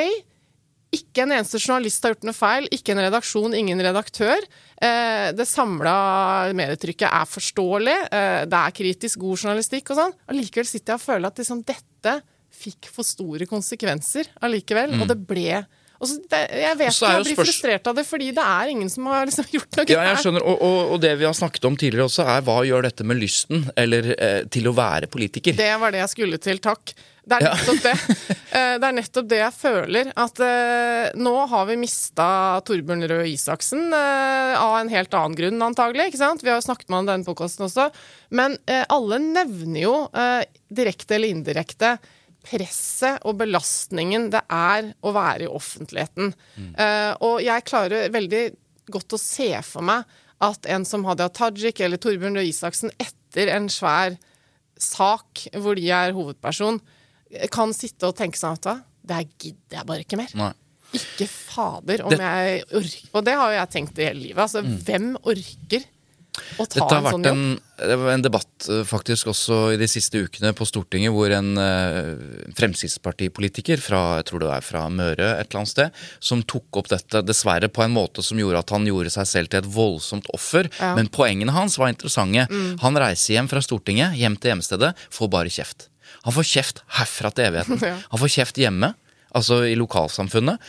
ikke 0.97 1.27
en 1.27 1.35
eneste 1.37 1.61
journalist 1.61 2.05
har 2.07 2.14
gjort 2.14 2.27
noe 2.29 2.37
feil, 2.37 2.69
ikke 2.73 2.95
en 2.95 3.03
redaksjon, 3.05 3.57
ingen 3.59 3.83
redaktør. 3.83 4.47
Eh, 4.77 5.31
det 5.33 5.47
samla 5.49 6.53
medietrykket 6.57 7.09
er 7.09 7.29
forståelig, 7.31 7.97
eh, 8.12 8.43
det 8.45 8.59
er 8.61 8.75
kritisk 8.77 9.23
god 9.23 9.41
journalistikk 9.41 9.93
og 9.93 10.01
sånn. 10.03 10.17
Allikevel 10.29 10.69
sitter 10.69 10.93
jeg 10.93 11.01
og 11.01 11.07
føler 11.07 11.31
at 11.31 11.41
liksom 11.41 11.62
dette 11.65 12.17
fikk 12.57 12.89
for 12.93 13.05
store 13.05 13.49
konsekvenser 13.49 14.29
allikevel, 14.45 14.99
og 15.01 15.09
det 15.09 15.19
ble 15.29 15.65
og 16.00 16.09
så 16.11 16.18
det, 16.28 16.40
Jeg 16.61 16.76
vet 16.78 16.92
ikke, 16.92 17.11
jeg 17.12 17.24
blir 17.24 17.35
spørs- 17.37 17.46
frustrert 17.50 17.87
av 17.90 17.94
det, 17.96 18.06
fordi 18.06 18.30
det 18.37 18.44
er 18.44 18.72
ingen 18.74 18.90
som 18.92 19.06
har 19.11 19.26
liksom 19.26 19.48
gjort 19.56 19.78
noe 19.80 19.88
Ja, 19.88 20.04
jeg 20.12 20.22
skjønner, 20.24 20.44
og, 20.46 20.62
og, 20.62 20.78
og 20.96 21.00
det 21.06 21.14
vi 21.20 21.24
har 21.28 21.37
snakket 21.37 21.64
om 21.70 21.76
tidligere 21.80 22.09
også, 22.11 22.26
er 22.37 22.46
hva 22.46 22.61
gjør 22.68 22.88
dette 22.90 23.04
med 23.09 23.20
lysten, 23.20 23.66
eller 23.76 24.12
eh, 24.16 24.40
til 24.52 24.68
å 24.68 24.74
være 24.76 25.09
politiker? 25.12 25.56
Det 25.56 25.72
var 25.80 25.94
det 25.94 26.02
jeg 26.04 26.12
skulle 26.16 26.38
til, 26.42 26.59
takk. 26.64 26.94
Det 27.26 27.40
er 27.40 27.42
Ja. 27.48 27.54
nettopp 27.59 27.82
det. 27.82 27.96
Eh, 28.56 28.78
Det 28.80 28.87
er 28.88 28.94
nettopp 28.96 29.26
det 29.28 29.38
jeg 29.40 29.52
føler. 29.52 30.09
At 30.16 30.38
eh, 30.40 31.11
nå 31.20 31.32
har 31.50 31.66
vi 31.68 31.74
mista 31.76 32.26
Torbjørn 32.64 33.02
Røe 33.11 33.26
Isaksen 33.28 33.82
eh, 33.92 34.54
av 34.56 34.76
en 34.78 34.88
helt 34.88 35.12
annen 35.18 35.35
grunn, 35.37 35.59
antagelig. 35.66 36.06
ikke 36.12 36.20
sant? 36.22 36.40
Vi 36.46 36.48
har 36.48 36.56
jo 36.62 36.64
snakket 36.64 36.88
med 36.88 36.96
han 37.02 37.09
i 37.09 37.11
denne 37.11 37.26
podkasten 37.26 37.66
også. 37.66 37.88
Men 38.38 38.54
eh, 38.70 38.85
alle 38.94 39.18
nevner 39.20 39.82
jo, 39.82 39.94
eh, 40.16 40.46
direkte 40.72 41.18
eller 41.18 41.35
indirekte, 41.35 41.96
presset 42.46 43.24
og 43.26 43.38
belastningen 43.40 44.28
det 44.32 44.42
er 44.52 44.92
å 45.02 45.12
være 45.16 45.46
i 45.46 45.50
offentligheten. 45.50 46.32
Eh, 46.78 47.12
og 47.26 47.40
jeg 47.44 47.66
klarer 47.68 48.12
veldig 48.14 48.44
godt 48.94 49.16
å 49.16 49.20
se 49.20 49.50
for 49.66 49.82
meg 49.87 50.04
at 50.46 50.68
en 50.70 50.85
som 50.87 51.04
Hadia 51.09 51.28
Tajik 51.32 51.80
eller 51.82 51.98
Torbjørn 51.98 52.37
Røe 52.38 52.46
Isaksen 52.50 52.92
etter 53.02 53.50
en 53.54 53.66
svær 53.72 54.14
sak 54.78 55.46
hvor 55.56 55.78
de 55.78 55.88
er 55.90 56.12
hovedperson, 56.16 56.78
kan 57.52 57.72
sitte 57.74 58.06
og 58.11 58.16
tenke 58.18 58.38
sånn 58.38 58.56
at 58.61 58.85
det 59.06 59.16
her 59.16 59.28
gidder 59.40 59.78
jeg 59.80 59.88
bare 59.88 60.04
ikke 60.04 60.18
mer. 60.20 60.32
Nei. 60.38 60.52
Ikke 60.94 61.26
fader 61.28 62.04
om 62.06 62.11
Det- 62.14 62.20
jeg 62.20 62.62
orker 62.78 63.09
Og 63.12 63.24
det 63.24 63.35
har 63.35 63.50
jo 63.50 63.56
jeg 63.59 63.70
tenkt 63.74 63.98
i 63.98 64.04
hele 64.06 64.20
livet. 64.20 64.38
Altså, 64.38 64.62
hvem 64.62 65.16
orker 65.24 65.85
Dette 66.59 66.83
har 66.83 66.99
en 66.99 67.07
vært 67.07 67.16
sånn 67.16 67.27
en, 67.27 68.05
en 68.12 68.25
debatt 68.25 68.68
eh, 68.72 68.83
faktisk 68.88 69.31
også 69.33 69.59
i 69.75 69.79
de 69.81 69.88
siste 69.90 70.20
ukene 70.25 70.53
på 70.57 70.66
Stortinget, 70.68 71.12
hvor 71.14 71.33
en 71.35 71.57
eh, 71.61 72.12
Fremskrittspartipolitiker 72.57 73.81
fra 73.83 74.03
jeg 74.20 74.29
tror 74.31 74.44
det 74.44 74.53
er 74.55 74.64
fra 74.64 74.87
Møre 74.92 75.33
et 75.37 75.49
eller 75.49 75.62
annet 75.62 75.72
sted, 75.72 76.05
som 76.20 76.44
tok 76.49 76.81
opp 76.83 76.90
dette 76.92 77.22
dessverre 77.27 77.70
på 77.72 77.85
en 77.85 77.94
måte 77.96 78.25
som 78.25 78.40
gjorde 78.40 78.62
at 78.64 78.75
han 78.75 78.88
gjorde 78.88 79.12
seg 79.16 79.29
selv 79.33 79.53
til 79.53 79.62
et 79.62 79.72
voldsomt 79.77 80.31
offer. 80.37 80.70
Ja. 80.81 80.94
Men 80.99 81.11
poengene 81.12 81.55
hans 81.57 81.79
var 81.81 81.92
interessante. 81.92 82.46
Han 82.83 83.01
reiser 83.01 83.37
hjem 83.37 83.51
fra 83.51 83.62
Stortinget, 83.64 84.16
hjem 84.18 84.38
til 84.40 84.55
hjemstedet, 84.55 84.94
får 85.12 85.33
bare 85.33 85.53
kjeft. 85.53 85.90
Han 86.27 86.35
får 86.35 86.46
kjeft 86.49 86.83
herfra 86.99 87.31
til 87.35 87.51
evigheten. 87.51 87.83
Han 88.12 88.22
får 88.22 88.33
kjeft 88.38 88.59
hjemme. 88.61 88.94
Altså 89.37 89.61
i 89.68 89.75
lokalsamfunnet, 89.77 90.62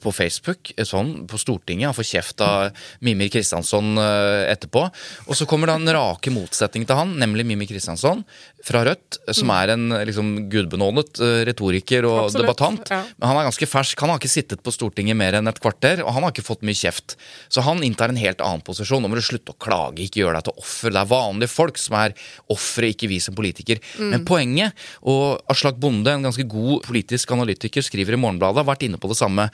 på 0.00 0.12
Facebook, 0.14 0.70
sånn, 0.88 1.26
på 1.28 1.38
Stortinget. 1.40 1.90
Han 1.90 1.96
får 1.96 2.08
kjeft 2.08 2.40
av 2.44 2.82
Mimir 3.04 3.28
Kristiansson 3.32 3.98
eh, 4.00 4.46
etterpå. 4.54 4.86
Og 5.26 5.36
så 5.36 5.46
kommer 5.48 5.68
da 5.68 5.76
en 5.76 5.92
rake 5.92 6.32
motsetning 6.32 6.86
til 6.88 6.96
han, 6.96 7.12
nemlig 7.20 7.44
Mimir 7.48 7.68
Kristiansson 7.68 8.22
fra 8.66 8.82
Rødt, 8.88 9.18
som 9.36 9.50
er 9.54 9.74
en 9.74 9.84
liksom 10.08 10.30
gudbenådet 10.52 11.20
eh, 11.22 11.42
retoriker 11.50 12.06
og 12.08 12.22
Absolutt, 12.24 12.46
debattant. 12.46 12.92
ja. 12.94 13.02
Men 13.18 13.30
han 13.30 13.40
er 13.42 13.48
ganske 13.50 13.68
fersk. 13.68 14.00
Han 14.02 14.14
har 14.14 14.22
ikke 14.22 14.32
sittet 14.32 14.64
på 14.64 14.72
Stortinget 14.74 15.18
mer 15.18 15.36
enn 15.38 15.50
et 15.52 15.60
kvarter, 15.62 16.00
og 16.06 16.14
han 16.16 16.24
har 16.26 16.32
ikke 16.34 16.46
fått 16.46 16.64
mye 16.66 16.78
kjeft. 16.78 17.18
Så 17.52 17.64
han 17.66 17.84
inntar 17.86 18.14
en 18.14 18.22
helt 18.22 18.40
annen 18.44 18.64
posisjon. 18.66 19.04
Nå 19.04 19.12
må 19.12 19.20
du 19.20 19.24
slutte 19.26 19.52
å 19.52 19.60
klage, 19.60 20.00
ikke 20.06 20.22
gjøre 20.22 20.40
deg 20.40 20.48
til 20.48 20.64
offer. 20.64 20.94
Det 20.96 21.02
er 21.02 21.12
vanlige 21.12 21.52
folk 21.52 21.78
som 21.82 21.98
er 22.00 22.16
ofre, 22.52 22.90
ikke 22.94 23.10
vi 23.12 23.20
som 23.22 23.36
politiker. 23.36 23.82
Men 24.00 24.24
poenget, 24.26 24.72
og 25.04 25.42
Aslak 25.52 25.76
Bonde, 25.82 26.16
en 26.16 26.24
ganske 26.26 26.46
god 26.48 26.86
politisk 26.86 27.34
analytiker, 27.36 27.84
skriver 27.84 28.05
i 28.14 28.16
Morgenbladet, 28.16 28.56
har 28.62 28.70
vært 28.76 28.82
inne 28.86 28.98
på 28.98 29.08
det 29.08 29.16
samme. 29.18 29.50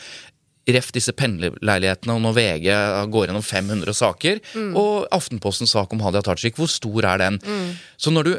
Ref 0.68 0.92
disse 0.94 1.10
pendlerleilighetene, 1.12 2.14
og 2.14 2.20
når 2.22 2.34
VG 2.36 2.66
går 3.10 3.26
gjennom 3.26 3.42
500 3.42 3.94
saker, 3.98 4.40
og 4.78 5.08
Aftenpostens 5.10 5.70
sak 5.74 5.92
om 5.92 6.00
Hadia 6.00 6.22
Tajik, 6.22 6.54
hvor 6.56 6.68
stor 6.70 7.02
er 7.04 7.18
den? 7.18 7.40
Så 7.98 8.12
når 8.14 8.22
du 8.24 8.34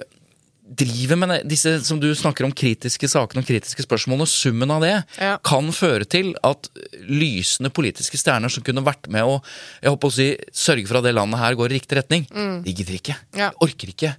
driver 0.63 1.17
med 1.19 1.43
disse 1.52 1.73
som 1.84 1.99
du 1.99 2.08
snakker 2.15 2.45
om 2.47 2.54
kritiske 2.56 3.10
sakene 3.12 3.41
og 3.43 3.47
kritiske 3.49 3.84
spørsmålene, 3.84 4.26
summen 4.32 4.71
av 4.71 4.82
det 4.82 4.93
Ja. 5.19 5.38
kan 5.43 5.67
føre 5.76 6.06
til 6.08 6.34
at 6.41 6.69
lysende 7.04 7.69
politiske 7.69 8.15
stjerner 8.17 8.49
som 8.49 8.63
kunne 8.63 8.82
vært 8.82 9.10
med 9.12 9.21
å 9.28 9.41
jeg 9.84 9.91
håper 9.91 10.08
å 10.08 10.12
si, 10.15 10.38
sørge 10.54 10.88
for 10.88 10.97
at 10.97 11.04
det 11.04 11.13
landet 11.15 11.38
her 11.39 11.54
går 11.56 11.69
i 11.69 11.80
riktig 11.80 11.97
retning, 11.99 12.26
de 12.63 12.71
gidder 12.73 12.95
ikke. 12.95 13.15
Ja. 13.36 13.52
Orker 13.60 13.88
ikke. 13.91 14.15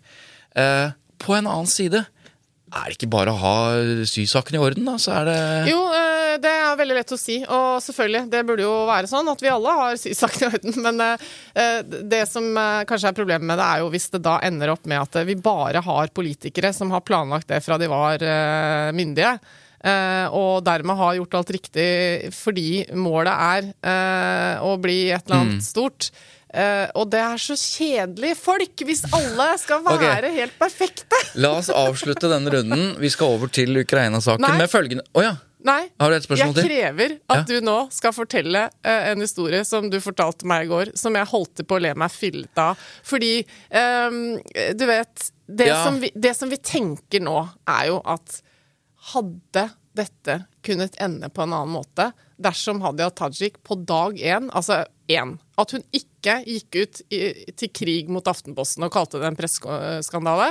Eh, 0.55 0.91
på 1.19 1.35
en 1.35 1.47
annen 1.47 1.67
side, 1.67 2.05
er 2.75 2.91
det 2.91 2.97
ikke 2.99 3.11
bare 3.15 3.33
å 3.33 3.39
ha 3.41 3.55
sysakene 4.09 4.59
i 4.59 4.63
orden, 4.65 4.85
da? 4.89 4.95
Så 5.01 5.13
er 5.15 5.29
det 5.31 5.37
Jo, 5.71 5.81
eh, 5.95 6.37
det 6.43 6.51
er 6.51 6.77
veldig 6.81 6.97
lett 6.99 7.15
å 7.15 7.19
si. 7.21 7.37
Og 7.47 7.81
selvfølgelig, 7.85 8.25
det 8.33 8.43
burde 8.49 8.65
jo 8.67 8.75
være 8.89 9.11
sånn 9.11 9.29
at 9.31 9.43
vi 9.45 9.51
alle 9.53 9.75
har 9.79 9.99
sysakene 10.01 10.49
i 10.49 10.53
orden. 10.59 10.79
Men 10.87 11.05
eh, 11.07 11.83
det 12.03 12.25
som 12.31 12.49
eh, 12.59 12.85
kanskje 12.91 13.13
er 13.13 13.19
problemet 13.19 13.47
med 13.47 13.61
det, 13.63 13.67
er 13.69 13.85
jo 13.85 13.91
hvis 13.95 14.11
det 14.15 14.23
da 14.27 14.39
ender 14.47 14.75
opp 14.75 14.87
med 14.91 15.03
at 15.05 15.21
vi 15.29 15.37
bare 15.39 15.83
har 15.87 16.11
politikere 16.17 16.73
som 16.75 16.91
har 16.95 17.05
planlagt 17.07 17.49
det 17.55 17.63
fra 17.65 17.79
de 17.81 17.91
var 17.93 18.23
eh, 18.23 18.91
myndige. 18.97 19.37
eh, 19.85 20.27
og 20.33 20.63
dermed 20.65 20.97
har 20.97 21.17
gjort 21.19 21.35
alt 21.41 21.51
riktig 21.59 22.33
fordi 22.35 22.87
målet 22.97 23.35
er 23.35 23.67
eh, 23.85 24.63
å 24.65 24.75
bli 24.81 25.11
et 25.13 25.27
eller 25.29 25.43
annet 25.45 25.65
stort. 25.67 26.11
Eh, 26.55 26.87
og 26.95 27.09
det 27.11 27.19
er 27.19 27.41
så 27.43 27.57
kjedelig 27.59 28.37
folk, 28.39 28.85
hvis 28.87 29.03
alle 29.11 29.47
skal 29.59 29.83
være 29.83 30.05
være 30.05 30.31
helt 30.37 30.55
perfekte. 30.61 31.19
La 31.43 31.51
oss 31.59 31.71
avslutte 31.75 32.31
denne 32.31 32.53
runden. 32.55 32.93
Vi 33.03 33.11
skal 33.11 33.35
over 33.35 33.51
til 33.51 33.75
Ukraina-saken 33.83 34.55
med 34.61 34.71
følgende 34.71 35.03
Å 35.19 35.25
ja! 35.27 35.35
Nei, 35.65 35.87
Har 35.97 36.13
du 36.13 36.17
et 36.19 36.27
spørsmål 36.27 36.51
jeg 36.53 36.57
til? 36.59 36.67
krever 36.69 37.13
at 37.33 37.47
du 37.49 37.55
nå 37.65 37.75
skal 37.95 38.13
fortelle 38.13 38.67
uh, 38.85 39.05
en 39.09 39.23
historie 39.25 39.63
som 39.65 39.87
du 39.89 39.97
fortalte 40.05 40.45
meg 40.45 40.67
i 40.67 40.69
går, 40.69 40.91
som 41.01 41.17
jeg 41.17 41.25
holdt 41.31 41.63
på 41.65 41.79
å 41.79 41.81
le 41.81 41.95
meg 41.97 42.13
fillete 42.13 42.67
av. 42.75 42.83
Fordi 43.09 43.31
um, 43.73 44.19
du 44.77 44.85
vet 44.91 45.31
det, 45.49 45.71
Ja. 45.71 45.79
som 45.87 45.97
vi, 46.05 46.11
det 46.15 46.35
som 46.37 46.53
vi 46.53 46.59
tenker 46.61 47.25
nå, 47.25 47.39
er 47.65 47.89
jo 47.95 48.03
at 48.05 48.43
hadde 49.15 49.71
dette 49.97 50.37
kunnet 50.67 51.01
ende 51.01 51.33
på 51.33 51.43
en 51.47 51.57
annen 51.57 51.73
måte 51.79 52.11
dersom 52.41 52.83
Hadia 52.83 53.11
Tajik 53.15 53.61
på 53.67 53.77
dag 53.87 54.19
én, 54.19 54.49
altså 54.55 54.83
én, 55.11 55.37
at 55.61 55.75
hun 55.75 55.85
ikke 55.95 56.41
gikk 56.47 56.81
ut 56.81 57.03
i, 57.15 57.21
til 57.55 57.71
krig 57.75 58.11
mot 58.13 58.27
Aftenposten 58.27 58.87
og 58.87 58.93
kalte 58.95 59.21
det 59.21 59.31
en 59.31 59.39
presseskandale, 59.39 60.51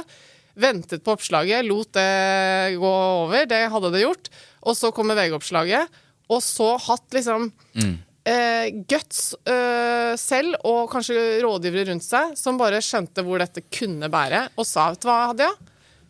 ventet 0.53 1.03
på 1.03 1.15
oppslaget, 1.15 1.65
lot 1.65 1.93
det 1.97 2.77
gå 2.77 2.93
over, 3.25 3.45
det 3.49 3.61
hadde 3.73 3.93
det 3.93 4.03
gjort, 4.05 4.29
og 4.63 4.77
så 4.77 4.93
kommer 4.95 5.17
VG-oppslaget, 5.17 6.01
og 6.31 6.41
så 6.45 6.69
hatt 6.85 7.15
liksom 7.17 7.49
eh, 8.29 8.69
guts 8.89 9.33
eh, 9.49 10.13
selv, 10.19 10.55
og 10.69 10.91
kanskje 10.93 11.41
rådgivere 11.43 11.89
rundt 11.91 12.05
seg, 12.05 12.37
som 12.39 12.59
bare 12.61 12.81
skjønte 12.85 13.25
hvor 13.25 13.41
dette 13.41 13.65
kunne 13.73 14.09
bære, 14.13 14.45
og 14.55 14.67
sa, 14.69 14.91
vet 14.93 15.03
du 15.03 15.09
hva, 15.09 15.19
Hadia, 15.33 15.51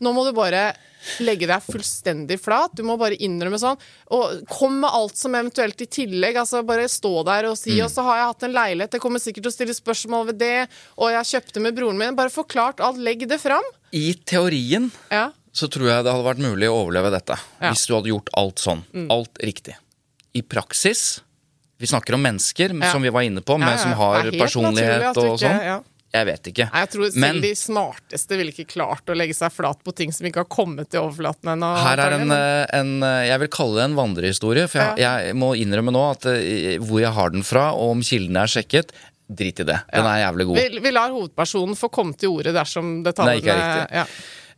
nå 0.04 0.12
må 0.16 0.26
du 0.28 0.34
bare 0.36 0.74
legge 1.20 1.48
deg 1.50 1.64
fullstendig 1.66 2.38
flat. 2.40 2.72
Du 2.78 2.84
må 2.88 2.96
bare 3.00 3.18
innrømme 3.20 3.58
sånn. 3.60 3.80
Og 4.16 4.46
kom 4.48 4.78
med 4.80 4.88
alt 4.96 5.18
som 5.20 5.34
eventuelt 5.36 5.82
i 5.84 5.88
tillegg. 5.92 6.38
altså 6.40 6.62
Bare 6.68 6.86
stå 6.88 7.12
der 7.28 7.50
og 7.50 7.58
si 7.60 7.76
og 7.84 7.90
så 7.92 8.06
har 8.08 8.22
jeg 8.22 8.30
hatt 8.30 8.46
en 8.48 8.54
leilighet, 8.56 8.94
jeg 8.96 9.04
kommer 9.04 9.20
sikkert 9.20 9.44
til 9.44 9.52
å 9.52 9.56
stille 9.58 9.76
spørsmål 9.76 10.30
ved 10.32 10.40
det, 10.40 10.68
og 10.96 11.12
jeg 11.12 11.28
kjøpte 11.34 11.64
med 11.66 11.76
broren 11.76 12.00
min. 12.00 12.16
Bare 12.16 12.32
forklart 12.32 12.80
alt. 12.80 13.02
Legg 13.04 13.28
det 13.28 13.40
fram. 13.44 13.68
I 13.92 14.14
teorien 14.24 14.92
Ja. 15.12 15.32
så 15.52 15.68
tror 15.68 15.90
jeg 15.92 16.04
det 16.08 16.14
hadde 16.16 16.26
vært 16.30 16.40
mulig 16.46 16.70
å 16.72 16.80
overleve 16.86 17.12
dette. 17.12 17.36
Ja. 17.60 17.68
Mm. 17.68 17.74
Hvis 17.76 17.86
du 17.88 17.94
hadde 17.98 18.14
gjort 18.14 18.30
alt 18.40 18.64
sånn. 18.64 18.84
Alt 19.12 19.38
riktig. 19.44 19.76
I 20.34 20.42
praksis 20.42 21.20
Vi 21.80 21.88
snakker 21.90 22.14
om 22.16 22.22
mennesker 22.24 22.72
Ja. 22.80 22.92
som 22.94 23.02
vi 23.02 23.10
var 23.10 23.22
inne 23.28 23.42
på, 23.42 23.58
med, 23.60 23.78
som 23.78 23.92
har 23.92 24.24
er 24.26 24.32
personlighet 24.32 25.18
og 25.18 25.36
sånn. 25.38 25.84
Ja. 26.14 26.20
Jeg 26.20 26.28
vet 26.30 26.50
ikke. 26.52 26.66
Nei, 26.70 26.82
jeg 26.84 26.90
tror 26.94 27.08
selv 27.08 27.24
Men 27.24 27.40
de 27.42 27.52
smarteste 27.58 28.38
ville 28.38 28.54
ikke 28.54 28.68
klart 28.76 29.10
å 29.10 29.16
legge 29.18 29.34
seg 29.38 29.54
flat 29.54 29.80
på 29.82 29.94
ting 29.98 30.14
som 30.14 30.28
ikke 30.30 30.44
har 30.44 30.50
kommet 30.52 30.92
til 30.94 31.02
overflaten 31.02 31.56
ennå. 31.56 31.72
her 31.82 32.02
er 32.04 32.18
en, 32.20 32.34
en 32.34 32.92
eh, 33.08 33.24
Jeg 33.32 33.42
vil 33.44 33.52
kalle 33.56 33.80
det 33.80 33.88
en 33.88 33.98
vandrehistorie. 33.98 34.68
For 34.70 34.84
jeg, 34.84 35.02
jeg 35.02 35.40
må 35.42 35.54
innrømme 35.58 35.96
nå 35.96 36.04
at 36.12 36.30
eh, 36.30 36.78
hvor 36.84 37.02
jeg 37.02 37.14
har 37.18 37.34
den 37.34 37.46
fra, 37.48 37.72
og 37.74 37.96
om 37.98 38.06
kildene 38.06 38.46
er 38.46 38.54
sjekket, 38.54 38.94
drit 39.34 39.64
i 39.64 39.66
det. 39.66 39.80
Den 39.90 40.06
er 40.06 40.22
jævlig 40.28 40.48
god. 40.52 40.62
vi, 40.62 40.86
vi 40.86 40.94
lar 40.94 41.14
hovedpersonen 41.16 41.80
få 41.80 41.90
komme 41.94 42.14
til 42.20 42.36
orde 42.36 42.54
dersom 42.54 42.96
detaljene 43.06 43.40
Det 43.40 43.44
ikke 43.44 43.58
er 43.58 43.64
riktig. 43.64 44.02
Ja. 44.04 44.08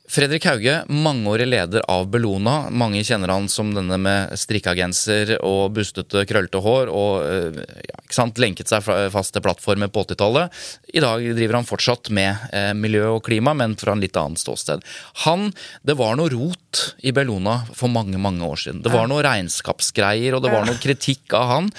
Fredrik 0.08 0.46
Hauge, 0.46 0.84
mangeårig 0.88 1.48
leder 1.48 1.82
av 1.90 2.06
Bellona. 2.14 2.70
Mange 2.70 3.02
kjenner 3.04 3.32
han 3.34 3.48
som 3.50 3.72
denne 3.74 3.98
med 3.98 4.36
strikka 4.38 4.76
genser 4.78 5.32
og 5.40 5.74
bustete, 5.74 6.22
krøllete 6.30 6.62
hår. 6.62 6.92
Og 6.94 7.26
eh, 7.26 7.58
ja, 7.90 7.98
ikke 8.04 8.18
sant, 8.18 8.38
lenket 8.42 8.70
seg 8.70 8.86
fast 8.86 9.34
til 9.34 9.42
plattformer 9.46 9.90
på 9.90 10.04
80-tallet. 10.06 10.54
I 10.94 11.02
dag 11.02 11.26
driver 11.40 11.58
han 11.58 11.66
fortsatt 11.68 12.12
med 12.14 12.46
eh, 12.54 12.70
miljø 12.78 13.16
og 13.16 13.24
klima, 13.26 13.56
men 13.58 13.74
fra 13.82 13.96
en 13.96 14.04
litt 14.04 14.20
annet 14.22 14.44
ståsted. 14.44 14.86
Han, 15.26 15.50
Det 15.82 15.98
var 15.98 16.20
noe 16.20 16.30
rot 16.30 16.84
i 17.02 17.14
Bellona 17.16 17.58
for 17.74 17.90
mange 17.90 18.22
mange 18.22 18.46
år 18.46 18.62
siden. 18.62 18.84
Det 18.86 18.94
var 18.94 19.10
noe 19.10 19.26
regnskapsgreier, 19.26 20.38
og 20.38 20.46
det 20.46 20.54
var 20.54 20.70
noe 20.70 20.78
kritikk 20.82 21.34
av 21.34 21.50
han. 21.50 21.72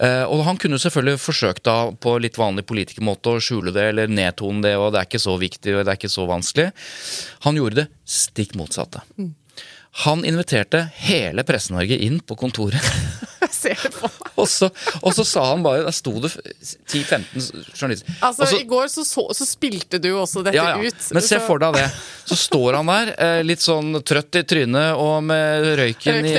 Eh, 0.00 0.24
og 0.24 0.46
han 0.48 0.56
kunne 0.60 0.80
selvfølgelig 0.80 1.20
forsøkt 1.20 1.66
da 1.68 1.76
på 1.92 2.16
litt 2.24 2.40
vanlig 2.40 2.64
politikermåte 2.68 3.36
å 3.36 3.42
skjule 3.42 3.74
det 3.76 3.90
eller 3.92 4.08
nedtone 4.08 4.64
det, 4.64 4.74
og 4.80 4.94
det 4.94 5.02
er 5.02 5.10
ikke 5.10 5.22
så 5.22 5.36
viktig 5.40 5.76
og 5.76 5.84
det 5.84 5.92
er 5.92 6.00
ikke 6.00 6.12
så 6.16 6.24
vanskelig. 6.28 6.70
Han 7.44 7.58
gjorde 7.58 7.65
det 7.74 7.86
stikk 8.06 8.54
motsatte. 8.54 9.02
Han 10.04 10.24
inviterte 10.28 10.82
hele 11.08 11.42
Presse-Norge 11.48 11.96
inn 12.04 12.20
på 12.20 12.36
kontoret. 12.36 12.82
Jeg 13.40 13.52
ser 13.54 13.80
det 13.82 13.92
på. 13.96 14.10
Og 14.42 14.48
så, 14.50 14.68
og 15.00 15.14
så 15.16 15.24
sa 15.24 15.42
han 15.52 15.62
bare 15.64 15.84
Der 15.86 15.94
sto 15.96 16.12
det 16.20 16.28
10-15 16.90 17.46
journalister. 17.72 18.10
Altså, 18.20 18.42
Og 18.42 18.48
så- 18.50 18.58
I 18.60 18.66
går 18.68 18.90
så, 18.92 19.04
så, 19.08 19.24
så 19.32 19.46
spilte 19.48 20.00
du 20.02 20.10
også 20.12 20.42
dette 20.44 20.56
ja, 20.58 20.76
ja. 20.76 20.80
ut. 20.82 21.06
Men 21.16 21.24
se 21.24 21.38
for 21.40 21.62
deg 21.62 21.78
det. 21.78 21.86
Så 22.28 22.36
står 22.38 22.76
han 22.78 22.90
der, 22.90 23.12
eh, 23.22 23.40
litt 23.46 23.62
sånn 23.64 23.94
trøtt 24.06 24.36
i 24.40 24.42
trynet 24.48 24.98
og 25.00 25.22
med 25.24 25.66
røyken 25.80 26.26
i, 26.26 26.34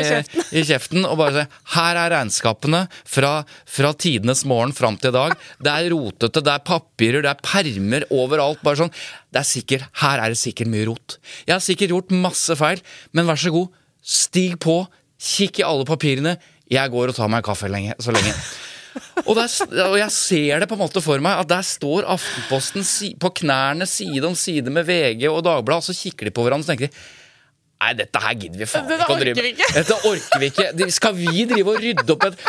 i 0.60 0.64
kjeften, 0.68 1.06
og 1.08 1.18
bare 1.22 1.34
sier 1.40 1.48
Her 1.78 2.00
er 2.04 2.14
regnskapene 2.18 2.84
fra, 3.08 3.32
fra 3.66 3.94
tidenes 3.98 4.44
morgen 4.50 4.76
fram 4.78 4.98
til 5.02 5.14
i 5.14 5.18
dag. 5.18 5.38
Det 5.64 5.74
er 5.74 5.90
rotete, 5.94 6.44
det 6.44 6.54
er 6.54 6.66
papirer, 6.68 7.24
det 7.26 7.32
er 7.34 7.42
permer 7.46 8.06
overalt. 8.14 8.62
Bare 8.66 8.82
sånn. 8.84 8.94
Det 9.34 9.42
er 9.42 9.48
sikkert, 9.48 9.88
Her 10.04 10.22
er 10.24 10.34
det 10.34 10.40
sikkert 10.42 10.70
mye 10.72 10.86
rot. 10.90 11.18
Jeg 11.48 11.56
har 11.56 11.64
sikkert 11.64 11.96
gjort 11.96 12.14
masse 12.16 12.56
feil, 12.60 12.84
men 13.16 13.28
vær 13.30 13.40
så 13.42 13.54
god, 13.56 13.74
stig 14.08 14.60
på, 14.64 14.82
kikk 15.18 15.60
i 15.64 15.66
alle 15.66 15.88
papirene. 15.88 16.36
Jeg 16.72 16.92
går 16.94 17.12
og 17.14 17.18
tar 17.18 17.30
meg 17.32 17.44
en 17.44 17.48
kaffe 17.48 17.70
lenge, 17.72 17.96
så 18.04 18.16
lenge. 18.16 18.34
Og, 19.28 19.36
der, 19.38 19.52
og 19.86 19.98
jeg 20.00 20.10
ser 20.14 20.64
det 20.64 20.68
på 20.70 20.74
en 20.78 20.82
måte 20.82 21.04
for 21.06 21.22
meg 21.22 21.44
at 21.44 21.50
der 21.52 21.66
står 21.66 22.08
Aftenposten 22.16 22.86
si, 22.88 23.12
på 23.20 23.30
knærne 23.44 23.86
side 23.90 24.24
om 24.26 24.34
side 24.38 24.74
med 24.74 24.88
VG 24.88 25.28
og 25.30 25.44
Dagbladet, 25.46 25.84
og 25.84 25.88
så 25.92 25.96
kikker 25.98 26.30
de 26.30 26.34
på 26.34 26.46
hverandre 26.48 26.66
og 26.66 26.72
tenker 26.72 26.90
de 26.90 27.06
Nei, 27.78 27.92
dette 27.94 28.22
her 28.22 28.34
gidder 28.42 28.58
vi 28.58 28.66
faen 28.66 28.88
ikke 28.90 29.14
å 29.14 29.18
drive 29.20 29.38
med. 29.38 29.60
Dette 29.76 29.96
orker 30.10 30.42
vi 30.42 30.48
ikke. 30.50 30.88
Skal 30.96 31.14
vi 31.14 31.44
drive 31.46 31.76
og 31.76 31.84
rydde 31.84 32.16
opp 32.16 32.24
et 32.26 32.40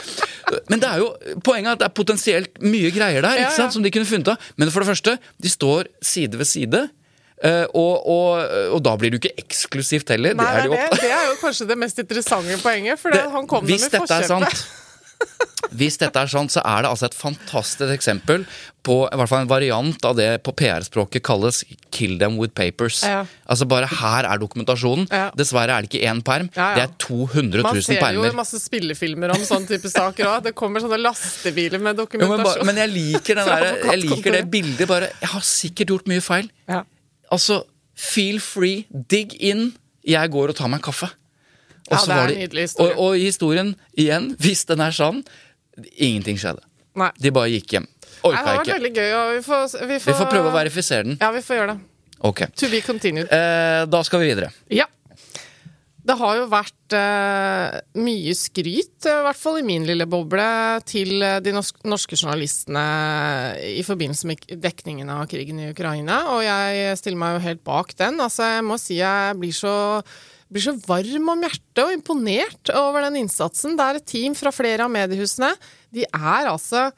Men 0.73 0.81
det 0.81 0.89
er 0.89 1.03
jo 1.03 1.11
poenget 1.45 1.69
er 1.69 1.77
at 1.77 1.83
det 1.83 1.89
er 1.91 1.93
potensielt 1.99 2.63
mye 2.65 2.89
greier 2.95 3.27
der 3.27 3.43
ikke 3.43 3.57
sant, 3.59 3.75
som 3.77 3.85
de 3.85 3.93
kunne 3.93 4.09
funnet 4.09 4.31
av. 4.33 4.47
Men 4.57 4.73
for 4.73 4.81
det 4.81 4.89
første, 4.89 5.19
de 5.37 5.53
står 5.53 5.91
side 6.01 6.41
ved 6.41 6.49
side. 6.49 6.81
Eh, 7.43 7.65
og, 7.75 8.09
og, 8.09 8.59
og 8.77 8.83
da 8.85 8.97
blir 9.01 9.15
du 9.15 9.21
ikke 9.21 9.35
eksklusivt 9.45 10.15
heller. 10.15 10.35
Nei, 10.39 10.49
det 10.57 10.65
er 10.65 10.69
det, 10.75 10.83
det 10.91 11.01
det, 11.07 11.15
er 11.21 11.31
jo 11.31 11.39
kanskje 11.45 11.69
det 11.71 11.79
mest 11.79 11.99
interessante 12.05 12.59
poenget, 12.65 13.01
for 13.01 13.15
det, 13.15 13.25
han 13.33 13.49
kom 13.51 13.67
hvis 13.69 13.87
med 13.89 13.99
dette 13.99 14.05
er 14.21 14.29
forkjøpet. 14.29 14.59
sant, 14.59 14.85
hvis 15.75 15.99
dette 16.01 16.21
er 16.23 16.31
sant, 16.31 16.53
så 16.55 16.63
er 16.65 16.85
det 16.85 16.91
altså 16.91 17.09
et 17.09 17.17
fantastisk 17.17 17.91
eksempel 17.93 18.45
på 18.87 19.01
i 19.05 19.17
hvert 19.19 19.29
fall 19.29 19.43
en 19.43 19.51
variant 19.51 20.07
av 20.09 20.15
det 20.17 20.29
på 20.47 20.55
PR-språket 20.57 21.25
kalles 21.27 21.61
'kill 21.91 22.17
them 22.21 22.39
with 22.39 22.55
papers'. 22.57 23.03
Ja. 23.05 23.25
Altså 23.51 23.67
bare 23.69 23.89
her 23.91 24.25
er 24.25 24.41
dokumentasjonen. 24.41 25.09
Ja. 25.11 25.31
Dessverre 25.37 25.75
er 25.75 25.85
det 25.85 25.91
ikke 25.91 26.07
én 26.09 26.23
perm, 26.25 26.49
Ja, 26.57 26.71
ja. 26.71 26.75
det 26.75 26.83
er 26.87 26.95
200 27.05 27.63
Man 27.67 27.75
000 27.75 27.83
ser 27.83 28.15
jo 28.15 28.33
masse 28.39 28.61
spillefilmer 28.63 29.35
om 29.35 29.45
sånne 29.45 29.69
type 29.69 29.91
saker 29.93 30.31
òg. 30.31 30.45
Det 30.49 30.55
kommer 30.55 30.81
sånne 30.81 31.01
lastebiler 31.03 31.83
med 31.83 31.99
Jo, 31.99 32.07
men, 32.07 32.07
dokumentasjon. 32.07 32.45
bare, 32.45 32.65
men 32.65 32.77
jeg 32.77 32.95
liker, 32.95 33.35
den 33.35 33.47
der, 33.53 33.91
jeg 33.93 34.05
liker 34.07 34.39
det 34.39 34.45
bildet. 34.51 34.89
Bare, 34.89 35.11
jeg 35.21 35.29
har 35.35 35.45
sikkert 35.45 35.89
gjort 35.89 36.09
mye 36.09 36.25
feil. 36.25 36.49
Altså, 37.35 37.63
feel 37.99 38.41
free, 38.41 38.87
dig 39.11 39.35
in. 39.43 39.73
Jeg 40.09 40.31
går 40.33 40.53
og 40.55 40.57
tar 40.57 40.71
meg 40.73 40.81
en 40.81 40.87
kaffe. 40.89 41.11
Og 41.89 41.93
Ja, 41.95 41.99
det 42.05 42.13
er 42.13 42.17
var 42.21 42.33
en 42.33 42.39
nydelig 42.43 42.63
historie. 42.69 42.95
Og, 42.97 43.05
og 43.05 43.17
historien, 43.21 43.75
igjen, 43.97 44.31
hvis 44.45 44.65
den 44.69 44.81
er 44.85 44.91
sann, 44.97 45.23
ingenting 45.97 46.39
skjedde. 46.41 46.65
Nei. 46.99 47.11
De 47.21 47.31
bare 47.35 47.53
gikk 47.53 47.77
hjem. 47.77 47.87
Nei, 47.87 48.33
det 48.33 48.39
har 48.39 48.47
vært 48.59 48.67
ikke. 48.67 48.77
veldig 48.81 48.93
gøy, 48.97 49.11
vi 49.37 49.43
får, 49.47 49.65
vi 49.87 49.99
får 50.03 50.11
Vi 50.11 50.17
får 50.19 50.31
prøve 50.33 50.51
å 50.51 50.55
verifisere 50.57 51.07
den. 51.07 51.19
Ja, 51.21 51.31
vi 51.33 51.43
får 51.47 51.61
gjøre 51.61 51.75
det. 51.77 51.81
Okay. 52.29 52.49
To 52.59 52.69
be 52.73 52.81
continued. 52.83 53.29
Eh, 53.31 53.85
da 53.87 54.01
skal 54.03 54.25
vi 54.25 54.33
videre. 54.33 54.49
Ja. 54.75 54.89
Det 56.09 56.17
har 56.17 56.39
jo 56.39 56.47
vært 56.49 56.95
eh, 56.97 57.75
mye 58.01 58.33
skryt, 58.37 59.05
eh, 59.05 59.19
i 59.19 59.25
hvert 59.27 59.37
fall 59.37 59.59
i 59.61 59.67
min 59.67 59.85
lille 59.85 60.07
boble, 60.09 60.47
til 60.89 61.21
eh, 61.21 61.37
de 61.45 61.53
norske 61.53 62.17
journalistene 62.17 62.85
i 63.77 63.85
forbindelse 63.85 64.31
med 64.31 64.47
dekningen 64.65 65.13
av 65.13 65.27
krigen 65.29 65.61
i 65.61 65.69
Ukraina, 65.75 66.23
og 66.33 66.41
jeg 66.47 66.97
stiller 67.03 67.21
meg 67.21 67.37
jo 67.37 67.45
helt 67.45 67.63
bak 67.67 67.93
den. 68.01 68.23
Altså, 68.25 68.49
jeg 68.55 68.65
må 68.65 68.81
si 68.81 69.03
jeg 69.03 69.37
blir 69.43 69.53
så 69.57 69.77
blir 70.49 70.65
så 70.65 70.73
varm 70.89 71.29
om 71.35 71.45
hjertet 71.45 71.83
og 71.83 71.93
imponert 71.93 72.73
over 72.73 73.05
den 73.05 73.21
innsatsen. 73.21 73.77
Det 73.77 73.85
er 73.85 73.99
et 73.99 74.09
team 74.09 74.37
fra 74.39 74.53
flere 74.55 74.87
av 74.87 74.93
mediehusene. 74.95 75.51
De 75.93 76.07
er 76.09 76.49
altså 76.49 76.89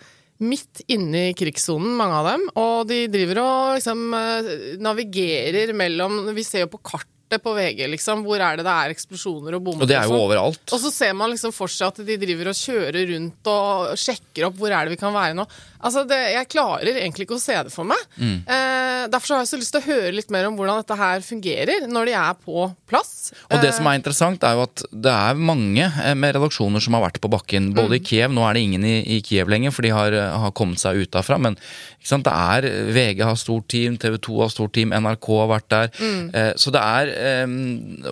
midt 0.40 0.84
inne 0.90 1.30
i 1.30 1.34
krigssonen, 1.36 1.92
mange 1.98 2.20
av 2.20 2.28
dem. 2.30 2.46
Og 2.60 2.86
de 2.88 3.00
driver 3.12 3.42
og 3.42 3.74
liksom 3.78 4.04
eh, 4.16 4.52
navigerer 4.80 5.74
mellom 5.76 6.30
Vi 6.36 6.46
ser 6.46 6.64
jo 6.64 6.72
på 6.76 6.82
kartet 7.30 7.42
på 7.42 7.54
VG, 7.54 7.86
liksom. 7.90 8.24
Hvor 8.24 8.40
er 8.40 8.58
det 8.58 8.64
det 8.66 8.74
er 8.74 8.94
eksplosjoner 8.94 9.56
og 9.56 9.62
bomber? 9.62 9.84
Og 9.84 9.88
det 9.88 9.96
er 9.96 10.06
jo 10.08 10.14
sånn. 10.14 10.24
overalt. 10.26 10.72
Og 10.72 10.80
så 10.80 10.90
ser 10.90 11.14
man 11.14 11.30
liksom 11.30 11.52
for 11.52 11.68
seg 11.68 11.88
at 11.88 12.02
de 12.06 12.16
driver 12.18 12.50
og 12.50 12.58
kjører 12.58 13.06
rundt 13.14 13.50
og 13.50 13.98
sjekker 13.98 14.48
opp 14.48 14.56
hvor 14.58 14.70
er 14.70 14.86
det 14.86 14.96
vi 14.96 15.00
kan 15.00 15.14
være 15.14 15.36
nå. 15.38 15.46
Altså, 15.80 16.04
det, 16.04 16.18
Jeg 16.34 16.48
klarer 16.52 16.92
egentlig 16.92 17.24
ikke 17.26 17.38
å 17.38 17.40
se 17.40 17.56
det 17.56 17.72
for 17.72 17.88
meg. 17.88 18.00
Mm. 18.16 18.42
Eh, 18.44 19.04
derfor 19.10 19.26
så 19.26 19.36
har 19.36 19.44
jeg 19.44 19.52
så 19.52 19.60
lyst 19.60 19.74
til 19.74 19.80
å 19.80 19.88
høre 19.88 20.12
litt 20.12 20.30
mer 20.30 20.48
om 20.48 20.58
hvordan 20.58 20.82
dette 20.82 20.98
her 21.00 21.24
fungerer 21.24 21.86
når 21.88 22.10
de 22.10 22.16
er 22.20 22.34
på 22.44 22.66
plass. 22.90 23.32
Og 23.48 23.62
det 23.62 23.72
som 23.76 23.88
er 23.88 24.00
interessant, 24.00 24.44
er 24.44 24.58
jo 24.58 24.66
at 24.66 24.84
det 24.90 25.14
er 25.14 25.40
mange 25.40 25.86
eh, 25.86 26.16
med 26.18 26.36
redaksjoner 26.36 26.84
som 26.84 26.98
har 26.98 27.06
vært 27.06 27.20
på 27.22 27.30
bakken. 27.32 27.70
Både 27.76 27.96
i 27.96 28.04
Kiev, 28.04 28.32
nå 28.34 28.44
er 28.44 28.58
det 28.58 28.66
ingen 28.66 28.84
i, 28.84 28.98
i 29.16 29.20
Kiev 29.24 29.48
lenger, 29.52 29.72
for 29.72 29.86
de 29.86 29.94
har, 29.94 30.12
eh, 30.12 30.36
har 30.44 30.52
kommet 30.56 30.82
seg 30.82 31.00
ut 31.00 31.12
derfra. 31.16 31.40
Men 31.40 31.56
ikke 32.00 32.12
sant, 32.12 32.28
det 32.28 32.32
er 32.32 32.92
VG 32.92 33.24
har 33.24 33.40
stort 33.40 33.68
team, 33.72 33.96
TV 34.00 34.18
2 34.20 34.38
har 34.42 34.52
stort 34.52 34.74
team, 34.76 34.92
NRK 34.92 35.26
har 35.38 35.50
vært 35.54 35.68
der. 35.72 35.90
Eh, 36.00 36.52
så 36.60 36.72
det 36.74 36.80
er 36.80 37.10
eh, 37.12 37.19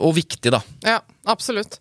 Og 0.01 0.15
viktig, 0.19 0.53
da. 0.55 0.63
Ja, 0.87 1.01
absolutt. 1.27 1.81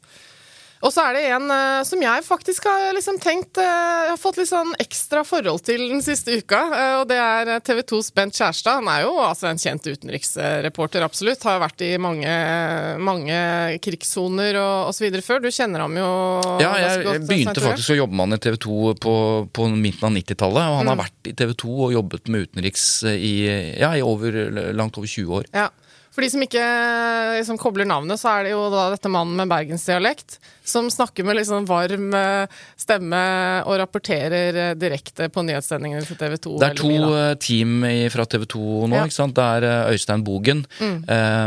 Og 0.86 0.92
så 0.94 1.02
er 1.08 1.16
det 1.18 1.22
en 1.34 1.48
uh, 1.50 1.82
som 1.88 2.02
jeg 2.04 2.22
faktisk 2.22 2.68
har 2.70 2.92
liksom 2.94 3.16
tenkt 3.18 3.58
uh, 3.58 4.12
har 4.12 4.20
fått 4.22 4.38
litt 4.38 4.50
sånn 4.52 4.76
ekstra 4.78 5.24
forhold 5.26 5.64
til 5.66 5.82
den 5.90 6.04
siste 6.06 6.36
uka. 6.38 6.60
Uh, 6.70 6.96
og 7.00 7.08
det 7.10 7.18
er 7.18 7.50
TV 7.66 7.82
2s 7.90 8.12
Bent 8.14 8.38
Kjærstad. 8.38 8.84
Han 8.84 8.92
er 8.94 9.08
jo 9.08 9.16
altså 9.24 9.50
en 9.50 9.58
kjent 9.62 9.88
utenriksreporter, 9.90 11.02
absolutt. 11.02 11.42
Har 11.50 11.64
vært 11.64 11.82
i 11.82 11.90
mange, 12.02 12.30
mange 13.02 13.40
krigssoner 13.82 14.60
og 14.62 14.92
osv. 14.92 15.18
før. 15.26 15.42
Du 15.48 15.50
kjenner 15.50 15.82
ham 15.88 15.98
jo 15.98 16.12
Ja, 16.62 16.76
jeg, 16.84 17.02
godt, 17.08 17.18
jeg 17.18 17.26
begynte 17.32 17.66
faktisk 17.66 17.96
å 17.96 18.00
jobbe 18.04 18.20
med 18.20 18.28
han 18.28 18.38
i 18.38 18.42
TV 18.46 18.60
2 18.68 18.94
på, 19.08 19.16
på 19.58 19.68
midten 19.74 20.12
av 20.12 20.14
90-tallet. 20.20 20.62
Og 20.62 20.78
Mm. 20.78 20.80
han 20.84 20.94
har 20.94 21.02
vært 21.02 21.32
i 21.32 21.34
TV 21.42 21.58
2 21.58 21.74
og 21.88 21.98
jobbet 21.98 22.30
med 22.30 22.46
utenriks 22.46 22.86
i, 23.10 23.34
ja, 23.82 23.96
i 23.98 24.06
over, 24.06 24.38
langt 24.78 25.02
over 25.02 25.10
20 25.10 25.42
år. 25.42 25.50
Ja. 25.58 25.72
For 26.18 26.26
de 26.26 26.32
som 26.34 26.42
ikke 26.42 26.62
liksom, 27.38 27.60
kobler 27.62 27.86
navnet, 27.86 28.18
så 28.18 28.32
er 28.32 28.48
det 28.48 28.56
jo 28.56 28.64
da 28.74 28.88
dette 28.90 29.12
mannen 29.14 29.38
med 29.38 29.52
bergensdialekt 29.52 30.40
som 30.68 30.90
snakker 30.92 31.24
med 31.24 31.40
sånn 31.48 31.64
varm 31.68 32.14
eh, 32.18 32.48
stemme 32.80 33.20
og 33.68 33.78
rapporterer 33.82 34.56
eh, 34.60 34.76
direkte 34.80 35.30
på 35.32 35.42
nyhetssendingene 35.48 36.06
til 36.08 36.18
TV 36.20 36.36
2. 36.44 36.52
Det 36.60 36.68
er 36.68 36.76
to 36.82 36.92
eh, 37.16 37.36
team 37.40 37.72
fra 38.12 38.26
TV 38.28 38.44
2 38.52 38.60
nå. 38.92 38.96
Ja. 38.98 39.04
ikke 39.08 39.16
sant? 39.16 39.36
Det 39.38 39.46
er 39.46 39.62
Øystein 39.94 40.24
Bogen, 40.28 40.66
mm. 40.82 40.98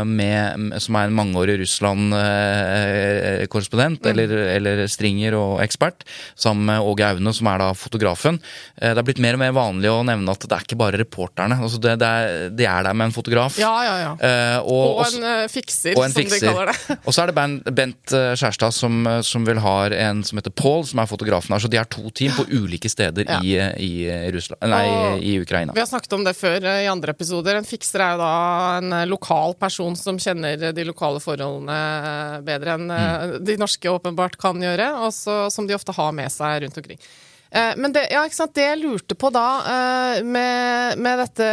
med, 0.07 0.43
som 0.81 0.95
er 0.97 1.05
en 1.09 1.17
mangeårig 1.17 1.55
Russland-korrespondent, 1.61 4.05
eller, 4.09 4.27
eller 4.55 4.75
stringer 4.91 5.31
og 5.37 5.61
ekspert, 5.63 5.99
sammen 6.39 6.65
med 6.69 6.77
Åge 6.87 7.03
Aune, 7.11 7.31
som 7.35 7.45
er 7.51 7.57
da 7.61 7.67
fotografen. 7.77 8.35
Det 8.79 8.97
er 8.97 9.03
blitt 9.05 9.23
mer 9.23 9.33
og 9.37 9.41
mer 9.43 9.53
vanlig 9.55 9.89
å 9.91 10.03
nevne 10.07 10.31
at 10.33 10.41
det 10.45 10.55
er 10.55 10.61
ikke 10.65 10.81
bare 10.81 11.01
reporterne. 11.01 11.55
Altså 11.61 11.77
det, 11.83 11.93
det, 12.01 12.07
er, 12.07 12.19
de 12.55 12.63
er 12.69 12.81
der 12.87 12.93
med 12.97 13.05
en 13.09 13.15
fotograf. 13.15 13.53
Ja, 13.61 13.75
ja, 13.85 13.95
ja. 14.05 14.11
Og, 14.63 14.85
Og 15.01 15.05
en 15.05 15.17
fikser, 15.51 15.93
og 15.97 16.03
en 16.07 16.13
som 16.13 16.21
fikser. 16.23 16.39
de 16.39 16.45
kaller 16.47 16.65
det. 16.71 16.77
Og 17.07 17.11
så 17.13 17.19
er 17.23 17.27
det 17.29 17.35
Bent, 17.75 18.05
Skjærstad 18.39 18.71
som, 18.75 18.93
som 19.23 19.43
vel 19.45 19.59
har 19.63 19.91
en 19.91 20.23
som 20.23 20.37
heter 20.39 20.53
Paul, 20.55 20.83
som 20.87 20.99
er 21.03 21.09
fotografen 21.09 21.53
her. 21.53 21.59
Så 21.63 21.69
de 21.71 21.77
er 21.81 21.87
to 21.91 22.09
team 22.15 22.31
på 22.37 22.45
ulike 22.49 22.89
steder 22.89 23.25
Ja. 23.27 23.39
i, 23.43 23.55
eh, 23.59 23.75
i, 23.77 24.31
Russland, 24.31 24.61
nei, 24.71 25.19
i 25.21 25.35
Ukraina. 25.41 25.73
Vi 25.75 25.79
har 25.83 25.87
snakket 25.91 26.13
om 26.17 26.23
det 26.23 26.35
før 26.39 26.63
eh, 26.63 26.83
i 26.85 26.89
andre 26.91 27.11
episoder. 27.15 27.55
En 27.59 27.67
fikser 27.67 27.99
er 28.05 28.11
jo 28.15 28.21
da 28.23 28.31
en 28.79 28.93
eh, 28.93 29.05
lokal 29.11 29.55
person 29.59 29.95
som 29.99 30.17
kjenner 30.17 30.61
eh, 30.69 30.71
de 30.71 30.83
lokale 30.87 31.19
forholdene 31.19 31.79
eh, 31.79 32.39
bedre 32.47 32.77
enn 32.79 32.87
eh, 32.91 33.09
Mm. 33.21 33.43
de 33.45 33.57
norske 33.57 33.89
åpenbart 33.91 34.37
kan 34.41 34.55
gjøre, 34.61 34.87
og 35.05 35.11
så- 35.13 35.51
som 35.51 35.67
de 35.67 35.73
ofte 35.75 35.93
har 35.93 36.11
med 36.11 36.31
seg 36.31 36.61
rundt 36.63 36.77
omkring. 36.77 36.97
Eh, 37.51 37.73
men 37.75 37.91
det, 37.93 38.05
ja, 38.11 38.23
det, 38.53 38.63
jeg 38.63 38.79
lurte 38.79 39.15
på 39.19 39.29
da, 39.35 39.47
eh, 39.67 40.21
med, 40.23 40.99
med, 41.03 41.19
dette 41.19 41.47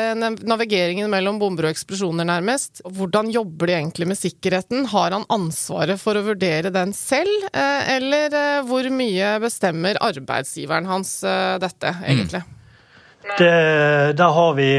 navigeringen 0.47 1.11
mellom 1.11 1.41
bomber 1.41 1.67
og 1.67 1.75
eksplosjoner, 1.75 2.29
nærmest, 2.29 2.85
hvordan 2.87 3.33
jobber 3.35 3.67
de 3.67 3.75
egentlig 3.81 4.07
med 4.13 4.21
sikkerheten? 4.21 4.87
Har 4.93 5.17
han 5.17 5.27
ansvaret 5.35 5.99
for 5.99 6.15
å 6.15 6.23
vurdere 6.29 6.71
den 6.75 6.95
selv, 6.95 7.49
eh, 7.51 7.91
eller 7.97 8.63
hvor 8.69 8.87
mye 8.95 9.35
bestemmer 9.43 9.99
arbeidsgiveren 10.07 10.87
hans 10.87 11.19
dette, 11.59 11.91
mm. 11.99 12.07
egentlig? 12.07 12.45
Mm. 12.47 12.55
Det, 13.29 13.51
der 14.17 14.37
har 14.39 14.55
vi 14.57 14.71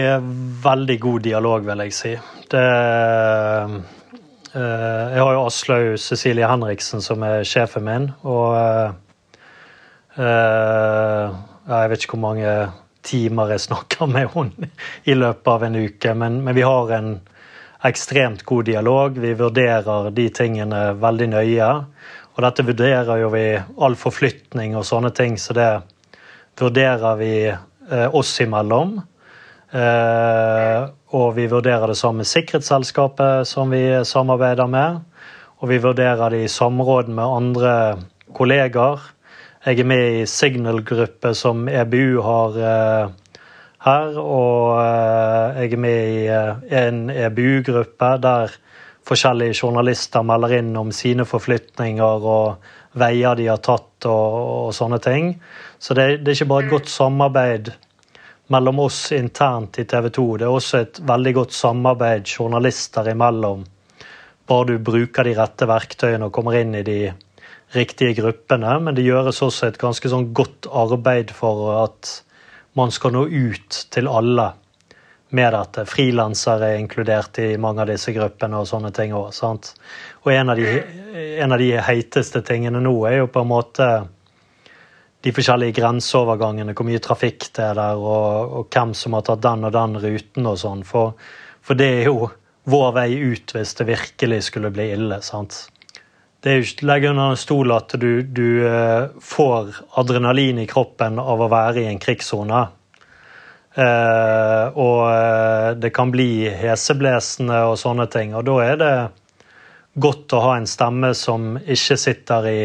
veldig 0.63 0.97
god 1.03 1.27
dialog, 1.27 1.67
vil 1.67 1.83
jeg 1.83 1.97
si. 1.97 2.13
Det, 2.49 2.63
jeg 4.55 5.19
har 5.19 5.35
jo 5.35 5.43
Aslaug 5.43 5.99
Cecilie 6.01 6.47
Henriksen 6.49 7.03
som 7.03 7.27
er 7.27 7.43
sjefen 7.45 7.85
min. 7.85 8.09
og 8.23 8.95
jeg 10.19 11.89
vet 11.91 12.03
ikke 12.03 12.17
hvor 12.17 12.25
mange 12.25 12.53
timer 13.05 13.53
jeg 13.53 13.65
snakker 13.69 14.09
med 14.11 14.29
henne 14.33 14.69
i 15.07 15.15
løpet 15.15 15.51
av 15.51 15.65
en 15.67 15.77
uke, 15.79 16.13
men, 16.17 16.41
men, 16.43 16.55
vi 16.57 16.65
har 16.67 16.91
en 16.97 17.13
ekstremt 17.87 18.43
god 18.43 18.67
dialog. 18.67 19.19
Vi 19.19 19.33
vurderer 19.39 20.09
de 20.11 20.27
tingene 20.35 20.81
veldig 20.99 21.29
nøye. 21.31 21.69
Og 22.35 22.43
dette 22.43 22.65
vurderer 22.67 23.21
jo 23.21 23.31
vi 23.33 23.45
all 23.55 23.95
forflytning 23.99 24.75
og 24.79 24.87
sånne 24.87 25.11
ting, 25.15 25.37
så 25.39 25.55
det 25.55 25.69
vurderer 26.59 27.19
vi 27.19 27.33
uh, 27.51 28.07
oss 28.15 28.35
imellom. 28.43 28.97
Uh, 29.69 30.89
og 31.15 31.35
vi 31.37 31.47
vurderer 31.49 31.91
det 31.91 31.99
samme 31.99 32.25
sikkerhetsselskapet 32.27 33.47
som 33.47 33.71
vi 33.71 33.83
samarbeider 34.05 34.69
med. 34.71 34.99
Og 35.59 35.71
vi 35.71 35.79
vurderer 35.83 36.31
det 36.31 36.43
i 36.45 36.51
samråd 36.51 37.09
med 37.11 37.25
andre 37.25 37.73
kolleger. 38.35 39.01
Jeg 39.59 39.81
er 39.81 39.87
med 39.91 40.21
i 40.21 40.25
Signal-gruppe 40.25 41.33
som 41.35 41.65
EBU 41.67 42.21
har 42.23 42.53
uh, 42.55 43.09
her. 43.83 44.15
Og 44.15 44.77
uh, 44.79 45.57
jeg 45.59 45.73
er 45.75 45.81
med 45.83 46.13
i 46.13 46.21
uh, 46.31 46.61
en 46.79 47.09
EBU-gruppe 47.11 48.13
der 48.23 48.55
forskjellige 49.09 49.57
journalister 49.59 50.23
melder 50.23 50.55
inn 50.61 50.71
om 50.79 50.93
sine 50.95 51.27
forflytninger 51.27 52.27
og 52.31 52.71
veier 53.03 53.35
de 53.35 53.49
har 53.51 53.59
tatt 53.59 54.07
og, 54.07 54.39
og 54.69 54.73
sånne 54.77 55.01
ting. 55.03 55.33
Så 55.75 55.91
det, 55.97 56.21
det, 56.23 56.31
er 56.31 56.39
ikke 56.39 56.51
bare 56.53 56.67
et 56.69 56.73
godt 56.77 56.95
samarbeid 56.95 57.71
mellom 58.55 58.79
oss 58.87 59.09
internt 59.11 59.81
i 59.83 59.89
TV 59.89 60.07
2. 60.07 60.29
Det 60.39 60.47
er 60.47 60.55
også 60.55 60.85
et 60.85 61.03
veldig 61.03 61.35
godt 61.35 61.59
samarbeid 61.59 62.31
journalister 62.31 63.11
imellom. 63.11 63.67
Bare 64.47 64.71
du 64.71 64.79
bruker 64.79 65.27
de 65.27 65.35
rette 65.35 65.67
verktøyene 65.67 66.29
og 66.29 66.33
kommer 66.39 66.55
inn 66.63 66.79
i 66.79 66.87
de 66.87 67.01
riktige 67.75 68.15
gruppene, 68.21 68.79
men 68.81 68.97
det 68.97 69.05
gjøres 69.05 69.41
også 69.45 69.69
et 69.69 69.77
ganske 69.81 70.09
sånn 70.09 70.31
godt 70.33 70.69
arbeid 70.71 71.33
for 71.35 71.69
at 71.83 72.15
man 72.77 72.93
skal 72.93 73.13
nå 73.13 73.25
ut 73.27 73.83
til 73.93 74.09
alle 74.09 74.51
med 75.35 75.53
dette. 75.53 75.85
Frilansere 75.85 76.71
er 76.71 76.79
inkludert 76.81 77.37
i 77.41 77.51
mange 77.61 77.83
av 77.83 77.91
disse 77.91 78.13
gruppene 78.15 78.61
og 78.61 78.69
sånne 78.69 78.91
ting 78.95 79.13
òg. 79.13 79.33
Og 80.23 80.31
en 80.33 80.53
av, 80.53 80.57
de, 80.57 80.79
en 81.43 81.53
av 81.53 81.61
de 81.61 81.73
heiteste 81.85 82.41
tingene 82.45 82.81
nå 82.81 82.95
er 83.09 83.19
jo 83.21 83.29
på 83.29 83.43
en 83.43 83.51
måte 83.51 83.89
de 85.21 85.33
forskjellige 85.35 85.75
grenseovergangene, 85.81 86.73
hvor 86.73 86.87
mye 86.87 87.01
trafikk 87.03 87.49
det 87.57 87.65
er 87.65 87.75
der, 87.77 87.99
og, 87.99 88.53
og 88.55 88.69
hvem 88.71 88.93
som 88.95 89.17
har 89.17 89.25
tatt 89.27 89.43
den 89.43 89.67
og 89.67 89.73
den 89.75 89.97
ruten 89.99 90.47
og 90.47 90.61
sånn. 90.61 90.85
For, 90.87 91.17
for, 91.61 91.79
det 91.79 91.89
er 91.97 92.07
jo 92.07 92.29
vår 92.69 92.93
vei 92.95 93.09
ut 93.19 93.51
hvis 93.55 93.75
det 93.75 93.89
virkelig 93.89 94.45
skulle 94.47 94.71
bli 94.73 94.87
ille. 94.95 95.19
sant? 95.25 95.65
Det 96.39 96.51
er 96.51 96.59
jo 96.59 96.67
ikke 96.69 96.87
legge 96.87 97.09
under 97.11 97.33
en 97.33 97.39
stol 97.39 97.71
at 97.75 97.93
du, 97.99 98.21
du, 98.23 98.63
eh, 98.63 99.09
får 99.19 99.73
adrenalin 99.99 100.61
i 100.63 100.67
kroppen 100.69 101.19
av 101.19 101.41
å 101.43 101.49
være 101.51 101.83
i 101.83 101.89
en 101.89 101.99
krigssone. 101.99 102.61
Eh, 103.75 104.77
og 104.79 105.01
eh, 105.11 105.71
det 105.83 105.91
kan 105.95 106.11
bli 106.13 106.47
heseblesende 106.61 107.59
og 107.67 107.75
sånne 107.81 108.07
ting. 108.11 108.31
Og 108.39 108.47
da 108.47 108.55
er 108.63 108.79
det 108.79 108.93
godt 109.99 110.35
å 110.35 110.43
ha 110.45 110.55
en 110.57 110.69
stemme 110.69 111.11
som 111.17 111.57
ikke 111.59 111.97
sitter 111.99 112.47
i 112.47 112.59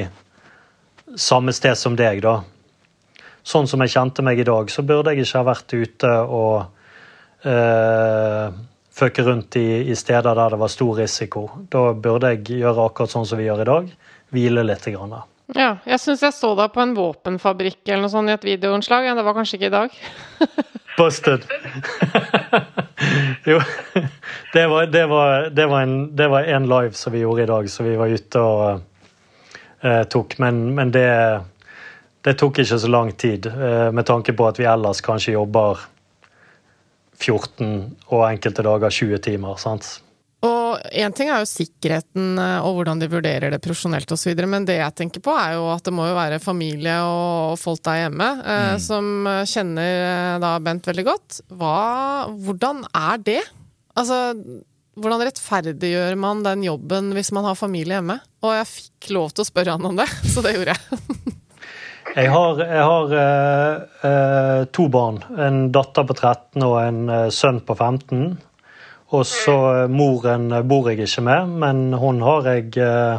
samme 1.18 1.54
sted 1.54 1.74
som 1.78 1.98
deg, 1.98 2.22
da. 2.22 2.38
Sånn 3.44 3.66
som 3.68 3.82
jeg 3.82 3.92
kjente 3.92 4.22
meg 4.24 4.38
i 4.40 4.46
dag, 4.46 4.70
så 4.70 4.86
burde 4.86 5.12
jeg 5.12 5.26
ikke 5.26 5.42
ha 5.42 5.48
vært 5.50 5.74
ute 5.74 6.12
og 6.22 7.42
eh, 7.42 8.54
føke 8.94 9.24
rundt 9.26 9.56
i, 9.58 9.66
i, 9.90 9.94
steder 9.98 10.36
der 10.36 10.54
det 10.54 10.60
var 10.60 10.72
stor 10.72 10.98
risiko. 11.02 11.48
Da 11.72 11.88
burde 11.92 12.34
jeg 12.34 12.60
gjøre 12.62 12.88
akkurat 12.88 13.14
sånn 13.14 13.26
som 13.26 13.40
vi 13.40 13.48
gjør 13.48 13.64
i 13.64 13.70
dag, 13.70 13.88
hvile 14.34 14.66
litt. 14.66 14.86
Grann. 14.94 15.16
Ja, 15.52 15.74
jeg 15.84 16.00
syns 16.00 16.22
jeg 16.24 16.32
så 16.36 16.54
deg 16.56 16.72
på 16.72 16.80
en 16.84 16.94
våpenfabrikk 16.96 17.82
eller 17.88 18.06
noe 18.06 18.12
sånt 18.12 18.30
i 18.30 18.36
et 18.36 18.46
videoinnslag. 18.46 19.08
Ja, 19.08 19.16
det 19.18 19.26
var 19.26 19.36
kanskje 19.36 19.58
ikke 19.58 19.70
i 19.70 19.74
dag? 19.74 19.98
Busted. 20.98 21.44
jo, 23.50 23.58
det 24.54 24.66
var, 24.70 24.86
det, 24.86 25.06
var, 25.10 25.48
det, 25.50 25.66
var 25.66 25.82
en, 25.82 25.96
det 26.16 26.28
var, 26.30 26.48
en, 26.48 26.68
live 26.70 26.94
som 26.94 27.12
vi 27.12 27.24
gjorde 27.24 27.42
i 27.42 27.50
dag, 27.50 27.70
som 27.70 27.88
vi 27.88 27.96
var 27.98 28.14
ute 28.14 28.40
og 28.40 28.84
uh, 29.84 30.04
tok. 30.10 30.38
Men, 30.38 30.62
men 30.78 30.94
det, 30.94 31.08
det, 32.22 32.36
tok 32.38 32.62
ikke 32.62 32.78
så 32.78 32.92
lang 32.92 33.10
tid, 33.18 33.50
uh, 33.50 33.90
med 33.90 34.06
tanke 34.06 34.36
på 34.38 34.46
at 34.48 34.62
vi 34.62 34.70
ellers 34.70 35.02
kanskje 35.04 35.34
jobber 35.34 35.82
14 37.20 37.68
og 38.10 38.24
enkelte 38.28 38.64
dager 38.66 38.92
20 38.92 39.22
timer. 39.24 39.60
sant? 39.60 39.88
Og 40.44 40.80
Én 40.92 41.14
ting 41.16 41.30
er 41.30 41.40
jo 41.40 41.48
sikkerheten 41.48 42.38
eh, 42.40 42.66
og 42.66 42.78
hvordan 42.78 43.00
de 43.00 43.08
vurderer 43.10 43.52
det 43.54 43.62
profesjonelt 43.64 44.10
osv., 44.12 44.34
men 44.50 44.66
det 44.68 44.76
jeg 44.80 44.96
tenker 44.98 45.22
på 45.24 45.32
er 45.32 45.56
jo 45.56 45.68
at 45.72 45.84
det 45.86 45.94
må 45.94 46.08
jo 46.08 46.16
være 46.18 46.42
familie 46.42 46.96
og 47.06 47.56
folk 47.60 47.80
der 47.86 48.02
hjemme 48.02 48.28
eh, 48.42 48.66
mm. 48.74 48.82
som 48.82 49.10
kjenner 49.48 50.04
eh, 50.10 50.36
da 50.42 50.54
Bent 50.64 50.86
veldig 50.88 51.06
godt. 51.06 51.40
Hva, 51.54 51.78
hvordan 52.44 52.84
er 52.90 53.22
det? 53.24 53.40
Altså, 53.94 54.34
hvordan 54.98 55.24
rettferdiggjør 55.26 56.18
man 56.20 56.44
den 56.44 56.66
jobben 56.66 57.12
hvis 57.16 57.32
man 57.36 57.48
har 57.48 57.58
familie 57.58 57.98
hjemme? 57.98 58.18
Og 58.44 58.52
jeg 58.58 58.70
fikk 58.70 59.10
lov 59.16 59.32
til 59.32 59.44
å 59.44 59.48
spørre 59.48 59.78
han 59.78 59.88
om 59.92 60.02
det, 60.02 60.10
så 60.34 60.44
det 60.44 60.56
gjorde 60.58 60.76
jeg. 60.76 61.38
Jeg 62.14 62.30
har, 62.30 62.60
jeg 62.62 62.82
har 62.86 63.12
eh, 63.18 63.78
eh, 64.06 64.60
to 64.70 64.84
barn. 64.86 65.16
En 65.34 65.72
datter 65.74 66.04
på 66.06 66.14
13 66.14 66.62
og 66.62 66.76
en 66.78 67.00
eh, 67.10 67.30
sønn 67.34 67.58
på 67.66 67.74
15. 67.74 68.36
Og 69.18 69.24
så 69.26 69.56
eh, 69.72 69.90
moren 69.90 70.46
bor 70.70 70.86
jeg 70.92 71.08
ikke 71.08 71.24
med, 71.26 71.56
men 71.64 71.80
hun 71.98 72.22
har 72.22 72.46
jeg 72.52 72.70
eh, 72.78 73.18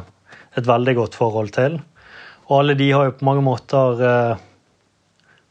et 0.56 0.70
veldig 0.70 0.96
godt 1.02 1.20
forhold 1.20 1.52
til. 1.58 1.76
Og 2.48 2.62
alle 2.62 2.78
de 2.80 2.88
har 2.96 3.10
jo 3.10 3.18
på 3.20 3.28
mange 3.28 3.44
måter 3.44 4.06
eh, 4.08 4.46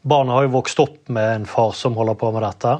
Barna 0.09 0.39
har 0.39 0.47
jo 0.47 0.55
vokst 0.57 0.81
opp 0.81 1.13
med 1.13 1.29
en 1.35 1.45
far 1.49 1.77
som 1.77 1.93
holder 1.97 2.17
på 2.17 2.33
med 2.33 2.43
dette. 2.45 2.73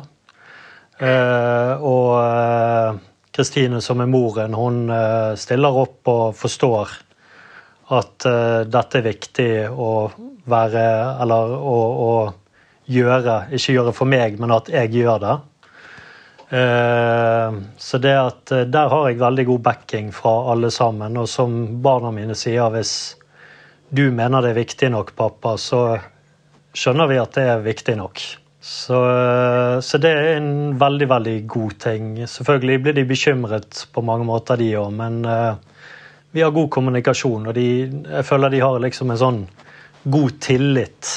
og 1.81 2.99
Kristine, 3.33 3.81
som 3.81 4.03
er 4.03 4.11
moren, 4.13 4.53
hun 4.53 4.93
stiller 5.41 5.79
opp 5.81 6.05
og 6.13 6.37
forstår 6.37 6.93
at 7.93 8.25
dette 8.71 8.97
er 8.97 9.05
viktig 9.05 9.49
å 9.69 9.89
være 10.49 10.85
Eller 11.21 11.53
å, 11.57 11.75
å, 12.05 12.13
gjøre. 12.85 13.35
Ikke 13.55 13.75
gjøre 13.75 13.93
for 13.97 14.09
meg, 14.09 14.39
men 14.41 14.53
at 14.53 14.69
jeg 14.69 14.93
gjør 14.93 15.21
det. 15.23 15.35
Uh, 16.45 17.61
så 17.81 17.97
det 17.97 18.13
at 18.13 18.53
uh, 18.53 18.61
der 18.69 18.91
har 18.91 19.07
jeg 19.09 19.21
veldig 19.21 19.45
god 19.49 19.63
backing 19.65 20.11
fra 20.13 20.35
alle 20.53 20.69
sammen. 20.73 21.17
Og 21.17 21.29
som 21.29 21.55
barna 21.81 22.13
mine 22.13 22.37
sier, 22.37 22.69
hvis 22.73 23.15
du 23.89 24.09
mener 24.13 24.45
det 24.45 24.53
er 24.53 24.61
viktig 24.61 24.91
nok, 24.93 25.15
pappa, 25.17 25.55
så 25.57 25.97
skjønner 26.75 27.09
vi 27.09 27.21
at 27.21 27.37
det 27.37 27.47
er 27.49 27.65
viktig 27.65 27.97
nok. 27.97 28.21
Så, 28.65 28.97
uh, 29.01 29.81
så 29.81 30.01
det 30.01 30.13
er 30.13 30.31
en 30.35 30.75
veldig, 30.81 31.09
veldig 31.09 31.37
god 31.49 31.79
ting. 31.81 32.11
Selvfølgelig 32.29 32.83
blir 32.85 32.99
de 32.99 33.09
bekymret 33.09 33.85
på 33.93 34.05
mange 34.05 34.29
måter, 34.29 34.61
de 34.61 34.69
òg, 34.77 34.93
men 34.93 35.23
vi 36.35 36.41
har 36.43 36.51
god 36.51 36.67
kommunikasjon, 36.67 37.47
og 37.47 37.55
de, 37.55 37.67
jeg 37.87 38.27
føler 38.27 38.51
de 38.51 38.59
har 38.59 38.81
liksom 38.83 39.13
en 39.13 39.19
sånn 39.21 39.37
god 40.11 40.33
tillit 40.43 41.11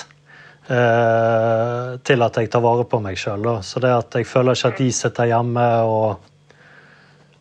eh, 0.71 1.89
til 2.07 2.23
at 2.23 2.39
jeg 2.39 2.51
tar 2.53 2.63
vare 2.63 2.85
på 2.87 3.01
meg 3.03 3.19
sjøl. 3.19 3.49
Så 3.67 3.83
det 3.83 3.91
at 3.97 4.15
jeg 4.15 4.29
føler 4.31 4.55
ikke 4.55 4.71
at 4.71 4.79
de 4.79 4.87
sitter 4.95 5.33
hjemme 5.33 5.67
og 5.91 6.23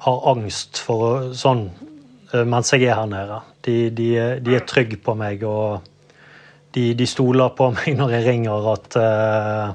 har 0.07 0.25
angst 0.33 0.81
for 0.81 1.29
sånn 1.37 1.67
eh, 2.33 2.41
mens 2.49 2.73
jeg 2.73 2.89
er 2.89 2.97
her 2.97 3.13
nede. 3.13 3.39
De, 3.69 3.77
de, 3.93 4.09
de 4.41 4.57
er 4.57 4.65
trygge 4.65 4.97
på 4.97 5.13
meg, 5.21 5.45
og 5.45 5.85
de, 6.73 7.07
stoler 7.13 7.53
på 7.61 7.71
meg 7.77 7.93
når 8.01 8.17
jeg 8.17 8.29
ringer 8.31 8.71
at 8.73 9.01
eh, 9.05 9.67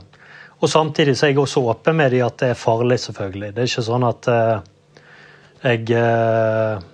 Og 0.58 0.70
samtidig 0.70 1.14
så 1.14 1.28
er 1.28 1.36
jeg 1.36 1.44
også 1.46 1.68
åpen 1.70 2.02
med 2.02 2.10
dem 2.18 2.26
at 2.26 2.42
det 2.42 2.50
er 2.50 2.58
farlig, 2.58 2.98
selvfølgelig. 3.06 3.54
Det 3.54 3.62
er 3.62 3.70
ikke 3.70 3.90
sånn 3.94 4.10
at 4.10 4.34
eh, 4.34 4.56
jeg 5.70 5.94
eh, 6.02 6.90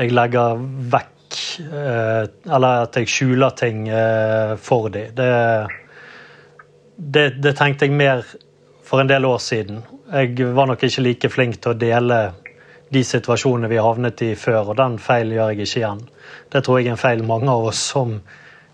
jeg 0.00 0.14
legger 0.16 0.60
vekk 0.90 1.16
Eh, 1.60 2.24
eller 2.54 2.84
at 2.86 2.96
jeg 2.98 3.08
skjuler 3.10 3.54
ting 3.58 3.88
eh, 3.88 4.56
for 4.58 4.90
dem. 4.90 5.14
Det, 5.14 5.30
det, 6.96 7.26
det, 7.42 7.54
tenkte 7.58 7.86
jeg 7.86 7.96
mer 7.96 8.24
for 8.86 9.02
en 9.02 9.10
del 9.10 9.26
år 9.28 9.38
siden. 9.42 9.82
Jeg 10.10 10.52
var 10.56 10.70
nok 10.70 10.82
ikke 10.86 11.04
like 11.06 11.30
flink 11.30 11.60
til 11.60 11.74
å 11.74 11.78
dele 11.78 12.20
de 12.90 13.02
situasjonene 13.06 13.70
vi 13.70 13.78
havnet 13.78 14.22
i 14.26 14.32
før, 14.34 14.72
og 14.72 14.80
den 14.80 14.98
feilen 14.98 15.36
gjør 15.36 15.52
jeg 15.52 15.66
ikke 15.68 15.82
igjen. 15.84 16.02
Det 16.50 16.64
tror 16.66 16.80
jeg 16.80 16.88
er 16.88 16.96
en 16.96 17.04
feil 17.04 17.22
mange 17.26 17.52
av 17.52 17.68
oss 17.70 17.82
som 17.92 18.16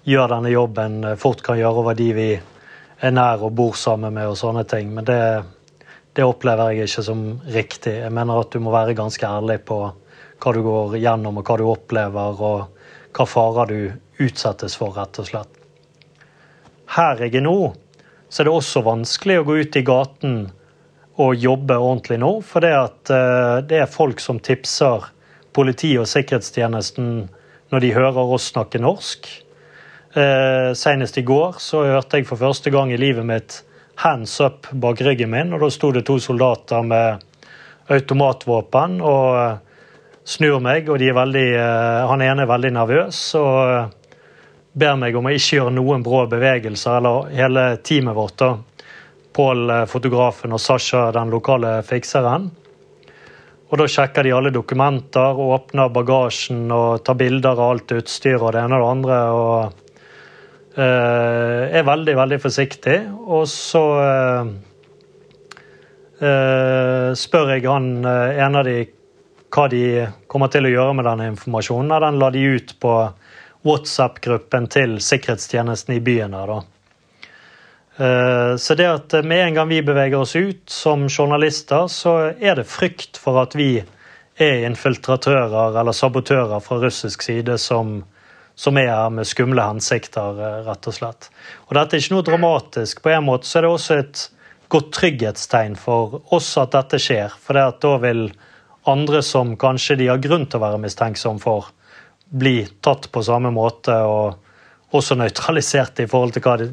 gjør 0.09 0.33
denne 0.33 0.55
jobben, 0.55 1.03
eh, 1.05 1.18
fort 1.20 1.45
kan 1.45 1.61
gjøre 1.61 1.85
over 1.85 1.99
de 1.99 2.09
vi 2.16 2.31
er 2.97 3.12
nær 3.12 3.45
og 3.45 3.53
bor 3.53 3.77
sammen 3.77 4.16
med 4.16 4.31
og 4.31 4.41
sånne 4.41 4.64
ting. 4.64 4.95
Men 4.97 5.05
det, 5.05 5.20
det 6.16 6.24
opplever 6.24 6.72
jeg 6.72 6.89
ikke 6.89 7.05
som 7.11 7.29
riktig. 7.45 7.99
Jeg 8.01 8.16
mener 8.16 8.41
at 8.41 8.55
du 8.55 8.64
må 8.64 8.72
være 8.72 8.97
ganske 8.97 9.29
ærlig 9.29 9.61
på 9.68 9.83
hva 10.43 10.53
du 10.53 10.62
går 10.64 10.97
gjennom, 11.01 11.39
og 11.41 11.49
hva 11.49 11.57
du 11.61 11.66
opplever, 11.70 12.43
og 12.43 13.16
hva 13.16 13.26
farer 13.28 13.72
du 13.72 14.24
utsettes 14.26 14.76
for, 14.78 14.95
rett 14.97 15.18
og 15.20 15.28
slett. 15.30 15.53
Her 16.97 17.24
jeg 17.24 17.41
er 17.41 17.45
nå, 17.47 17.74
så 18.28 18.43
er 18.43 18.49
det 18.49 18.55
også 18.55 18.84
vanskelig 18.87 19.41
å 19.41 19.47
gå 19.47 19.59
ut 19.62 19.78
i 19.78 19.84
gaten 19.87 20.37
og 21.22 21.41
jobbe 21.41 21.78
ordentlig 21.80 22.18
nå, 22.20 22.32
for 22.45 22.64
det, 22.64 22.74
at, 22.76 23.01
uh, 23.12 23.59
det 23.64 23.80
er 23.82 23.91
folk 23.91 24.20
som 24.20 24.41
tipser 24.43 25.09
politiet 25.57 26.03
og 26.03 26.11
sikkerhetstjenesten 26.11 27.11
når 27.72 27.82
de 27.82 27.95
hører 27.97 28.34
oss 28.37 28.51
snakke 28.53 28.80
norsk. 28.82 29.28
Uh, 30.16 30.72
senest 30.76 31.16
i 31.20 31.24
går 31.26 31.57
så 31.61 31.84
hørte 31.89 32.20
jeg 32.20 32.28
for 32.28 32.41
første 32.41 32.72
gang 32.72 32.93
i 32.93 33.01
livet 33.01 33.26
mitt 33.28 33.62
hands 34.05 34.37
up 34.45 34.68
bak 34.72 35.01
ryggen 35.05 35.32
min, 35.32 35.55
og 35.57 35.64
da 35.64 35.72
sto 35.72 35.91
det 35.93 36.05
to 36.09 36.18
soldater 36.20 36.84
med 36.84 37.24
automatvåpen 37.93 39.01
og 39.01 39.26
uh, 39.41 39.66
snur 40.27 40.59
meg, 40.59 40.89
og 40.91 41.03
er 41.03 41.14
veldig, 41.14 41.47
han 42.11 42.22
ene 42.24 42.43
er 42.43 42.51
veldig 42.51 42.72
nervøs 42.74 43.20
og 43.39 43.95
ber 44.77 44.97
meg 45.01 45.16
om 45.16 45.29
å 45.29 45.33
ikke 45.33 45.57
gjøre 45.57 45.72
noen 45.72 46.05
brå 46.05 46.27
bevegelser, 46.29 46.99
eller 46.99 47.31
hele 47.37 47.66
teamet 47.85 48.16
vårt. 48.16 48.37
da 48.37 48.57
Pål, 49.37 49.70
eh, 49.70 49.85
fotografen, 49.85 50.53
og 50.53 50.61
Sasha, 50.61 51.11
den 51.12 51.31
lokale 51.31 51.83
fikseren. 51.83 52.51
Og 53.70 53.79
Da 53.79 53.85
sjekker 53.85 54.22
de 54.22 54.33
alle 54.33 54.51
dokumenter, 54.51 55.37
og 55.37 55.61
åpner 55.61 55.93
bagasjen 55.93 56.70
og 56.70 57.05
tar 57.05 57.14
bilder 57.14 57.51
av 57.51 57.70
alt 57.70 57.93
utstyr 57.93 58.41
og 58.41 58.53
det 58.53 58.62
ene 58.62 58.77
og 58.77 58.83
det 58.83 58.91
andre. 58.91 59.18
og 59.33 59.72
uh, 60.79 61.74
Er 61.74 61.83
veldig, 61.83 62.16
veldig 62.16 62.41
forsiktig. 62.41 62.99
Og 63.27 63.49
så 63.49 63.83
uh, 63.99 64.47
uh, 66.22 67.11
spør 67.12 67.57
jeg 67.57 67.66
han 67.66 68.07
en 68.07 68.57
av 68.57 68.64
de 68.64 68.87
hva 69.57 69.69
de 69.73 69.83
kommer 70.29 70.53
til 70.53 70.69
å 70.69 70.73
gjøre 70.73 70.95
med 70.99 71.07
denne 71.09 71.31
informasjonen. 71.33 71.95
Den 72.05 72.21
la 72.21 72.31
de 72.35 72.43
ut 72.57 72.75
på 72.83 72.95
WhatsApp-gruppen 73.67 74.69
til 74.71 74.99
sikkerhetstjenesten 75.03 75.97
i 75.97 76.01
byen. 76.01 76.35
her. 76.35 76.53
Eh, 77.97 78.57
så 78.57 78.75
det 78.75 78.87
at 78.87 79.25
med 79.25 79.47
en 79.47 79.55
gang 79.55 79.69
vi 79.69 79.83
beveger 79.83 80.21
oss 80.21 80.37
ut 80.37 80.71
som 80.71 81.09
journalister, 81.09 81.89
så 81.89 82.35
er 82.41 82.61
det 82.61 82.69
frykt 82.69 83.17
for 83.17 83.41
at 83.41 83.57
vi 83.57 83.81
er 84.37 84.67
infiltratører 84.69 85.81
eller 85.81 85.97
sabotører 85.97 86.61
fra 86.61 86.77
russisk 86.83 87.23
side 87.25 87.57
som, 87.59 88.03
som 88.55 88.77
er 88.77 88.93
her 88.93 89.11
med 89.11 89.27
skumle 89.27 89.65
hensikter, 89.65 90.37
eh, 90.37 90.59
rett 90.69 90.87
og 90.87 90.99
slett. 90.99 91.31
Og 91.69 91.79
dette 91.79 91.97
er 91.97 92.05
ikke 92.05 92.19
noe 92.19 92.29
dramatisk. 92.29 93.01
På 93.03 93.15
en 93.17 93.25
måte 93.25 93.49
så 93.49 93.59
er 93.59 93.67
det 93.67 93.73
også 93.73 94.01
et 94.03 94.27
godt 94.69 94.93
trygghetstegn 94.93 95.79
for 95.81 96.21
oss 96.35 96.53
at 96.61 96.77
dette 96.77 97.01
skjer. 97.01 97.33
For 97.41 97.57
da 97.57 97.97
vil 98.03 98.29
andre 98.91 99.22
som 99.24 99.55
kanskje 99.61 99.99
de 100.01 100.11
har 100.11 100.22
grunn 100.22 100.47
til 100.47 100.61
å 100.61 100.66
være 100.66 100.82
mistenksom 100.82 101.41
for, 101.43 101.70
bli 102.26 102.64
tatt 102.82 103.09
på 103.14 103.22
samme 103.22 103.53
måte 103.55 103.95
og 104.07 104.97
også 104.97 105.16
nøytralisert 105.18 106.03
i 106.03 106.09
forhold 106.11 106.34
til 106.37 106.45
hva 106.47 106.57
de, 106.61 106.68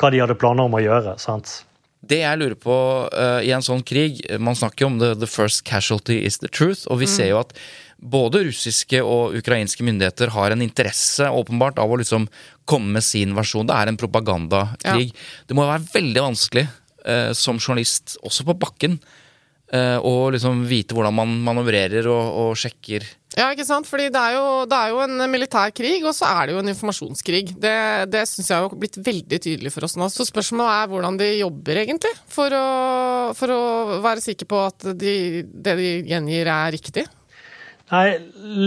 hva 0.00 0.10
de 0.12 0.22
hadde 0.22 0.38
planer 0.40 0.68
om 0.68 0.76
å 0.76 0.82
gjøre. 0.82 1.16
sant? 1.20 1.60
Det 2.00 2.22
jeg 2.22 2.40
lurer 2.40 2.56
på 2.56 2.74
uh, 3.12 3.40
i 3.44 3.52
en 3.52 3.64
sånn 3.64 3.82
krig 3.84 4.22
Man 4.40 4.56
snakker 4.56 4.86
jo 4.86 4.88
om 4.88 4.96
the, 5.02 5.10
the, 5.20 5.28
first 5.28 5.66
casualty 5.68 6.16
is 6.24 6.40
the 6.40 6.48
truth. 6.48 6.86
Og 6.88 7.02
vi 7.02 7.08
mm. 7.08 7.12
ser 7.12 7.30
jo 7.32 7.40
at 7.42 7.52
både 8.00 8.46
russiske 8.46 9.02
og 9.04 9.36
ukrainske 9.36 9.84
myndigheter 9.84 10.32
har 10.32 10.54
en 10.54 10.64
interesse 10.64 11.28
åpenbart 11.28 11.78
av 11.82 11.92
å 11.92 11.98
liksom 12.00 12.26
komme 12.64 12.96
med 12.96 13.04
sin 13.04 13.36
versjon. 13.36 13.68
Det 13.68 13.76
er 13.76 13.92
en 13.92 14.00
propagandakrig. 14.00 15.10
Ja. 15.12 15.44
Det 15.46 15.56
må 15.56 15.66
jo 15.66 15.74
være 15.74 15.90
veldig 15.92 16.24
vanskelig 16.30 16.66
uh, 16.70 17.32
som 17.36 17.60
journalist, 17.60 18.16
også 18.24 18.48
på 18.48 18.56
bakken, 18.64 18.96
uh, 19.74 19.98
å 20.02 20.30
liksom 20.34 20.64
vite 20.68 20.96
hvordan 20.96 21.16
man 21.16 21.34
manøvrerer 21.46 22.08
og, 22.10 22.36
og 22.44 22.60
sjekker 22.60 23.06
ja, 23.38 23.46
ikke 23.54 23.62
sant? 23.62 23.86
Fordi 23.86 24.08
det 24.10 24.18
er, 24.18 24.34
jo, 24.34 24.46
det 24.66 24.74
er, 24.74 24.90
jo, 24.90 25.02
en 25.04 25.30
militær 25.30 25.70
krig, 25.74 26.02
og 26.02 26.14
så 26.16 26.26
er 26.32 26.48
det 26.48 26.56
jo 26.56 26.62
en 26.64 26.72
informasjonskrig. 26.72 27.44
Det, 27.62 27.76
det 28.10 28.24
syns 28.26 28.50
jeg 28.50 28.64
har 28.64 28.74
blitt 28.74 28.98
veldig 29.06 29.38
tydelig 29.38 29.70
for 29.70 29.86
oss 29.86 29.94
nå. 30.00 30.08
Så 30.10 30.26
spørsmålet 30.26 30.72
er 30.74 30.90
hvordan 30.90 31.20
de 31.20 31.28
jobber, 31.38 31.78
egentlig. 31.84 32.10
For 32.30 32.50
å, 32.58 32.66
for 33.38 33.54
å 33.54 33.62
være 34.02 34.24
sikker 34.24 34.50
på 34.50 34.64
at 34.66 34.90
de, 34.98 35.14
det 35.46 35.76
de 35.78 35.92
gjengir, 36.10 36.50
er 36.50 36.74
riktig. 36.74 37.06
Nei, 37.90 38.18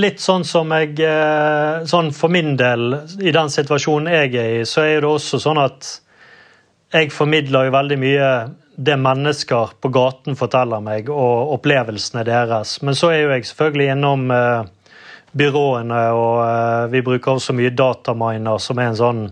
litt 0.03 0.19
sånn 0.19 0.43
som 0.43 0.71
jeg 0.75 0.97
eh, 1.07 1.83
Sånn 1.87 2.09
for 2.15 2.31
min 2.31 2.57
del, 2.59 2.97
i 3.23 3.31
den 3.35 3.51
situasjonen 3.51 4.11
jeg 4.11 4.33
er 4.35 4.57
i, 4.61 4.65
så 4.67 4.83
er 4.83 5.03
det 5.03 5.11
også 5.11 5.39
sånn 5.43 5.61
at 5.63 5.91
jeg 6.93 7.11
formidler 7.11 7.67
jo 7.67 7.73
veldig 7.73 7.99
mye 7.99 8.27
det 8.75 8.97
mennesker 8.97 9.75
på 9.81 9.89
gaten 9.93 10.37
forteller 10.37 10.81
meg, 10.81 11.09
og 11.09 11.53
opplevelsene 11.57 12.23
deres. 12.27 12.79
Men 12.81 12.97
så 12.97 13.11
er 13.13 13.23
jo 13.23 13.33
jeg 13.35 13.47
selvfølgelig 13.49 13.89
innom 13.93 14.31
eh, 14.33 14.69
byråene, 15.37 16.03
og 16.17 16.37
eh, 16.45 16.85
vi 16.93 17.03
bruker 17.05 17.35
også 17.35 17.55
mye 17.57 17.73
dataminer, 17.73 18.61
som 18.61 18.81
er 18.81 18.91
en 18.91 19.01
sånn 19.01 19.25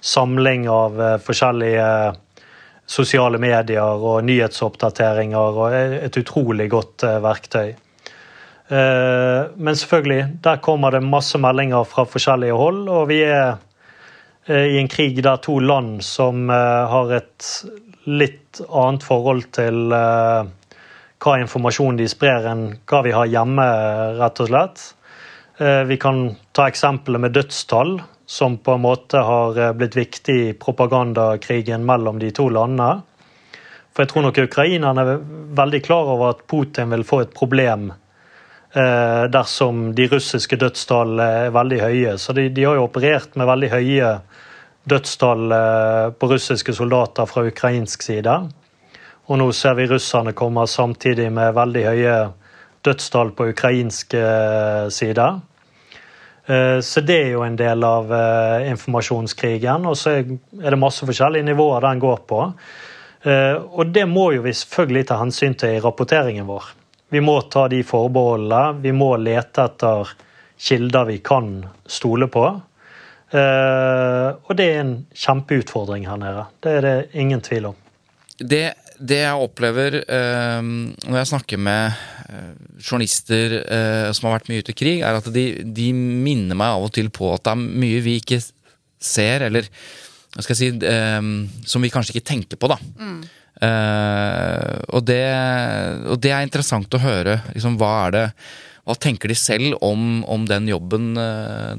samling 0.00 0.68
av 0.72 1.02
eh, 1.02 1.18
forskjellige 1.24 1.90
sosiale 2.86 3.38
medier 3.42 3.82
og 4.06 4.22
nyhetsoppdateringer, 4.26 5.58
og 5.60 5.74
et 5.74 6.20
utrolig 6.20 6.68
godt 6.72 7.04
eh, 7.06 7.18
verktøy. 7.22 7.68
Eh, 8.66 9.40
men 9.56 9.78
selvfølgelig, 9.78 10.38
der 10.46 10.62
kommer 10.62 10.94
det 10.94 11.02
masse 11.04 11.38
meldinger 11.42 11.86
fra 11.88 12.06
forskjellige 12.08 12.56
hold, 12.56 12.84
og 12.88 13.08
vi 13.10 13.20
er 13.26 13.56
eh, 14.46 14.76
i 14.76 14.78
en 14.80 14.90
krig 14.90 15.18
der 15.24 15.42
to 15.42 15.58
land 15.58 16.00
som 16.06 16.48
har 16.48 17.18
et 17.18 17.50
litt 18.06 18.60
annet 18.66 19.04
forhold 19.06 19.48
til 19.56 19.92
uh, 19.92 20.46
hva 21.22 21.38
informasjon 21.42 21.98
de 21.98 22.08
sprer, 22.10 22.46
enn 22.50 22.68
hva 22.86 23.02
vi 23.06 23.14
har 23.16 23.30
hjemme, 23.30 23.66
rett 24.20 24.42
og 24.44 24.50
slett. 24.50 24.84
Uh, 25.60 25.82
vi 25.88 25.98
kan 26.00 26.28
ta 26.56 26.68
eksempelet 26.70 27.26
med 27.26 27.36
dødstall, 27.36 27.98
som 28.26 28.58
på 28.58 28.72
en 28.72 28.80
måte 28.80 29.18
har 29.22 29.58
eh, 29.58 29.72
blitt 29.72 29.96
viktig 29.96 30.34
i 30.48 30.54
propagandakrigen 30.58 31.84
mellom 31.86 32.18
de 32.18 32.32
to 32.34 32.48
landene. 32.50 33.04
For 33.94 34.02
jeg 34.02 34.10
tror 34.12 34.26
nok 34.26 34.40
ukrainerne 34.42 35.04
er 35.04 35.22
veldig 35.56 35.80
klar 35.86 36.10
over 36.10 36.34
at 36.34 36.42
Putin 36.50 36.90
vil 36.92 37.06
få 37.06 37.22
et 37.22 37.34
problem 37.36 37.92
eh, 37.92 39.22
dersom 39.32 39.92
de 39.96 40.08
russiske 40.10 40.58
dødstallene 40.60 41.46
er 41.46 41.54
veldig 41.54 41.80
høye. 41.80 42.16
Så 42.18 42.34
de, 42.36 42.48
de 42.50 42.66
har 42.66 42.76
jo 42.76 42.88
operert 42.88 43.38
med 43.38 43.48
veldig 43.48 43.70
høye 43.72 44.10
dødstall 44.86 45.52
eh, 45.52 46.10
på 46.10 46.28
russiske 46.30 46.74
soldater 46.74 47.26
fra 47.26 47.44
ukrainsk 47.46 48.02
side. 48.02 48.36
Og 49.26 49.40
nå 49.40 49.50
ser 49.56 49.74
vi 49.78 49.88
russerne 49.90 50.34
komme 50.38 50.66
samtidig 50.70 51.28
med 51.34 51.56
veldig 51.56 51.84
høye 51.88 52.16
dødstall 52.86 53.32
på 53.34 53.50
ukrainsk 53.50 54.14
eh, 54.14 54.86
side. 54.94 55.28
Eh, 56.46 56.78
så 56.86 57.02
det 57.02 57.18
er 57.24 57.32
jo 57.34 57.42
en 57.46 57.58
del 57.58 57.86
av 57.86 58.12
informasjonskrigen. 58.70 59.88
Og 59.90 59.98
så 59.98 60.20
er 60.20 60.70
det 60.70 60.78
masse 60.80 61.06
forskjellige 61.06 61.50
nivåer 61.50 61.88
den 61.88 62.02
går 62.02 62.22
på. 62.30 62.44
Og 63.26 63.88
det 63.90 64.04
må 64.06 64.28
jo 64.36 64.44
vi 64.44 64.52
selvfølgelig 64.54 65.06
ta 65.08 65.16
hensyn 65.18 65.56
til 65.58 65.72
i 65.74 65.80
rapporteringen 65.82 66.46
vår. 66.46 66.68
Vi 67.10 67.18
må 67.24 67.40
ta 67.50 67.64
de 67.66 67.80
forbeholdene. 67.82 68.76
Vi 68.84 68.92
må 68.94 69.08
lete 69.18 69.64
etter 69.66 70.12
kilder 70.68 71.08
vi 71.08 71.16
kan 71.26 71.56
stole 71.90 72.28
på. 72.30 72.44
Uh, 73.34 74.38
og 74.46 74.54
det 74.54 74.68
er 74.70 74.82
en 74.84 74.96
kjempeutfordring 75.18 76.04
her 76.06 76.18
nede. 76.20 76.44
Det 76.62 76.74
er 76.78 76.84
det 76.84 76.96
ingen 77.18 77.42
tvil 77.42 77.72
om. 77.72 77.78
Det, 78.38 78.62
det 79.00 79.18
jeg 79.24 79.46
opplever 79.46 79.98
uh, 80.04 80.62
når 80.62 81.18
jeg 81.18 81.30
snakker 81.32 81.62
med 81.66 81.96
uh, 82.30 82.52
journalister 82.78 83.58
som 84.14 84.28
har 84.28 84.36
vært 84.38 84.50
mye 84.52 84.62
ute 84.62 84.74
i 84.74 84.78
krig, 84.78 85.02
er 85.02 85.18
at 85.18 85.30
de, 85.34 85.46
de, 85.74 85.88
minner 85.96 86.58
meg 86.58 86.76
av 86.76 86.86
og 86.86 86.94
til 86.94 87.10
på 87.14 87.32
at 87.34 87.46
det 87.48 87.56
er 87.56 87.80
mye 87.82 88.04
vi 88.04 88.18
ikke 88.20 88.38
ser, 89.02 89.48
eller 89.48 89.66
hva 90.36 90.44
skal 90.44 90.52
jeg 90.52 90.76
si, 90.76 90.94
som 91.64 91.80
vi 91.80 91.88
kanskje 91.88 92.12
ikke 92.12 92.28
tenker 92.28 92.58
på, 92.60 92.68
da. 92.68 92.76
Mm. 93.00 93.20
og, 94.92 95.00
det, 95.08 95.22
og 96.12 96.18
det 96.20 96.32
er 96.34 96.44
interessant 96.44 96.92
å 96.92 97.00
høre. 97.00 97.38
Liksom, 97.54 97.78
hva 97.80 97.92
er 98.02 98.12
det 98.12 98.24
hva 98.84 98.98
tenker 99.00 99.32
de 99.32 99.38
selv 99.40 99.78
om, 99.82 100.20
om 100.28 100.44
den 100.46 100.68
jobben 100.68 101.14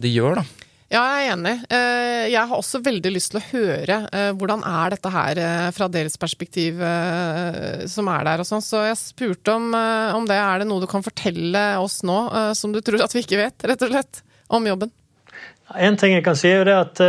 de 0.02 0.10
gjør, 0.10 0.41
da? 0.41 0.66
Ja, 0.88 1.01
jeg 1.03 1.25
er 1.25 1.33
enig. 1.33 1.53
Eh, 1.67 2.25
jeg 2.31 2.47
har 2.47 2.55
også 2.55 2.79
veldig 2.79 3.09
lyst 3.11 3.33
til 3.33 3.41
å 3.41 3.47
høre 3.49 3.97
eh, 4.07 4.29
hvordan 4.39 4.61
er 4.63 4.93
dette 4.93 5.09
her 5.11 5.41
eh, 5.43 5.65
fra 5.75 5.89
deres 5.91 6.15
perspektiv 6.19 6.79
som 7.91 8.07
er 8.11 8.23
der 8.27 8.43
og 8.43 8.47
sånn. 8.47 8.63
Så 8.63 8.85
jeg 8.85 8.99
spurte 8.99 9.57
om, 9.57 9.75
om 9.75 10.27
det. 10.29 10.38
Er 10.39 10.63
det 10.63 10.69
noe 10.69 10.83
du 10.83 10.88
kan 10.88 11.03
fortelle 11.03 11.65
oss 11.81 11.99
nå 12.07 12.17
som 12.55 12.71
du 12.71 12.79
tror 12.85 13.03
at 13.03 13.15
vi 13.15 13.25
ikke 13.25 13.41
vet, 13.41 13.67
rett 13.67 13.83
og 13.83 13.91
slett, 13.91 14.21
om 14.53 14.67
jobben? 14.67 14.93
En 15.75 15.99
ting 15.99 16.15
jeg 16.15 16.23
kan 16.23 16.39
si, 16.39 16.47
er 16.47 16.61
jo 16.61 16.67
det 16.69 16.77
at 16.79 17.01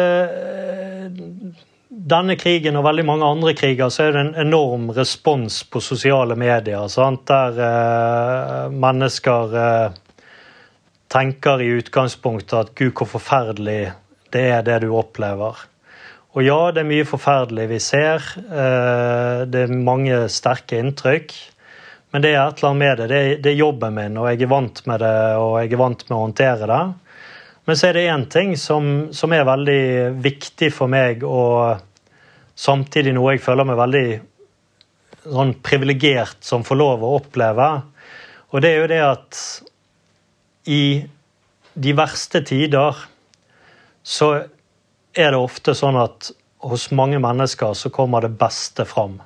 denne 1.89 2.35
krigen 2.41 2.79
og 2.79 2.87
veldig 2.89 3.05
mange 3.07 3.29
andre 3.29 3.55
kriger, 3.59 3.93
så 3.95 4.09
er 4.09 4.17
det 4.17 4.25
en 4.25 4.35
enorm 4.49 4.91
respons 4.97 5.61
på 5.71 5.83
sosiale 5.85 6.35
medier. 6.39 6.91
Sant? 6.91 7.31
Der 7.31 8.73
mennesker 8.75 9.55
tenker 11.13 11.63
i 11.65 11.73
utgangspunktet 11.79 12.59
at 12.59 12.75
gud, 12.77 12.93
hvor 12.97 13.09
forferdelig 13.17 13.93
det 14.35 14.45
er 14.53 14.65
det 14.67 14.83
du 14.85 14.91
opplever. 14.97 15.57
Og 16.37 16.45
ja, 16.45 16.59
det 16.71 16.85
er 16.85 16.91
mye 16.91 17.07
forferdelig 17.09 17.69
vi 17.71 17.79
ser. 17.83 18.25
Eh, 18.37 19.45
det 19.49 19.65
er 19.65 19.73
mange 19.73 20.27
sterke 20.31 20.79
inntrykk. 20.79 21.33
Men 22.13 22.25
det 22.25 22.33
er 22.33 22.41
et 22.43 22.61
eller 22.61 22.71
annet 22.71 22.83
med 22.83 23.01
det. 23.01 23.21
Det 23.43 23.51
er, 23.51 23.59
jobben 23.59 23.97
min, 23.97 24.17
og 24.21 24.31
jeg 24.31 24.45
er 24.45 24.53
vant 24.53 24.81
med 24.89 25.03
det, 25.03 25.17
og 25.41 25.59
jeg 25.61 25.73
er 25.73 25.81
vant 25.81 26.05
med 26.09 26.17
å 26.17 26.23
håndtere 26.23 26.69
det. 26.71 26.83
Men 27.69 27.77
så 27.77 27.89
er 27.89 27.99
det 27.99 28.07
én 28.09 28.25
ting 28.33 28.55
som, 28.57 28.87
som, 29.13 29.33
er 29.37 29.45
veldig 29.45 29.83
viktig 30.25 30.71
for 30.73 30.89
meg, 30.89 31.25
og 31.25 31.83
samtidig 32.57 33.13
noe 33.17 33.35
jeg 33.35 33.45
føler 33.45 33.69
meg 33.69 33.81
veldig 33.81 34.07
sånn 35.29 35.53
privilegert 35.61 36.41
som 36.45 36.65
får 36.65 36.81
lov 36.81 37.05
å 37.05 37.13
oppleve. 37.19 37.69
Og 38.55 38.65
det 38.65 38.71
er 38.73 38.81
jo 38.81 38.89
det 38.95 39.03
at 39.05 39.43
i 40.69 40.83
de 41.79 41.95
verste 41.97 42.43
tider 42.45 42.97
så 44.05 44.29
er 45.17 45.33
det 45.33 45.41
ofte 45.41 45.75
sånn 45.77 45.97
at 46.01 46.31
hos 46.69 46.89
mange 46.97 47.21
mennesker 47.23 47.75
så 47.79 47.91
kommer 47.95 48.25
det 48.25 48.35
beste 48.39 48.85
fram. 48.89 49.19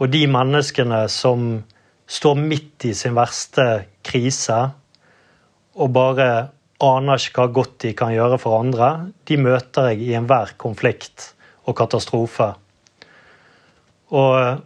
Og 0.00 0.10
de 0.12 0.24
menneskene 0.28 1.04
som 1.12 1.62
står 2.06 2.38
midt 2.40 2.86
i 2.88 2.92
sin 2.96 3.16
verste 3.16 3.86
krise 4.06 4.58
og 5.76 5.92
bare 5.94 6.28
aner 6.82 7.20
ikke 7.20 7.42
hva 7.42 7.54
godt 7.60 7.78
de 7.86 7.92
kan 7.96 8.12
gjøre 8.12 8.38
for 8.40 8.60
andre, 8.60 9.12
de 9.28 9.38
møter 9.40 9.92
jeg 9.92 10.04
i 10.04 10.14
enhver 10.18 10.54
konflikt 10.60 11.32
og 11.66 11.76
katastrofe. 11.78 12.50
Og 14.12 14.60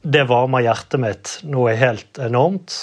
det 0.00 0.24
varmer 0.28 0.64
hjertet 0.64 1.02
mitt 1.02 1.34
noe 1.46 1.76
helt 1.78 2.20
enormt. 2.22 2.76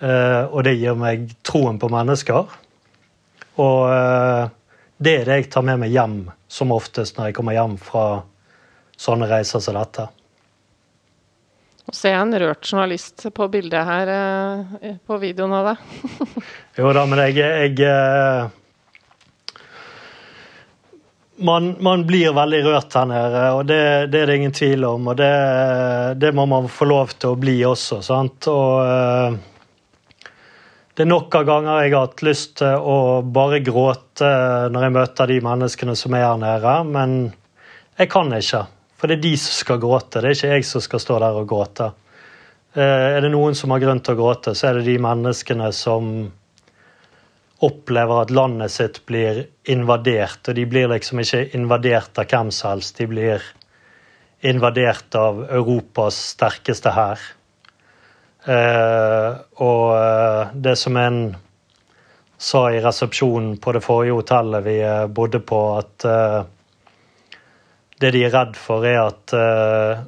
Eh, 0.00 0.44
og 0.48 0.64
det 0.64 0.78
gir 0.80 0.96
meg 0.96 1.28
troen 1.44 1.78
på 1.80 1.90
mennesker. 1.92 2.54
Og 3.60 3.80
eh, 3.92 4.44
det 5.00 5.16
er 5.18 5.28
det 5.28 5.40
jeg 5.42 5.50
tar 5.52 5.66
med 5.66 5.82
meg 5.82 5.92
hjem 5.92 6.22
som 6.50 6.72
oftest 6.72 7.18
når 7.18 7.30
jeg 7.30 7.36
kommer 7.36 7.56
hjem 7.56 7.76
fra 7.80 8.06
sånne 9.00 9.28
reiser 9.28 9.62
som 9.64 9.76
dette. 9.76 10.08
Nå 11.90 11.96
er 11.96 12.14
jeg 12.14 12.22
en 12.22 12.38
rørt 12.44 12.68
journalist 12.68 13.26
på 13.34 13.48
bildet 13.52 13.84
her, 13.88 14.14
eh, 14.14 14.96
på 15.04 15.20
videoen 15.20 15.56
av 15.58 15.70
deg. 15.72 15.84
jo 16.80 16.94
da, 16.96 17.04
men 17.08 17.22
jeg, 17.26 17.44
jeg 17.76 18.48
man, 21.44 21.70
man, 21.80 22.06
blir 22.08 22.32
veldig 22.36 22.60
rørt 22.64 22.96
her 22.96 23.08
nede, 23.08 23.44
og 23.56 23.64
det, 23.68 23.82
det, 24.12 24.22
er 24.22 24.32
det 24.32 24.40
ingen 24.40 24.56
tvil 24.56 24.84
om. 24.88 25.12
Og 25.12 25.20
det, 25.20 25.32
det, 26.20 26.32
må 26.36 26.46
man 26.48 26.68
få 26.72 26.88
lov 26.88 27.16
til 27.16 27.34
å 27.34 27.40
bli 27.40 27.58
også, 27.68 28.00
sant. 28.04 28.48
Og 28.52 29.40
det 31.00 31.06
er 31.06 31.14
nok 31.14 31.32
av 31.38 31.46
ganger 31.48 31.78
jeg 31.80 31.92
har 31.94 32.02
hatt 32.04 32.22
lyst 32.26 32.50
til 32.60 32.82
å 32.92 32.96
bare 33.24 33.62
gråte 33.64 34.28
når 34.68 34.82
jeg 34.84 34.92
møter 34.92 35.30
de 35.30 35.38
menneskene 35.46 35.94
som 35.96 36.12
er 36.12 36.26
her 36.26 36.42
nede, 36.42 36.74
men 36.92 37.14
jeg 37.96 38.10
kan 38.12 38.28
ikke. 38.36 38.60
For 39.00 39.08
det 39.08 39.16
er 39.16 39.22
de 39.22 39.30
som 39.40 39.54
skal 39.62 39.80
gråte, 39.80 40.20
det 40.20 40.28
er 40.28 40.36
ikke 40.36 40.50
jeg 40.58 40.66
som 40.68 40.84
skal 40.84 41.00
stå 41.00 41.16
der 41.24 41.38
og 41.40 41.48
gråte. 41.48 41.86
Eh, 42.76 43.06
er 43.14 43.24
det 43.24 43.32
noen 43.32 43.56
som 43.56 43.72
har 43.72 43.80
grunn 43.80 44.04
til 44.04 44.12
å 44.12 44.20
gråte, 44.20 44.52
så 44.52 44.68
er 44.68 44.76
det 44.76 44.90
de 44.90 44.98
menneskene 45.00 45.70
som 45.72 46.12
opplever 47.64 48.26
at 48.26 48.36
landet 48.36 48.76
sitt 48.76 49.00
blir 49.08 49.46
invadert. 49.72 50.52
Og 50.52 50.60
de 50.60 50.68
blir 50.68 50.92
liksom 50.92 51.24
ikke 51.24 51.46
invadert 51.56 52.20
av 52.20 52.28
hvem 52.28 52.52
som 52.52 52.74
helst, 52.74 53.00
de 53.00 53.08
blir 53.08 53.50
invadert 54.52 55.16
av 55.16 55.46
Europas 55.48 56.20
sterkeste 56.36 56.92
hær. 56.92 57.24
Eh, 58.44 59.30
og 59.60 59.84
eh, 59.96 60.52
det 60.54 60.76
som 60.80 60.96
en 60.96 61.20
sa 62.40 62.62
i 62.72 62.80
resepsjonen 62.80 63.58
på 63.60 63.74
det 63.76 63.82
forrige 63.84 64.16
hotellet 64.16 64.64
vi 64.64 64.78
bodde 65.12 65.42
på, 65.44 65.58
at 65.76 66.06
det 68.00 68.10
de 68.14 68.22
er 68.24 68.32
redd 68.32 68.54
for, 68.56 68.86
er 68.88 69.02
at 69.02 69.34
eh, 69.36 69.98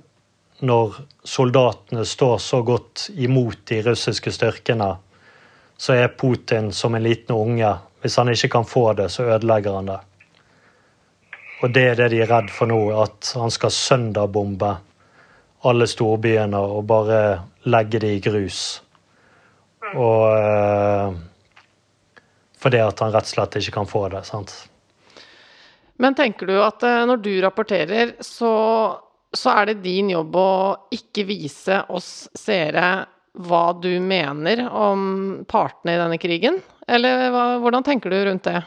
når 0.65 0.95
soldatene 1.29 2.07
står 2.09 2.39
så 2.41 2.63
godt 2.65 3.11
imot 3.21 3.67
de 3.69 3.83
russiske 3.85 4.33
styrkene, 4.33 4.89
så 5.77 5.99
er 5.99 6.15
Putin 6.17 6.71
som 6.73 6.95
en 6.95 7.05
liten 7.05 7.37
unge. 7.37 7.75
Hvis 8.01 8.17
han 8.17 8.33
ikke 8.33 8.49
kan 8.57 8.65
få 8.65 8.93
det, 8.97 9.11
så 9.13 9.27
ødelegger 9.35 9.77
han 9.77 9.91
det. 9.93 9.99
Og 11.63 11.75
det 11.75 11.85
er 11.91 12.01
det 12.01 12.09
de 12.15 12.23
er 12.25 12.31
redd 12.33 12.49
for 12.51 12.71
nå, 12.71 12.81
at 13.03 13.35
han 13.39 13.53
skal 13.53 13.75
søndagbombe 13.75 14.73
alle 15.69 15.87
storbyene 15.87 16.59
og 16.59 16.87
bare 16.89 17.21
legge 17.69 18.01
det 18.03 18.15
i 18.17 18.23
grus. 18.25 18.83
Og 19.93 20.27
eh, 20.39 21.15
fordi 22.63 22.83
at 22.83 23.01
han 23.03 23.15
rett 23.15 23.27
og 23.27 23.35
slett 23.35 23.59
ikke 23.61 23.79
kan 23.81 23.91
få 23.91 24.07
det. 24.13 24.25
sant? 24.29 24.55
Men 26.03 26.17
tenker 26.19 26.49
du 26.49 26.57
at 26.63 26.83
eh, 26.87 27.03
når 27.09 27.23
du 27.23 27.33
rapporterer, 27.45 28.17
så, 28.25 28.53
så 29.35 29.57
er 29.57 29.73
det 29.73 29.83
din 29.87 30.13
jobb 30.15 30.37
å 30.39 30.53
ikke 30.95 31.27
vise 31.29 31.83
oss 31.93 32.29
seere 32.39 32.93
hva 33.33 33.65
du 33.81 33.93
mener 34.05 34.67
om 34.69 35.43
partene 35.49 35.95
i 35.95 36.01
denne 36.01 36.21
krigen? 36.21 36.61
Eller 36.89 37.31
hva, 37.33 37.45
hvordan 37.63 37.87
tenker 37.87 38.13
du 38.13 38.19
rundt 38.27 38.49
det? 38.49 38.61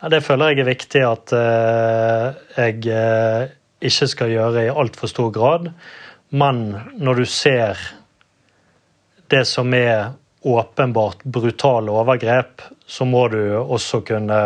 Ja, 0.00 0.08
det 0.08 0.22
føler 0.24 0.54
jeg 0.54 0.62
er 0.62 0.70
viktig 0.70 1.02
at 1.04 1.32
uh, 1.36 2.32
jeg 2.56 2.86
uh, 2.88 3.50
ikke 3.84 4.08
skal 4.08 4.32
gjøre 4.32 4.64
i 4.64 4.72
altfor 4.72 5.10
stor 5.12 5.28
grad. 5.34 5.68
Men 6.30 6.78
når 6.94 7.14
du 7.14 7.26
ser 7.26 7.78
det 9.30 9.44
som 9.50 9.74
er 9.74 10.12
åpenbart 10.40 11.24
brutale 11.24 11.90
overgrep, 11.90 12.62
så 12.86 13.04
må 13.04 13.26
du 13.28 13.40
også 13.58 14.00
kunne 14.06 14.38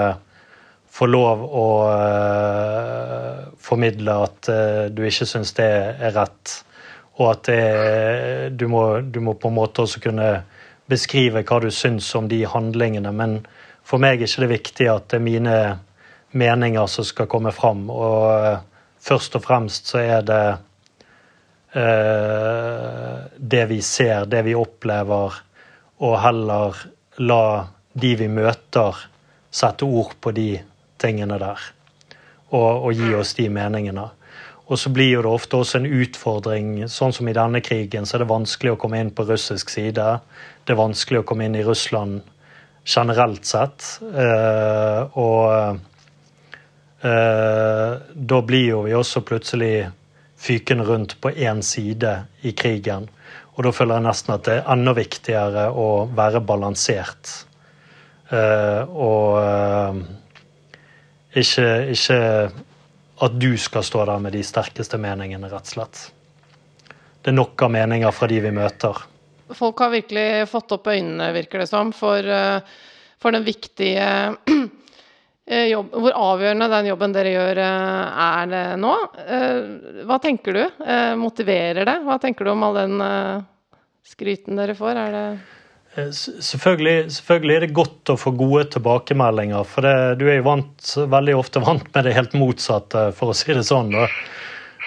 få 0.94 1.08
lov 1.10 1.44
å 1.44 1.66
uh, 1.90 3.44
formidle 3.60 4.16
at 4.26 4.50
uh, 4.50 4.82
du 4.90 5.04
ikke 5.04 5.26
syns 5.28 5.52
det 5.58 5.68
er 5.68 6.14
rett. 6.16 6.56
Og 7.18 7.30
at 7.30 7.48
det, 7.50 7.62
du, 8.58 8.66
må, 8.70 8.84
du, 9.00 9.20
må, 9.22 9.36
på 9.38 9.50
en 9.50 9.58
måte 9.58 9.84
også 9.84 10.02
kunne 10.02 10.30
beskrive 10.90 11.44
hva 11.46 11.60
du 11.62 11.70
syns 11.74 12.08
om 12.18 12.28
de 12.30 12.42
handlingene. 12.48 13.12
Men 13.14 13.40
for 13.84 14.02
meg 14.02 14.22
er 14.22 14.28
ikke 14.28 14.46
det 14.46 14.52
viktig 14.54 14.88
at 14.90 15.10
det 15.12 15.20
er 15.20 15.26
mine 15.26 15.58
meninger 16.34 16.88
som 16.90 17.06
skal 17.06 17.30
komme 17.30 17.52
fram. 17.54 17.86
Og 17.92 18.30
uh, 18.30 18.62
først 19.04 19.36
og 19.36 19.44
fremst 19.46 19.92
så 19.92 20.00
er 20.00 20.24
det 20.26 20.44
det 21.74 23.64
vi 23.66 23.80
ser, 23.82 24.28
det 24.30 24.44
vi 24.46 24.54
opplever, 24.54 25.38
og 26.06 26.14
heller 26.22 26.84
la 27.18 27.66
de 27.94 28.12
vi 28.18 28.28
møter, 28.30 28.98
sette 29.54 29.86
ord 29.86 30.14
på 30.22 30.30
de 30.34 30.48
tingene 31.02 31.38
der. 31.38 31.62
Og, 32.54 32.86
og 32.86 32.92
gi 32.94 33.14
oss 33.18 33.34
de 33.38 33.48
meningene. 33.50 34.06
Og 34.64 34.78
så 34.80 34.90
blir 34.94 35.10
jo 35.12 35.24
det 35.24 35.32
ofte 35.36 35.58
også 35.60 35.80
en 35.80 35.88
utfordring. 35.92 36.68
Sånn 36.88 37.12
som 37.12 37.28
i 37.28 37.36
denne 37.36 37.60
krigen, 37.64 38.06
så 38.08 38.16
er 38.16 38.24
det 38.24 38.30
vanskelig 38.30 38.74
å 38.74 38.78
komme 38.80 39.00
inn 39.02 39.12
på 39.14 39.26
russisk 39.28 39.72
side. 39.72 40.06
Det 40.64 40.72
er 40.72 40.80
vanskelig 40.80 41.20
å 41.20 41.26
komme 41.28 41.48
inn 41.48 41.58
i 41.58 41.66
Russland 41.66 42.22
generelt 42.84 43.44
sett. 43.48 43.84
Eh, 44.00 45.18
og 45.20 45.76
eh, 47.04 47.92
da 48.32 48.40
blir 48.48 48.66
jo 48.70 48.82
vi 48.88 48.96
også 48.96 49.24
plutselig 49.26 49.74
fykende 50.44 50.84
rundt 50.88 51.16
på 51.20 51.32
én 51.32 51.62
side 51.64 52.12
i 52.44 52.52
krigen. 52.52 53.08
Og 53.54 53.64
da 53.64 53.72
føler 53.72 53.98
jeg 53.98 54.06
nesten 54.08 54.34
at 54.34 54.44
det 54.48 54.58
er 54.58 54.70
enda 54.74 54.94
viktigere 54.96 55.68
å 55.70 55.88
være 56.12 56.42
balansert. 56.44 57.32
Uh, 58.32 58.82
og 58.88 60.00
ikke, 61.38 61.68
ikke 61.94 62.18
at 63.24 63.38
du 63.38 63.52
skal 63.60 63.84
stå 63.86 64.04
der 64.08 64.22
med 64.22 64.34
de 64.34 64.42
sterkeste 64.44 64.98
meningene, 65.00 65.50
rett 65.50 65.68
og 65.68 65.74
slett. 65.76 66.04
Det 67.24 67.32
er 67.32 67.38
nok 67.38 67.62
av 67.64 67.72
meninger 67.72 68.12
fra 68.14 68.28
de 68.28 68.40
vi 68.44 68.52
møter. 68.54 68.98
Folk 69.54 69.80
har 69.84 69.92
virkelig 69.92 70.48
fått 70.50 70.74
opp 70.76 70.88
øynene, 70.92 71.30
virker 71.36 71.62
det 71.62 71.68
som, 71.70 71.92
for, 71.96 72.18
eh, 72.18 72.60
for 73.20 73.32
den 73.32 73.46
viktige 73.46 74.08
jobb, 75.44 75.90
Hvor 75.92 76.14
avgjørende 76.16 76.68
den 76.72 76.86
jobben 76.88 77.16
dere 77.16 77.34
gjør, 77.34 77.62
eh, 77.64 78.22
er 78.26 78.52
det 78.52 78.62
nå. 78.80 78.94
Hva 80.08 80.20
tenker 80.22 80.56
du? 80.56 80.62
Motiverer 81.20 81.84
det? 81.84 81.98
Hva 82.06 82.20
tenker 82.22 82.44
du 82.44 82.54
om 82.54 82.64
all 82.64 82.78
den 82.78 83.04
skryten 84.04 84.56
dere 84.56 84.76
får? 84.78 84.96
Er 85.00 85.12
det 85.12 85.26
Eh, 85.94 86.10
selvfølgelig, 86.10 87.10
selvfølgelig, 87.14 87.56
er 87.56 87.60
det 87.64 87.74
godt 87.76 88.10
å 88.10 88.16
få 88.18 88.32
gode 88.34 88.64
tilbakemeldinger, 88.74 89.66
for 89.68 89.86
det, 89.86 90.18
du 90.18 90.26
er 90.26 90.40
jo 90.40 90.48
vant, 90.48 90.94
veldig 91.10 91.36
ofte 91.38 91.62
vant 91.62 91.86
med 91.94 92.08
det 92.08 92.16
helt 92.16 92.34
motsatte, 92.38 93.10
for 93.14 93.30
å 93.30 93.36
si 93.38 93.54
det 93.54 93.62
sånn. 93.68 93.92
Da. 93.94 94.08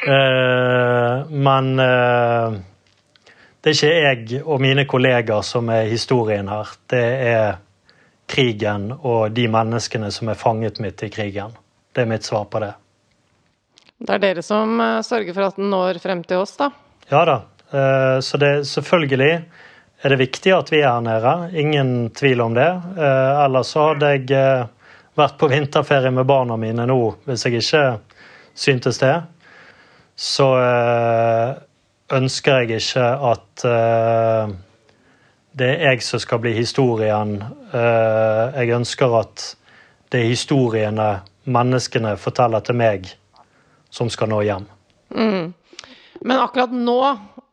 Eh, 0.03 1.31
men 1.31 1.71
eh, 1.79 2.57
det 3.63 3.71
er 3.71 3.77
ikke 3.77 3.93
jeg 3.93 4.41
og 4.43 4.59
mine 4.63 4.83
kollegaer 4.89 5.47
som 5.47 5.71
er 5.71 5.87
historien 5.87 6.51
her. 6.51 6.75
Det 6.91 7.05
er 7.31 7.47
krigen 8.27 8.91
og 8.91 9.31
de 9.31 9.47
menneskene 9.51 10.11
som 10.11 10.29
er 10.29 10.39
fanget 10.39 10.81
midt 10.83 11.03
i 11.03 11.09
krigen. 11.09 11.55
Det 11.95 12.03
er 12.03 12.09
mitt 12.09 12.27
svar 12.27 12.45
på 12.51 12.59
det. 12.61 12.73
Det 13.97 14.13
er 14.13 14.21
dere 14.21 14.43
som 14.45 14.77
eh, 14.81 14.99
sørger 15.01 15.33
for 15.33 15.47
at 15.47 15.55
den 15.57 15.71
når 15.73 15.97
frem 16.03 16.21
til 16.27 16.43
oss, 16.43 16.53
da? 16.59 16.69
Ja 17.09 17.23
da. 17.25 17.37
Eh, 17.71 18.19
så 18.21 18.37
det 18.37 18.51
selvfølgelig 18.69 19.31
er 19.97 20.13
det 20.13 20.19
viktig 20.21 20.53
at 20.53 20.69
vi 20.69 20.83
er 20.83 20.91
her 20.91 21.01
nede. 21.01 21.33
Ingen 21.57 21.93
tvil 22.13 22.43
om 22.45 22.53
det. 22.57 22.67
Eh, 22.99 23.45
ellers 23.45 23.73
så 23.73 23.87
hadde 23.91 24.11
jeg 24.13 24.67
vært 25.17 25.39
på 25.41 25.49
vinterferie 25.49 26.13
med 26.13 26.27
barna 26.29 26.59
mine 26.61 26.85
nå 26.85 26.99
hvis 27.25 27.47
jeg 27.47 27.63
ikke 27.63 27.87
syntes 28.53 29.01
det. 29.01 29.15
Så 30.17 30.45
ønsker 32.13 32.61
jeg 32.61 32.79
ikke 32.81 33.07
at 33.31 33.65
det 35.57 35.69
er 35.73 35.93
jeg 35.93 36.03
som 36.05 36.21
skal 36.21 36.41
bli 36.43 36.53
historien. 36.57 37.37
Eh, 37.73 38.59
jeg 38.61 38.75
ønsker 38.77 39.15
at 39.19 39.45
det 40.11 40.21
er 40.21 40.31
historiene 40.31 41.07
menneskene 41.47 42.15
forteller 42.19 42.63
til 42.65 42.77
meg, 42.77 43.09
som 43.89 44.11
skal 44.11 44.29
nå 44.31 44.43
hjem. 44.45 44.67
Men 46.21 46.41
akkurat 46.43 46.73
nå 46.73 46.99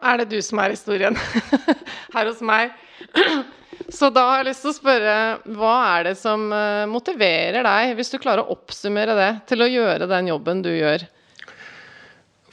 er 0.04 0.20
det 0.20 0.30
du 0.34 0.38
som 0.44 0.60
er 0.62 0.74
historien 0.74 1.16
her 2.14 2.30
hos 2.30 2.42
meg. 2.44 2.74
Så 3.94 4.08
da 4.14 4.22
har 4.28 4.40
jeg 4.40 4.48
lyst 4.48 4.64
til 4.64 4.70
å 4.70 4.76
spørre, 4.76 5.16
hva 5.58 5.74
er 5.96 6.06
det 6.08 6.14
som 6.18 6.46
eh, 6.54 6.84
motiverer 6.88 7.66
deg, 7.66 7.92
hvis 7.98 8.12
du 8.14 8.20
klarer 8.22 8.44
å 8.44 8.54
oppsummere 8.54 9.16
det, 9.18 9.30
til 9.50 9.64
å 9.64 9.68
gjøre 9.68 10.08
den 10.10 10.30
jobben 10.30 10.62
du 10.64 10.70
gjør? 10.72 11.04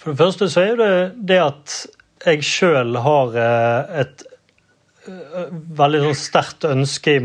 For 0.01 0.11
det 0.11 0.19
første 0.19 0.49
så 0.51 0.65
er 0.65 0.79
det 0.79 0.93
det 1.29 1.39
at 1.43 1.77
jeg 2.25 2.45
sjøl 2.45 2.97
har 3.05 3.37
eh, 3.37 4.01
et 4.03 4.25
veldig 5.07 6.01
sånn 6.03 6.17
sterkt 6.17 6.65
ønske 6.69 7.15
i, 7.17 7.21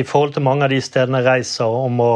i 0.00 0.02
forhold 0.06 0.34
til 0.34 0.46
mange 0.46 0.66
av 0.66 0.72
de 0.74 0.80
stedene 0.82 1.20
jeg 1.22 1.28
reiser, 1.28 1.70
om 1.70 2.00
å 2.02 2.14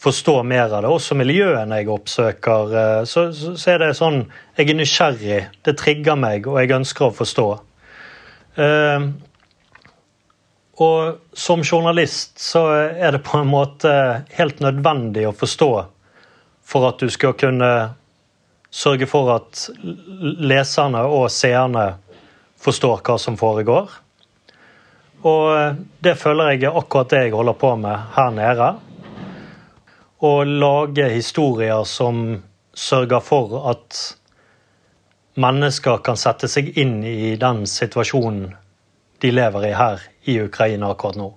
forstå 0.00 0.36
mer 0.48 0.70
av 0.70 0.84
det. 0.84 0.92
Også 0.92 1.16
miljøene 1.18 1.80
jeg 1.80 1.90
oppsøker. 1.92 2.76
eh, 2.82 3.00
Så, 3.04 3.30
så, 3.36 3.56
så 3.58 3.72
er 3.74 3.82
det 3.82 3.96
sånn 3.98 4.22
Jeg 4.56 4.70
er 4.70 4.78
nysgjerrig. 4.78 5.40
Det 5.66 5.76
trigger 5.76 6.16
meg, 6.16 6.46
og 6.48 6.60
jeg 6.60 6.72
ønsker 6.78 7.08
å 7.08 7.16
forstå. 7.16 7.48
Eh, 8.60 9.08
og 10.80 11.36
som 11.36 11.60
journalist 11.60 12.40
så 12.40 12.62
er 12.72 13.12
det 13.12 13.24
på 13.26 13.42
en 13.42 13.50
måte 13.50 13.90
helt 14.38 14.62
nødvendig 14.64 15.26
å 15.28 15.36
forstå 15.36 15.72
for 16.70 16.86
at 16.88 17.02
du 17.02 17.10
skal 17.12 17.34
kunne 17.36 17.72
sørge 18.70 19.08
for 19.10 19.28
at 19.34 19.66
leserne 20.40 21.02
og 21.10 21.26
seerne 21.34 21.98
forstår 22.60 23.00
hva 23.06 23.16
som 23.18 23.38
foregår. 23.40 23.90
Og 25.26 25.80
det 26.00 26.14
føler 26.20 26.54
jeg 26.54 26.68
er 26.68 26.78
akkurat 26.80 27.12
det 27.12 27.24
jeg 27.26 27.34
holder 27.36 27.58
på 27.60 27.74
med 27.80 28.06
her 28.14 28.30
nede. 28.36 28.70
Å 30.20 30.32
lage 30.44 31.08
historier 31.12 31.84
som 31.88 32.40
sørger 32.76 33.20
for 33.24 33.58
at 33.72 33.98
mennesker 35.40 36.00
kan 36.04 36.18
sette 36.20 36.48
seg 36.48 36.72
inn 36.80 37.00
i 37.04 37.36
den 37.40 37.64
situasjonen 37.68 38.50
de 39.20 39.32
lever 39.32 39.68
i 39.68 39.76
her 39.76 40.04
i 40.28 40.38
Ukraina 40.40 40.90
akkurat 40.92 41.18
nå. 41.20 41.28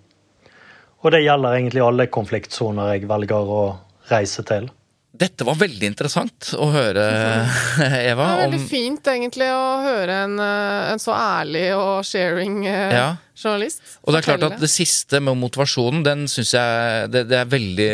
Og 1.04 1.12
det 1.12 1.24
gjelder 1.26 1.58
egentlig 1.58 1.84
alle 1.84 2.08
konfliktsoner 2.08 2.94
jeg 2.94 3.10
velger 3.10 3.52
å 3.52 3.64
reise 4.12 4.44
til. 4.48 4.70
Dette 5.14 5.46
var 5.46 5.60
veldig 5.60 5.86
interessant 5.92 6.48
å 6.58 6.72
høre, 6.74 7.04
Eva. 7.78 7.92
Det 7.94 8.08
er 8.10 8.24
om 8.34 8.40
veldig 8.48 8.62
fint 8.66 9.10
egentlig 9.12 9.46
å 9.54 9.66
høre 9.86 10.16
en, 10.26 10.40
eh, 10.42 10.88
en 10.94 11.02
så 11.02 11.14
ærlig 11.14 11.68
og 11.78 12.00
sharing 12.08 12.64
eh, 12.66 12.96
Ja. 12.96 13.06
journalist. 13.38 13.84
Og 14.02 14.14
det 14.16 14.24
er 14.24 14.28
klart 14.32 14.48
at 14.48 14.58
det 14.64 14.72
siste 14.74 15.22
med 15.22 15.38
motivasjonen, 15.38 16.02
den 16.08 16.26
syns 16.32 16.56
jeg 16.58 17.12
det, 17.14 17.28
det 17.30 17.38
er 17.44 17.52
veldig 17.52 17.92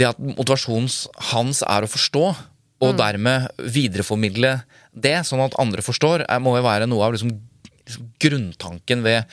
Det 0.00 0.06
at 0.06 0.18
motivasjonen 0.22 0.88
hans 1.34 1.60
er 1.66 1.82
å 1.84 1.90
forstå, 1.90 2.24
og 2.80 2.96
dermed 2.96 3.50
videreformidle 3.60 4.54
det, 4.96 5.16
sånn 5.28 5.42
at 5.44 5.56
andre 5.60 5.82
forstår, 5.84 6.24
må 6.40 6.56
jo 6.56 6.62
være 6.64 6.86
noe 6.88 7.04
av 7.08 7.12
liksom, 7.16 7.32
liksom 7.84 8.06
grunntanken 8.22 9.02
ved 9.04 9.26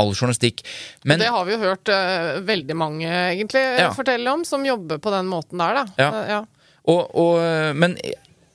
all 0.00 0.14
journalistikk. 0.14 0.62
Men 1.04 1.20
det 1.20 1.28
har 1.34 1.44
vi 1.44 1.54
jo 1.56 1.60
hørt 1.60 1.90
uh, 1.92 2.38
veldig 2.46 2.76
mange 2.78 3.10
egentlig 3.10 3.62
Ja. 3.82 3.90
fortelle 3.94 4.32
om, 4.32 4.46
som 4.48 4.64
jobber 4.66 5.02
på 5.02 5.12
den 5.14 5.28
måten 5.30 5.60
der, 5.60 5.82
da. 5.82 5.84
Ja. 6.00 6.08
Uh, 6.14 6.24
ja. 6.30 6.40
Og, 6.90 7.02
og, 7.16 7.38
men 7.78 7.96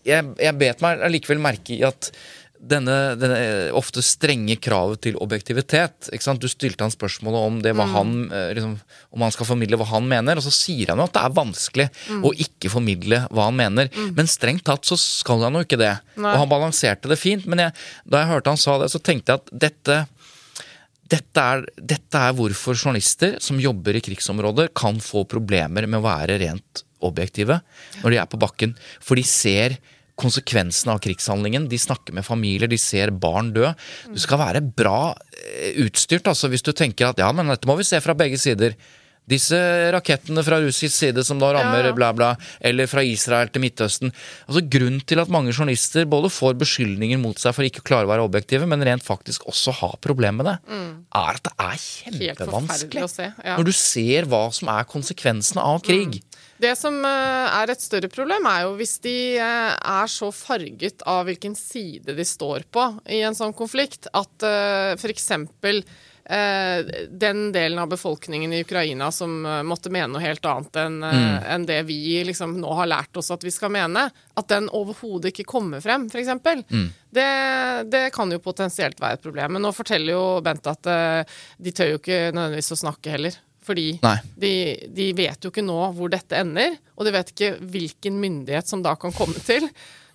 jeg, 0.06 0.28
jeg 0.38 0.58
bet 0.60 0.84
meg 0.86 1.02
allikevel 1.08 1.42
merke 1.42 1.76
i 1.78 1.82
at 1.88 2.12
denne, 2.60 3.16
denne 3.16 3.40
ofte 3.78 4.02
strenge 4.04 4.58
kravet 4.60 5.00
til 5.06 5.18
objektivitet 5.24 6.10
ikke 6.12 6.26
sant? 6.26 6.44
Du 6.44 6.52
stilte 6.52 6.84
han 6.84 6.92
spørsmålet 6.92 7.48
om 7.48 7.60
det 7.64 7.72
hva 7.78 7.86
han 7.94 8.12
eh, 8.36 8.52
liksom, 8.58 8.74
om 9.16 9.24
han 9.24 9.34
skal 9.34 9.48
formidle 9.48 9.80
hva 9.80 9.88
han 9.94 10.10
mener, 10.12 10.40
og 10.40 10.44
så 10.44 10.54
sier 10.54 10.92
han 10.92 11.00
jo 11.00 11.08
at 11.08 11.16
det 11.16 11.24
er 11.24 11.38
vanskelig 11.38 11.88
å 12.20 12.34
ikke 12.46 12.72
formidle 12.74 13.22
hva 13.32 13.48
han 13.48 13.58
mener. 13.60 13.90
Men 14.18 14.30
strengt 14.30 14.66
tatt 14.68 14.88
så 14.88 15.00
skal 15.00 15.48
han 15.48 15.56
jo 15.56 15.64
ikke 15.66 15.80
det. 15.80 15.96
Nei. 16.20 16.34
Og 16.34 16.44
han 16.44 16.52
balanserte 16.52 17.12
det 17.12 17.20
fint. 17.22 17.48
Men 17.50 17.64
jeg, 17.68 17.76
da 18.04 18.24
jeg 18.24 18.32
hørte 18.34 18.54
han 18.54 18.62
sa 18.62 18.76
det, 18.84 18.92
så 18.92 19.02
tenkte 19.02 19.36
jeg 19.36 19.44
at 19.44 19.54
dette 19.68 20.00
dette 21.10 21.42
er, 21.42 21.64
dette 21.82 22.20
er 22.22 22.36
hvorfor 22.38 22.78
journalister 22.78 23.40
som 23.42 23.58
jobber 23.58 23.98
i 23.98 24.02
krigsområder, 24.06 24.70
kan 24.78 25.00
få 25.02 25.24
problemer 25.26 25.88
med 25.90 26.04
å 26.04 26.06
være 26.06 26.36
rent 26.44 26.84
objektive 27.06 27.62
når 28.02 28.14
de 28.16 28.22
er 28.22 28.30
på 28.30 28.42
bakken. 28.42 28.76
For 29.04 29.20
de 29.20 29.26
ser 29.28 29.80
konsekvensene 30.20 30.94
av 30.96 31.02
krigshandlingen. 31.04 31.70
De 31.72 31.80
snakker 31.80 32.16
med 32.18 32.28
familier, 32.28 32.68
de 32.68 32.80
ser 32.80 33.14
barn 33.16 33.54
dø. 33.56 33.70
Du 34.12 34.20
skal 34.20 34.42
være 34.42 34.64
bra 34.64 35.14
eh, 35.40 35.80
utstyrt 35.86 36.28
altså, 36.28 36.52
hvis 36.52 36.66
du 36.66 36.74
tenker 36.76 37.12
at 37.12 37.22
ja, 37.24 37.32
men 37.36 37.52
dette 37.52 37.70
må 37.70 37.78
vi 37.80 37.88
se 37.88 38.02
fra 38.04 38.18
begge 38.18 38.40
sider. 38.42 38.76
Disse 39.30 39.58
rakettene 39.94 40.42
fra 40.42 40.58
russisk 40.58 40.96
side 40.96 41.22
som 41.26 41.38
da 41.38 41.52
rammer 41.54 41.86
Ja, 41.86 41.94
bla, 41.94 42.08
bla, 42.18 42.32
eller 42.66 42.90
fra 42.90 43.04
Israel 43.06 43.52
til 43.54 43.62
Midtøsten. 43.62 44.10
Altså 44.48 44.64
Grunnen 44.74 45.04
til 45.06 45.22
at 45.22 45.30
mange 45.30 45.54
journalister 45.54 46.08
både 46.10 46.32
får 46.34 46.58
beskyldninger 46.64 47.22
mot 47.22 47.38
seg 47.38 47.54
for 47.54 47.68
ikke 47.68 47.84
å 47.84 47.88
klare 47.92 48.10
å 48.10 48.12
være 48.12 48.26
objektive, 48.26 48.66
men 48.70 48.82
rent 48.88 49.06
faktisk 49.06 49.46
også 49.52 49.76
har 49.84 50.00
problemer 50.02 50.40
med 50.42 50.50
det, 50.50 50.56
er 51.20 51.38
at 51.38 51.46
det 51.46 51.54
er 51.68 51.78
kjempevanskelig. 51.84 53.06
å 53.06 53.12
se. 53.12 53.30
Ja. 53.46 53.60
Når 53.60 53.70
du 53.70 53.74
ser 53.78 54.30
hva 54.32 54.42
som 54.56 54.74
er 54.74 54.90
konsekvensene 54.90 55.62
av 55.62 55.84
krig. 55.86 56.24
Det 56.60 56.76
som 56.76 56.98
eh, 57.08 57.48
er 57.62 57.72
et 57.72 57.82
større 57.82 58.10
problem, 58.12 58.48
er 58.50 58.66
jo 58.66 58.76
hvis 58.80 58.98
de 59.04 59.16
eh, 59.40 59.72
er 59.80 60.12
så 60.12 60.28
farget 60.36 61.06
av 61.08 61.24
hvilken 61.30 61.56
side 61.56 62.16
de 62.18 62.28
står 62.28 62.68
på 62.72 62.86
i 63.08 63.22
en 63.24 63.38
sånn 63.38 63.56
konflikt, 63.56 64.10
at 64.12 64.44
uh, 64.44 64.92
f.eks. 65.00 65.32
den 67.10 67.40
delen 67.56 67.80
av 67.82 67.88
befolkningen 67.90 68.52
i 68.54 68.60
Ukraina 68.62 69.08
som 69.12 69.40
eh, 69.46 69.64
måtte 69.66 69.90
mene 69.90 70.12
noe 70.14 70.22
helt 70.22 70.46
annet 70.46 70.76
enn 70.78 71.00
mm. 71.02 71.48
en 71.56 71.66
det 71.66 71.80
vi 71.88 72.20
liksom 72.28 72.54
nå 72.62 72.76
har 72.78 72.92
lært 72.92 73.18
oss 73.18 73.32
at 73.34 73.44
vi 73.44 73.54
skal 73.56 73.72
mene, 73.74 74.10
at 74.12 74.52
den 74.52 74.68
overhodet 74.70 75.32
ikke 75.32 75.48
kommer 75.50 75.82
frem, 75.82 76.06
f.eks. 76.12 76.36
Det, 77.10 77.30
det 77.90 78.04
kan 78.14 78.30
jo 78.30 78.44
potensielt 78.44 79.00
være 79.02 79.18
et 79.18 79.26
problem. 79.26 79.56
Men 79.56 79.66
nå 79.66 79.74
forteller 79.74 80.14
jo 80.14 80.26
Bent 80.46 80.68
at 80.70 80.92
eh, 80.92 81.38
de 81.58 81.74
tør 81.74 81.96
jo 81.96 82.02
ikke 82.04 82.26
nødvendigvis 82.36 82.76
å 82.76 82.84
snakke 82.84 83.16
heller. 83.16 83.40
Fordi 83.66 84.00
de, 84.40 84.54
de 84.96 85.10
vet 85.18 85.44
jo 85.44 85.52
ikke 85.52 85.66
nå 85.66 85.80
hvor 85.98 86.12
dette 86.12 86.38
ender, 86.40 86.78
og 86.96 87.08
de 87.08 87.16
vet 87.16 87.34
ikke 87.34 87.56
hvilken 87.60 88.20
myndighet 88.22 88.70
som 88.70 88.84
da 88.86 88.96
kan 89.00 89.14
komme 89.16 89.40
til 89.46 89.68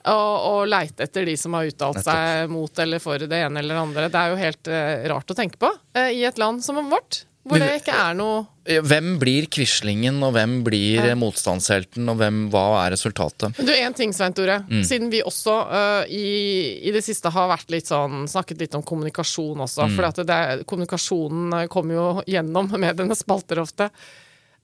å 0.04 0.64
leite 0.68 1.06
etter 1.06 1.24
de 1.24 1.36
som 1.40 1.54
har 1.56 1.68
uttalt 1.70 2.02
seg 2.04 2.50
mot 2.52 2.80
eller 2.82 3.00
for 3.00 3.20
det 3.20 3.38
ene 3.46 3.62
eller 3.62 3.78
det 3.78 3.84
andre. 3.86 4.08
Det 4.12 4.20
er 4.20 4.32
jo 4.32 4.40
helt 4.40 4.68
uh, 4.72 5.06
rart 5.14 5.32
å 5.32 5.36
tenke 5.38 5.60
på 5.60 5.70
uh, 5.70 6.10
i 6.12 6.26
et 6.28 6.40
land 6.40 6.60
som 6.64 6.76
vårt, 6.90 7.22
hvor 7.44 7.60
det 7.60 7.74
ikke 7.82 7.92
er 7.92 8.16
noe 8.16 8.44
Hvem 8.64 9.18
blir 9.20 9.44
Quislingen, 9.52 10.16
og 10.24 10.32
hvem 10.32 10.54
blir 10.64 11.10
ja. 11.10 11.16
motstandshelten, 11.20 12.06
og 12.08 12.16
hvem, 12.16 12.38
hva 12.52 12.62
er 12.80 12.94
resultatet? 12.94 13.58
Du, 13.60 13.68
en 13.68 13.96
ting, 13.96 14.14
Svein 14.16 14.32
Tore. 14.32 14.62
Mm. 14.70 14.80
Siden 14.88 15.10
vi 15.12 15.20
også 15.20 15.56
uh, 15.68 16.08
i, 16.08 16.80
i 16.88 16.94
det 16.94 17.02
siste 17.04 17.28
har 17.34 17.50
vært 17.50 17.74
litt 17.74 17.90
sånn, 17.92 18.24
snakket 18.30 18.64
litt 18.64 18.78
om 18.78 18.84
kommunikasjon 18.88 19.60
også. 19.66 19.84
Mm. 19.84 19.98
For 19.98 20.24
det, 20.24 20.40
kommunikasjonen 20.70 21.58
øh, 21.58 21.66
kommer 21.74 21.98
jo 21.98 22.06
gjennom 22.32 22.72
medienes 22.86 23.20
spalter 23.20 23.60
ofte. 23.60 23.90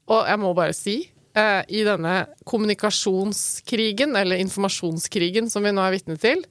Og 0.09 0.25
jeg 0.25 0.41
må 0.41 0.55
bare 0.57 0.73
si, 0.73 0.97
uh, 1.37 1.61
i 1.69 1.85
denne 1.85 2.15
kommunikasjonskrigen, 2.49 4.17
eller 4.17 4.41
informasjonskrigen 4.41 5.53
som 5.53 5.69
vi 5.69 5.77
nå 5.77 5.85
er 5.85 5.99
vitne 5.99 6.17
til 6.17 6.41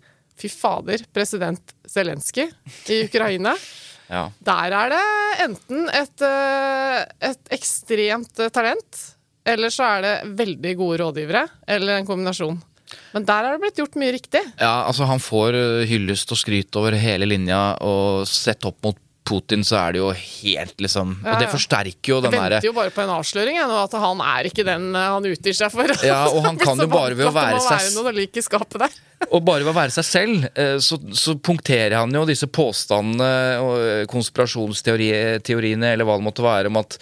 Fy 0.40 0.48
fader, 0.48 1.02
president 1.12 1.74
Zelenskyj 1.90 2.46
i 2.94 3.02
Ukraina. 3.04 3.58
Ja. 4.10 4.24
Der 4.42 4.74
er 4.74 4.92
det 4.92 5.04
enten 5.46 5.86
et, 5.94 6.24
øh, 6.26 6.96
et 7.30 7.52
ekstremt 7.54 8.42
øh, 8.42 8.50
talent, 8.50 9.04
eller 9.46 9.72
så 9.72 9.86
er 9.96 10.02
det 10.04 10.16
veldig 10.40 10.74
gode 10.80 10.98
rådgivere, 11.04 11.46
eller 11.68 12.00
en 12.00 12.08
kombinasjon. 12.08 12.58
Men 13.14 13.26
der 13.26 13.46
er 13.46 13.54
det 13.54 13.62
blitt 13.62 13.78
gjort 13.78 13.98
mye 14.02 14.14
riktig. 14.16 14.42
Ja, 14.58 14.82
altså 14.88 15.06
Han 15.06 15.22
får 15.22 15.54
uh, 15.54 15.84
hyllest 15.86 16.32
og 16.34 16.40
skryt 16.40 16.74
over 16.78 16.96
hele 16.98 17.28
linja, 17.30 17.76
og 17.86 18.26
sett 18.28 18.66
opp 18.66 18.82
mot 18.82 18.98
Putin 19.30 19.62
så 19.66 19.78
er 19.80 19.94
det 19.94 20.00
jo 20.02 20.08
helt 20.16 20.82
liksom 20.82 21.12
Ja, 21.22 21.36
Og 21.36 21.44
det 21.44 21.50
forsterker 21.52 22.12
jo 22.12 22.18
Jeg 22.18 22.26
den 22.26 22.34
derre 22.36 22.56
venter 22.58 22.66
jo 22.70 22.74
bare 22.76 22.90
på 22.94 23.04
en 23.04 23.12
avsløring, 23.14 23.60
jeg, 23.60 23.70
at 23.84 23.94
han 24.04 24.24
er 24.26 24.48
ikke 24.50 24.64
den 24.66 24.88
eh, 24.98 25.06
han 25.14 25.28
utgir 25.30 25.56
seg 25.56 25.70
for. 25.74 25.94
Ja, 26.06 26.24
og 26.30 26.42
han 26.48 26.58
kan 26.66 26.82
jo 26.82 26.88
bare 26.90 27.14
ved 27.18 27.30
å 27.30 27.34
være 27.36 27.62
seg. 27.62 27.94
Og 29.30 29.42
bare 29.44 29.60
ved 29.66 29.68
å 29.68 29.76
være 29.76 29.92
seg 29.92 30.06
selv, 30.08 30.46
eh, 30.56 30.78
så, 30.80 30.96
så 31.12 31.34
punkterer 31.44 31.98
han 31.98 32.14
jo 32.16 32.22
disse 32.28 32.48
påstandene 32.48 33.30
og 33.60 33.74
eh, 33.84 34.04
konspirasjonsteoriene, 34.08 35.92
eller 35.92 36.08
hva 36.08 36.16
det 36.18 36.24
måtte 36.26 36.44
være, 36.44 36.70
om 36.72 36.78
at 36.80 36.96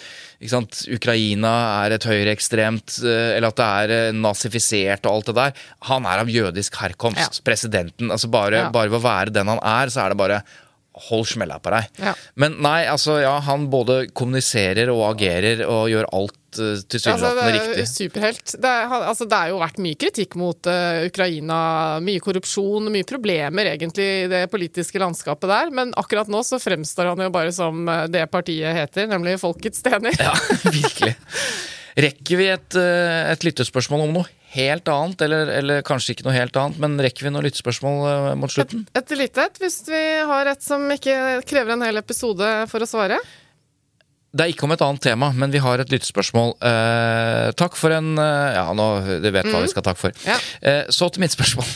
sant, 0.51 0.81
Ukraina 0.91 1.53
er 1.85 1.95
et 1.95 2.07
høyreekstremt, 2.07 2.99
eller 3.03 3.49
at 3.49 3.59
det 3.59 3.69
er 3.83 4.17
nazifisert 4.19 5.07
og 5.07 5.13
alt 5.17 5.31
det 5.31 5.37
der. 5.39 5.63
Han 5.89 6.07
er 6.07 6.23
av 6.23 6.31
jødisk 6.31 6.79
herkomst, 6.79 7.41
presidenten. 7.47 8.11
altså 8.11 8.27
bare, 8.31 8.65
Ja. 8.65 8.69
bare 8.73 8.91
ved 8.91 8.99
å 8.99 9.07
være 9.07 9.33
den 9.35 9.47
han 9.47 9.59
er, 9.63 9.87
så 9.91 10.05
er 10.05 10.09
det 10.13 10.19
bare 10.19 10.41
hold 11.07 11.27
smella 11.29 11.59
på 11.63 11.71
deg. 11.73 11.87
Ja. 12.01 12.13
Men 12.39 12.57
nei, 12.63 12.83
altså 12.91 13.19
ja, 13.23 13.37
han 13.45 13.69
både 13.71 14.03
kommuniserer 14.15 14.91
og 14.93 15.05
agerer 15.13 15.63
og 15.67 15.87
gjør 15.91 16.09
alt 16.15 16.35
til 16.49 16.79
Altså, 17.11 17.29
det 17.37 17.43
er 17.43 17.53
riktig. 17.53 17.83
superhelt. 17.91 18.53
Det, 18.57 18.69
er, 18.69 18.93
altså, 18.97 19.27
det 19.29 19.37
er 19.37 19.51
jo 19.51 19.59
vært 19.61 19.77
mye 19.85 19.97
kritikk 20.01 20.33
mot 20.39 20.69
uh, 20.69 21.03
Ukraina. 21.05 21.59
Mye 22.01 22.23
korrupsjon, 22.25 22.89
mye 22.89 23.05
problemer 23.05 23.69
egentlig 23.75 24.07
i 24.23 24.29
det 24.31 24.43
politiske 24.49 25.01
landskapet 25.01 25.51
der. 25.51 25.69
Men 25.75 25.93
akkurat 25.99 26.31
nå 26.31 26.41
så 26.47 26.57
fremstår 26.61 27.11
han 27.11 27.21
jo 27.27 27.29
bare 27.33 27.53
som 27.53 27.85
eh, 27.85 28.07
det 28.09 28.25
partiet 28.33 28.73
heter, 28.79 29.05
nemlig 29.11 29.37
Folkets 29.41 29.85
tjener. 29.85 30.17
Ja, 30.17 30.33
virkelig. 30.79 31.13
Rekker 31.99 32.41
vi 32.41 32.49
et, 32.49 32.81
eh, 32.81 33.29
et 33.35 33.45
lyttespørsmål 33.45 34.07
om 34.07 34.17
noe 34.21 34.38
helt 34.55 34.89
annet, 34.89 35.21
eller, 35.25 35.51
eller 35.59 35.83
kanskje 35.85 36.15
ikke 36.15 36.25
noe 36.25 36.37
helt 36.37 36.55
annet, 36.57 36.79
men 36.81 36.97
rekker 37.01 37.27
vi 37.27 37.33
noen 37.33 37.45
lyttespørsmål 37.45 37.99
eh, 38.09 38.31
mot 38.39 38.53
slutten? 38.53 38.87
Et 38.97 39.13
lite 39.19 39.45
et, 39.45 39.59
hvis 39.61 39.83
vi 39.89 40.01
har 40.31 40.49
et 40.49 40.65
som 40.65 40.87
ikke 40.95 41.43
krever 41.49 41.75
en 41.75 41.85
hel 41.85 42.01
episode 42.01 42.49
for 42.71 42.85
å 42.85 42.89
svare. 42.89 43.19
Det 44.29 44.45
er 44.45 44.51
ikke 44.53 44.67
om 44.67 44.73
et 44.75 44.81
annet 44.85 45.01
tema, 45.01 45.31
men 45.33 45.53
vi 45.53 45.61
har 45.61 45.81
et 45.81 45.89
lyttespørsmål. 45.89 46.55
Eh, 46.61 47.49
takk 47.57 47.77
for 47.79 47.93
en 47.95 48.11
eh, 48.21 48.57
Ja, 48.57 48.67
nå, 48.77 48.89
du 49.23 49.29
vet 49.33 49.49
hva 49.49 49.63
vi 49.63 49.71
skal 49.71 49.85
takke 49.85 50.03
for. 50.03 50.19
Ja. 50.27 50.37
Eh, 50.61 50.83
så 50.93 51.09
til 51.09 51.25
mitt 51.25 51.33
spørsmål. 51.33 51.69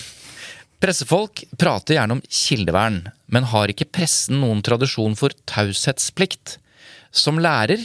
Pressefolk 0.83 1.45
prater 1.57 1.95
gjerne 1.95 2.17
om 2.17 2.21
kildevern, 2.27 3.05
men 3.31 3.49
har 3.53 3.71
ikke 3.71 3.87
pressen 3.95 4.41
noen 4.43 4.61
tradisjon 4.65 5.15
for 5.17 5.33
taushetsplikt? 5.49 6.57
Som 7.13 7.39
lærer, 7.41 7.81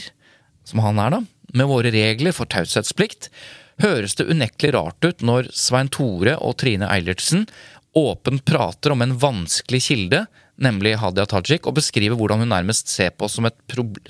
som 0.67 0.81
han 0.83 0.99
er 1.01 1.15
da, 1.15 1.23
med 1.55 1.69
våre 1.69 1.93
regler 1.93 2.35
for 2.35 2.49
taushetsplikt, 2.49 3.29
høres 3.83 4.17
det 4.19 4.27
unektelig 4.29 4.73
rart 4.75 5.05
ut 5.05 5.23
når 5.25 5.51
Svein 5.55 5.91
Tore 5.93 6.35
og 6.37 6.57
Trine 6.61 6.89
Eilertsen 6.91 7.47
åpent 7.97 8.43
prater 8.45 8.93
om 8.93 9.01
en 9.01 9.15
vanskelig 9.19 9.81
kilde, 9.87 10.23
nemlig 10.61 10.97
Hadia 11.01 11.25
Tajik, 11.29 11.67
og 11.67 11.77
beskriver 11.79 12.17
hvordan 12.19 12.43
hun 12.43 12.51
nærmest 12.51 12.91
ser 12.91 13.13
på 13.15 13.29
som 13.31 13.47
et 13.49 13.57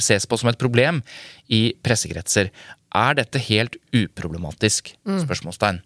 ses 0.02 0.26
på 0.28 0.40
som 0.40 0.52
et 0.52 0.60
problem 0.60 1.02
i 1.48 1.70
pressekretser. 1.86 2.50
Er 2.96 3.14
dette 3.20 3.38
helt 3.38 3.76
uproblematisk? 3.94 4.94
Spørsmålstegn. 5.06 5.80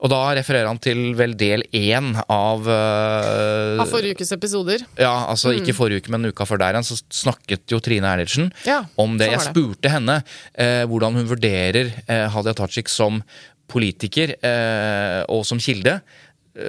Og 0.00 0.08
da 0.12 0.20
refererer 0.38 0.68
han 0.70 0.78
til 0.80 1.14
vel 1.18 1.34
del 1.36 1.62
én 1.76 2.14
av 2.32 2.64
uh, 2.68 3.80
Av 3.82 3.90
forrige 3.90 4.16
ukes 4.16 4.32
episoder. 4.32 4.84
ja, 4.96 5.12
altså 5.28 5.52
ikke 5.56 5.74
forrige 5.76 6.00
uke, 6.04 6.12
men 6.14 6.24
uka 6.30 6.46
før 6.48 6.58
der 6.62 6.72
igjen, 6.76 6.88
så 6.88 6.96
snakket 7.12 7.68
jo 7.72 7.80
Trine 7.84 8.08
Eilertsen 8.14 8.50
Ja, 8.64 8.82
om 8.96 9.18
det. 9.20 9.28
sånn 9.28 9.36
Jeg 9.36 9.42
det. 9.44 9.50
spurte 9.52 9.92
henne 9.92 10.16
uh, 10.22 10.84
hvordan 10.88 11.18
hun 11.20 11.28
vurderer 11.28 11.92
uh, 12.08 12.28
Hadia 12.32 12.54
Tajik 12.56 12.88
som 12.92 13.22
politiker 13.66 14.36
og 15.26 15.40
som 15.44 15.58
kilde 15.58 15.96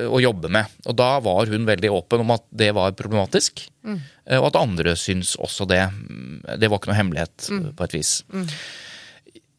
å 0.10 0.18
jobbe 0.20 0.50
med. 0.50 0.66
Og 0.90 0.96
da 0.98 1.20
var 1.22 1.46
hun 1.46 1.68
veldig 1.70 1.92
åpen 1.94 2.24
om 2.24 2.32
at 2.34 2.42
det 2.52 2.72
var 2.76 2.92
problematisk, 2.98 3.68
Mm. 3.88 4.02
og 4.42 4.48
at 4.50 4.58
andre 4.60 4.96
syns 5.00 5.36
også 5.40 5.68
det. 5.70 5.84
Mm, 5.94 6.42
Det 6.60 6.68
var 6.68 6.80
ikke 6.82 6.90
noe 6.90 6.98
hemmelighet, 6.98 7.38
Mm. 7.54 7.70
på 7.78 7.84
et 7.86 7.94
vis. 7.94 8.24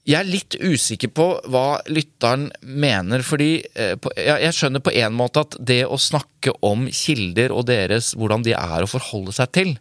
Jeg 0.09 0.17
er 0.23 0.29
litt 0.31 0.55
usikker 0.65 1.11
på 1.13 1.25
hva 1.53 1.83
lytteren 1.93 2.47
mener, 2.65 3.21
fordi 3.27 3.51
eh, 3.77 3.93
jeg, 4.17 4.55
skjønner 4.57 4.81
på 4.81 4.95
en 4.97 5.13
måte 5.19 5.43
at 5.45 5.57
det 5.69 5.83
å 5.85 5.99
snakke 6.01 6.55
om 6.65 6.87
kilder 6.89 7.53
og 7.53 7.67
deres, 7.69 8.15
hvordan 8.17 8.47
de 8.47 8.55
er 8.57 8.85
å 8.87 8.89
forholde 8.89 9.35
seg 9.37 9.53
til, 9.53 9.75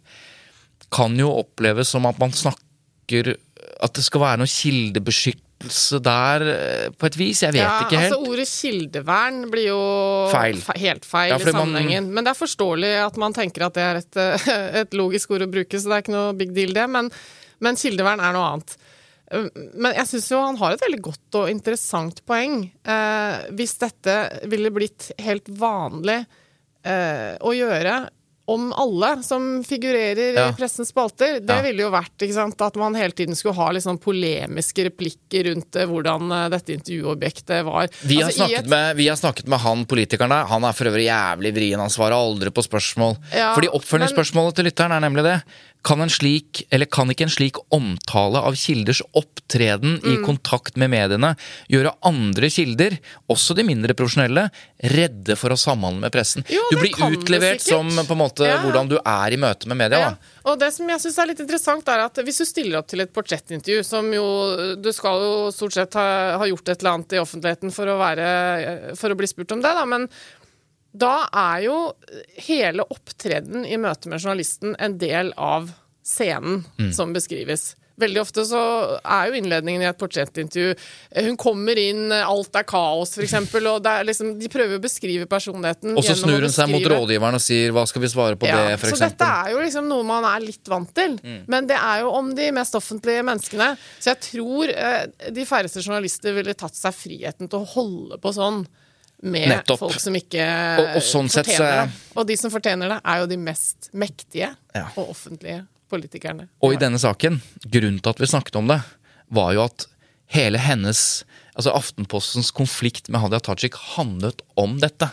kan 0.92 1.16
jo 1.20 1.30
oppleves 1.40 1.88
som 1.94 2.04
at 2.08 2.20
man 2.20 2.32
snakker 2.36 3.34
At 3.80 3.94
det 3.96 4.02
skal 4.04 4.20
være 4.20 4.38
noe 4.42 4.50
kildebeskyttelse 4.50 5.98
der, 6.04 6.42
eh, 6.52 6.88
på 6.98 7.06
et 7.08 7.16
vis. 7.16 7.40
Jeg 7.42 7.54
vet 7.54 7.62
ja, 7.62 7.78
ikke 7.86 7.96
helt. 8.00 8.12
Ja, 8.12 8.18
Altså, 8.18 8.32
ordet 8.32 8.48
kildevern 8.50 9.38
blir 9.52 9.66
jo 9.70 9.80
Feil. 10.32 10.60
fe- 10.60 10.76
helt 10.82 11.04
feil 11.08 11.30
Ja, 11.32 11.38
i 11.38 11.52
sammenhengen. 11.52 12.04
man-. 12.04 12.14
Men 12.14 12.24
det 12.28 12.34
er 12.34 12.40
forståelig 12.44 12.92
at 13.06 13.16
man 13.16 13.32
tenker 13.36 13.64
at 13.66 13.74
det 13.78 13.82
er 13.86 14.00
et, 14.02 14.20
et 14.84 14.90
logisk 14.98 15.30
ord 15.30 15.46
å 15.46 15.50
bruke, 15.50 15.78
så 15.80 15.88
det 15.88 15.96
er 15.96 16.04
ikke 16.04 16.16
noe 16.16 16.36
big 16.36 16.52
deal, 16.56 16.72
det. 16.76 16.86
Men, 16.90 17.10
men 17.64 17.76
kildevern 17.80 18.20
er 18.20 18.36
noe 18.36 18.52
annet. 18.52 18.76
Men 19.30 19.92
jeg 19.94 20.06
syns 20.08 20.30
jo 20.32 20.40
han 20.40 20.56
har 20.56 20.72
et 20.76 20.84
veldig 20.86 21.00
godt 21.04 21.40
og 21.42 21.50
interessant 21.52 22.22
poeng. 22.28 22.70
Eh, 22.88 23.48
hvis 23.58 23.74
dette 23.82 24.14
ville 24.48 24.70
blitt 24.72 25.10
helt 25.20 25.48
vanlig 25.60 26.22
eh, 26.84 27.34
å 27.44 27.52
gjøre 27.52 28.08
om 28.48 28.70
alle 28.80 29.10
som 29.22 29.42
figurerer 29.62 30.32
Ja. 30.38 30.46
i 30.48 30.52
pressens 30.56 30.88
spalter, 30.88 31.34
det 31.44 31.52
Ja. 31.52 31.60
ville 31.60 31.82
jo 31.82 31.90
vært 31.92 32.16
sant, 32.32 32.58
at 32.64 32.76
man 32.80 32.94
hele 32.94 33.12
tiden 33.12 33.36
skulle 33.36 33.52
ha 33.54 33.68
sånn 33.84 34.00
polemiske 34.00 34.86
replikker 34.88 35.44
rundt 35.52 35.76
eh, 35.76 35.84
hvordan 35.84 36.32
eh, 36.32 36.48
dette 36.48 36.72
intervjuobjektet 36.72 37.62
var. 37.66 37.88
Vi 38.00 38.16
har, 38.22 38.30
Altså, 38.30 38.48
et- 38.48 38.66
med, 38.66 38.96
vi 38.96 39.08
har 39.08 39.16
snakket 39.16 39.46
med 39.46 39.58
han 39.60 39.84
politikeren 39.84 40.30
der. 40.30 40.46
Han 40.46 40.64
er 40.64 40.72
for 40.72 40.86
øvrig 40.86 41.10
jævlig 41.12 41.52
vrien. 41.54 41.78
Han 41.78 41.90
svarer 41.90 42.16
aldri 42.16 42.48
på 42.48 42.64
spørsmål. 42.64 43.18
Ja, 43.34 43.52
Fordi 43.54 43.68
oppfølgingsspørsmålet 43.68 44.54
til 44.54 44.64
lytteren 44.64 44.92
er 44.96 45.00
nemlig 45.04 45.24
det. 45.24 45.42
Kan, 45.86 46.00
en 46.02 46.10
slik, 46.10 46.64
eller 46.74 46.86
kan 46.90 47.08
ikke 47.08 47.22
en 47.28 47.30
slik 47.32 47.56
omtale 47.72 48.40
av 48.44 48.56
kilders 48.58 49.00
opptreden 49.16 50.00
Mm. 50.02 50.12
i 50.12 50.16
kontakt 50.26 50.76
med 50.76 50.90
mediene 50.90 51.30
gjøre 51.70 51.94
andre 52.04 52.50
kilder, 52.52 52.98
også 53.30 53.54
de 53.56 53.62
mindre 53.64 53.94
profesjonelle, 53.96 54.50
redde 54.82 55.36
for 55.38 55.50
å 55.50 55.56
samhandle 55.56 56.00
med 56.02 56.12
pressen? 56.12 56.44
Jo, 56.50 56.60
du 56.70 56.76
blir 56.76 56.92
utlevert 56.92 57.60
som 57.64 57.88
på 57.88 58.12
en 58.12 58.18
måte 58.20 58.44
Ja. 58.44 58.58
hvordan 58.62 58.88
du 58.90 58.96
er 58.98 59.32
i 59.32 59.36
møte 59.40 59.66
med 59.66 59.76
media. 59.78 59.98
Ja, 59.98 60.10
Da. 60.10 60.50
og 60.52 60.58
det 60.58 60.72
som 60.74 60.86
jeg 60.88 60.98
syns 61.00 61.18
er 61.18 61.26
litt 61.28 61.40
interessant, 61.40 61.88
er 61.88 62.00
at 62.04 62.14
hvis 62.16 62.38
du 62.38 62.44
stiller 62.44 62.78
opp 62.78 62.88
til 62.88 63.00
et 63.00 63.12
portrettintervju, 63.12 63.84
som 63.84 64.12
jo 64.12 64.28
Du 64.82 64.92
skal 64.92 65.18
jo 65.20 65.50
stort 65.50 65.72
sett 65.72 65.94
ha, 65.94 66.36
ha 66.38 66.44
gjort 66.44 66.68
et 66.68 66.80
eller 66.82 66.92
annet 66.98 67.12
i 67.12 67.16
offentligheten 67.22 67.72
for 67.72 67.86
å, 67.86 67.98
være, 67.98 68.96
for 68.96 69.08
å 69.10 69.16
bli 69.16 69.26
spurt 69.26 69.52
om 69.52 69.62
det, 69.62 69.72
da, 69.74 69.84
men 69.86 70.08
da 70.98 71.14
er 71.32 71.66
jo 71.66 71.76
hele 72.48 72.86
opptreden 72.90 73.66
i 73.66 73.78
møte 73.80 74.10
med 74.10 74.22
journalisten 74.22 74.76
en 74.78 74.96
del 75.00 75.34
av 75.36 75.70
scenen 76.06 76.64
som 76.96 77.12
beskrives. 77.16 77.74
Veldig 77.98 78.20
ofte 78.22 78.44
så 78.46 78.60
er 79.02 79.28
jo 79.28 79.38
innledningen 79.40 79.82
i 79.82 79.88
et 79.88 79.98
portrettintervju 79.98 80.68
eh, 80.70 81.24
Hun 81.26 81.34
kommer 81.40 81.78
inn, 81.82 82.12
eh, 82.14 82.22
alt 82.22 82.54
er 82.54 82.66
kaos, 82.68 83.16
f.eks. 83.18 83.34
Og 83.58 83.88
er 83.90 84.06
liksom, 84.06 84.36
de 84.38 84.50
prøver 84.52 84.78
å 84.78 84.82
beskrive 84.82 85.26
personligheten. 85.30 85.96
Og 85.98 86.06
så 86.06 86.14
snur 86.18 86.46
hun 86.46 86.54
seg 86.54 86.70
mot 86.70 86.86
rådgiveren 86.92 87.38
og 87.40 87.42
sier 87.42 87.74
'hva 87.74 87.86
skal 87.90 88.04
vi 88.04 88.12
svare 88.12 88.38
på 88.38 88.46
det', 88.46 88.78
for 88.78 88.92
så 88.92 88.94
eksempel. 88.94 89.18
dette 89.18 89.30
er 89.42 89.50
jo 89.50 89.62
liksom 89.64 89.90
noe 89.90 90.06
man 90.06 90.28
er 90.30 90.46
litt 90.46 90.70
vant 90.70 90.94
til. 90.94 91.18
Men 91.50 91.66
det 91.66 91.78
er 91.78 92.04
jo 92.04 92.14
om 92.14 92.30
de 92.38 92.50
mest 92.54 92.78
offentlige 92.78 93.24
menneskene. 93.26 93.72
Så 93.98 94.14
jeg 94.14 94.20
tror 94.30 94.70
eh, 94.70 95.30
de 95.34 95.48
færreste 95.48 95.82
journalister 95.82 96.36
ville 96.38 96.54
tatt 96.54 96.78
seg 96.78 96.94
friheten 96.94 97.50
til 97.50 97.64
å 97.64 97.72
holde 97.74 98.22
på 98.22 98.34
sånn 98.36 98.62
med 99.22 99.48
Nettopp. 99.48 99.78
folk 99.78 99.98
som 100.00 100.14
ikke 100.14 100.44
Og- 100.78 100.96
og 100.96 101.02
sånn 101.02 101.28
sett 101.30 101.46
så 101.46 101.56
fortjener 101.58 101.86
det. 101.86 101.92
Og 102.16 102.26
de 102.26 102.36
som 102.36 102.50
fortjener 102.50 102.88
det, 102.88 103.00
er 103.04 103.18
jo 103.20 103.26
de 103.26 103.36
mest 103.36 103.90
mektige 103.92 104.56
Ja. 104.74 104.88
og 104.96 105.10
offentlige 105.10 105.66
politikerne. 105.90 106.48
Og 106.62 106.74
i 106.74 106.76
denne 106.76 106.98
saken, 106.98 107.40
grunnen 107.66 108.00
til 108.02 108.10
at 108.10 108.18
vi 108.18 108.26
snakket 108.26 108.56
om 108.56 108.68
det, 108.68 108.82
var 109.30 109.52
jo 109.54 109.64
at 109.64 109.86
hele 110.28 110.58
hennes 110.58 111.24
Altså 111.58 111.72
Aftenpostens 111.74 112.52
konflikt 112.52 113.08
med 113.08 113.20
Hadia 113.20 113.40
Tajik 113.40 113.74
handlet 113.96 114.42
om 114.56 114.78
dette. 114.78 115.10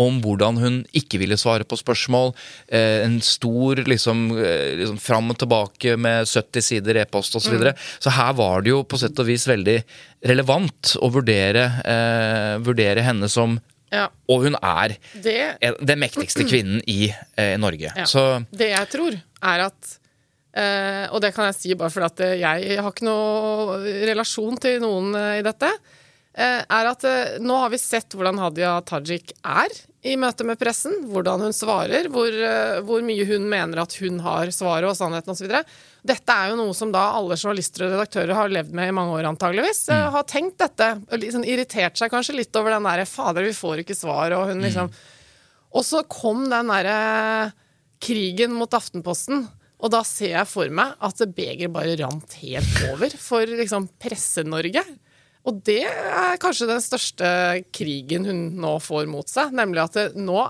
Om 0.00 0.20
hvordan 0.24 0.58
hun 0.62 0.76
ikke 0.96 1.18
ville 1.20 1.36
svare 1.40 1.66
på 1.68 1.76
spørsmål. 1.78 2.32
Eh, 2.68 3.02
en 3.04 3.18
stor 3.24 3.82
liksom, 3.84 4.30
eh, 4.38 4.76
liksom 4.80 5.00
fram 5.02 5.30
og 5.32 5.38
tilbake 5.42 5.96
med 6.00 6.28
70 6.30 6.64
sider 6.64 7.02
e-post 7.02 7.36
osv. 7.36 7.50
Så, 7.50 7.56
videre. 7.56 7.74
så 8.00 8.12
her 8.16 8.32
var 8.38 8.64
det 8.64 8.72
jo 8.72 8.82
på 8.88 8.98
sett 9.00 9.18
og 9.20 9.28
vis 9.28 9.44
veldig 9.50 9.76
relevant 10.30 10.94
å 11.00 11.10
vurdere, 11.12 11.66
eh, 11.84 12.56
vurdere 12.64 13.04
henne 13.06 13.28
som 13.28 13.58
Ja, 13.90 14.06
Og 14.30 14.44
hun 14.44 14.54
er 14.62 14.92
det, 15.18 15.38
den 15.82 15.98
mektigste 15.98 16.44
kvinnen 16.46 16.78
i 16.86 17.08
eh, 17.10 17.56
Norge. 17.58 17.90
ja. 17.90 18.04
Så 18.06 18.44
det 18.54 18.70
jeg 18.70 18.86
tror, 18.92 19.16
er 19.42 19.64
at 19.66 19.96
eh, 20.54 21.08
Og 21.10 21.20
det 21.24 21.32
kan 21.34 21.48
jeg 21.48 21.56
si 21.58 21.74
bare 21.74 21.90
fordi 21.90 22.06
at 22.06 22.38
jeg 22.38 22.78
har 22.78 22.92
ikke 22.92 23.08
noe 23.08 23.80
relasjon 24.06 24.60
til 24.62 24.78
noen 24.84 25.10
eh, 25.18 25.40
i 25.40 25.42
dette. 25.42 25.72
Eh, 26.40 26.64
Er 26.64 26.88
at 26.90 27.04
eh, 27.06 27.38
nå 27.42 27.56
har 27.62 27.70
vi 27.72 27.80
sett 27.80 28.16
hvordan 28.16 28.40
Hadia 28.40 28.78
Tajik 28.88 29.34
er 29.44 29.74
i 30.00 30.14
møte 30.16 30.46
med 30.48 30.58
pressen. 30.60 30.94
Hvordan 31.12 31.44
hun 31.44 31.54
svarer, 31.54 32.08
hvor, 32.12 32.32
eh, 32.32 32.80
hvor 32.86 33.04
mye 33.04 33.26
hun 33.28 33.46
mener 33.52 33.82
at 33.82 33.94
hun 34.00 34.18
har 34.24 34.52
svaret 34.54 34.88
og 34.88 34.96
sannheten 34.96 35.34
osv. 35.34 35.52
Dette 36.06 36.36
er 36.36 36.50
jo 36.52 36.58
noe 36.62 36.74
som 36.76 36.92
da 36.94 37.10
alle 37.18 37.36
journalister 37.36 37.84
og 37.84 37.94
redaktører 37.94 38.32
har 38.38 38.52
levd 38.52 38.72
med 38.76 38.88
i 38.88 38.96
mange 38.96 39.18
år, 39.18 39.28
antageligvis. 39.28 39.84
Mm. 39.92 40.08
Har 40.16 40.28
tenkt 40.30 40.58
dette. 40.62 40.90
Liksom 41.20 41.44
irritert 41.44 42.00
seg 42.00 42.12
kanskje 42.12 42.38
litt 42.38 42.56
over 42.56 42.72
den 42.74 42.88
derre 42.88 43.06
'fader, 43.08 43.44
vi 43.44 43.56
får 43.56 43.84
ikke 43.84 43.98
svar', 43.98 44.36
og 44.38 44.52
hun 44.52 44.64
liksom 44.64 44.92
Og 45.70 45.84
så 45.86 46.02
kom 46.08 46.48
den 46.50 46.66
derre 46.66 47.52
krigen 48.02 48.56
mot 48.58 48.72
Aftenposten. 48.74 49.44
Og 49.80 49.92
da 49.92 50.02
ser 50.02 50.34
jeg 50.34 50.48
for 50.50 50.68
meg 50.68 50.96
at 51.00 51.22
begeret 51.36 51.72
bare 51.72 51.96
rant 52.00 52.34
helt 52.42 52.80
over 52.90 53.14
for 53.16 53.46
liksom 53.46 53.86
Presse-Norge. 54.00 54.82
Og 55.50 55.60
det 55.66 55.82
er 55.90 56.38
kanskje 56.40 56.70
den 56.70 56.82
største 56.84 57.28
krigen 57.74 58.26
hun 58.28 58.42
nå 58.62 58.76
får 58.84 59.10
mot 59.10 59.26
seg. 59.30 59.50
Nemlig 59.56 59.82
at 59.88 59.96
det, 59.98 60.08
nå, 60.22 60.44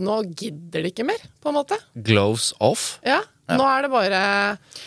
nå 0.00 0.18
gidder 0.32 0.86
de 0.86 0.92
ikke 0.94 1.04
mer, 1.08 1.20
på 1.44 1.52
en 1.52 1.58
måte. 1.60 1.76
gloves 1.94 2.52
off. 2.64 2.94
Ja, 3.06 3.22
Nå 3.46 3.62
er 3.62 3.84
det 3.84 3.90
bare 3.92 4.20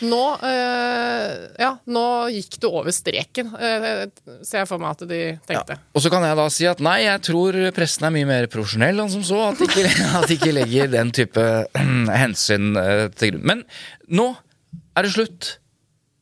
Nå 0.04 0.18
øh, 0.44 1.30
Ja, 1.56 1.70
nå 1.88 2.02
gikk 2.34 2.58
du 2.60 2.66
over 2.68 2.92
streken, 2.92 3.54
øh, 3.56 4.02
ser 4.44 4.58
jeg 4.60 4.68
for 4.68 4.82
meg 4.82 4.98
at 4.98 5.04
de 5.08 5.20
tenkte. 5.48 5.78
Og 5.96 6.04
så 6.04 6.10
kan 6.12 6.26
jeg 6.28 6.36
da 6.36 6.44
si 6.52 6.68
at 6.68 6.82
nei, 6.84 6.98
jeg 7.06 7.22
tror 7.30 7.56
pressen 7.72 8.04
er 8.10 8.12
mye 8.18 8.28
mer 8.28 8.50
profesjonell 8.52 9.00
enn 9.00 9.08
som 9.14 9.24
så. 9.24 9.40
At 9.54 9.62
de 9.62 9.70
ikke, 9.70 9.86
at 10.20 10.28
de 10.28 10.36
ikke 10.36 10.52
legger 10.58 10.92
den 10.92 11.14
type 11.16 11.46
hensyn 12.22 12.74
til 13.16 13.32
grunn. 13.38 13.46
Men 13.48 13.64
nå 14.12 14.28
er 14.92 15.08
det 15.08 15.14
slutt. 15.16 15.54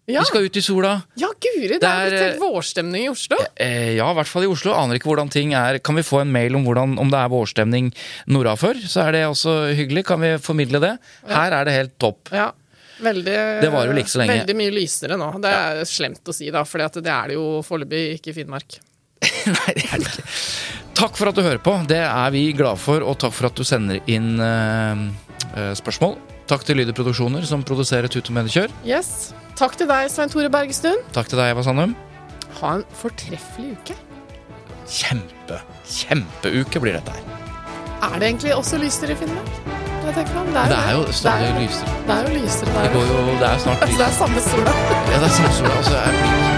Ja, 0.09 0.23
Vi 0.25 0.31
skal 0.31 0.47
ut 0.47 0.57
i 0.57 0.63
sola. 0.65 0.95
ja 1.21 1.29
guri, 1.37 1.67
det, 1.69 1.81
Det 1.83 1.89
er 1.89 2.07
blitt 2.09 2.23
helt 2.23 2.41
vårstemning 2.41 3.03
i 3.05 3.09
Oslo. 3.13 3.37
Eh, 3.61 3.97
ja, 3.99 4.07
i 4.09 4.17
hvert 4.17 4.31
fall 4.31 4.47
i 4.47 4.49
Oslo. 4.49 4.73
Aner 4.73 4.97
ikke 4.97 5.11
hvordan 5.11 5.29
ting 5.29 5.53
er. 5.53 5.77
Kan 5.85 5.99
vi 6.01 6.05
få 6.07 6.23
en 6.23 6.31
mail 6.33 6.57
om, 6.57 6.65
hvordan, 6.65 6.95
om 7.03 7.11
det 7.13 7.19
er 7.21 7.29
vårstemning 7.29 7.91
nordafor? 8.33 8.81
Så 8.89 9.03
er 9.05 9.13
det 9.13 9.27
også 9.29 9.59
hyggelig. 9.77 10.07
Kan 10.09 10.25
vi 10.25 10.31
formidle 10.41 10.81
det? 10.81 10.95
Her 11.29 11.59
er 11.59 11.69
det 11.69 11.75
helt 11.77 11.99
topp. 12.01 12.33
Ja, 12.33 12.49
veldig 13.05 13.37
Det 13.61 13.73
varer 13.75 13.93
vel 13.93 14.01
ikke 14.01 14.15
så 14.15 14.23
lenge. 14.23 14.39
Veldig 14.41 14.57
mye 14.63 14.75
lysere 14.79 15.19
nå. 15.21 15.29
Det 15.45 15.53
er 15.59 15.83
slemt 15.91 16.33
å 16.33 16.37
si, 16.37 16.49
da, 16.57 16.63
for 16.65 16.81
det 16.81 17.05
er 17.05 17.35
det 17.35 17.37
jo 17.37 17.59
foreløpig 17.67 18.05
ikke 18.17 18.33
i 18.33 18.39
Finnmark. 18.39 18.79
Nei, 19.59 19.75
det 19.77 19.91
er 19.91 20.01
det 20.01 20.15
ikke. 20.15 20.25
Takk 20.99 21.19
for 21.21 21.31
at 21.31 21.37
du 21.37 21.45
hører 21.45 21.61
på. 21.63 21.75
Det 21.91 22.01
er 22.01 22.33
vi 22.35 22.47
glade 22.57 22.81
for, 22.81 23.05
og 23.05 23.21
takk 23.21 23.37
for 23.37 23.51
at 23.51 23.61
du 23.61 23.67
sender 23.67 24.01
inn 24.11 24.41
uh, 24.41 25.05
eh, 25.53 25.75
spørsmål. 25.79 26.17
Takk 26.49 26.65
til 26.65 26.81
Lyder 26.81 26.97
Produksjoner, 26.97 27.45
som 27.47 27.61
produserer 27.67 28.09
Tut 28.11 28.33
og 28.33 28.39
Mediekjør. 28.41 28.73
Yes. 28.89 29.29
Takk 29.59 29.75
til 29.79 29.89
deg, 29.91 30.07
Svein 30.13 30.31
Tore 30.31 30.51
Bergestuen. 30.53 31.01
Takk 31.15 31.31
til 31.33 31.41
deg, 31.41 31.51
Eva 31.55 31.65
Sandum. 31.67 31.95
Ha 32.61 32.75
en 32.79 32.85
fortreffelig 33.01 33.73
uke. 33.79 33.97
Kjempe, 34.89 35.59
kjempeuke 35.89 36.81
blir 36.83 36.95
dette 36.99 37.17
her. 37.17 37.35
Er 38.07 38.15
det 38.23 38.29
egentlig 38.31 38.55
også 38.55 38.79
lysere 38.81 39.13
i 39.13 39.19
Finnmark? 39.19 39.51
Det 40.05 40.15
tenker. 40.15 40.47
Det 40.55 40.77
er 40.79 40.93
jo 40.95 41.03
stadig 41.13 41.49
er- 41.51 41.59
lysere. 41.61 41.97
Det 42.07 42.15
er 42.15 42.23
jo 42.29 42.39
lysere 42.39 42.85
Det 42.85 42.93
går 42.95 43.05
jo, 43.11 43.17
det 43.41 43.49
er 43.49 43.53
jo 43.53 43.61
snart 43.67 43.83
Altså, 43.83 43.99
det 44.01 44.07
er 44.07 44.15
samme 44.23 44.41
sola. 44.47 44.73
Ja, 45.11 45.17
det 45.19 45.27
er 45.29 45.35
samme 45.39 45.53
sola. 45.59 45.75
Altså, 45.77 45.97
jeg 45.99 46.15
blir 46.23 46.58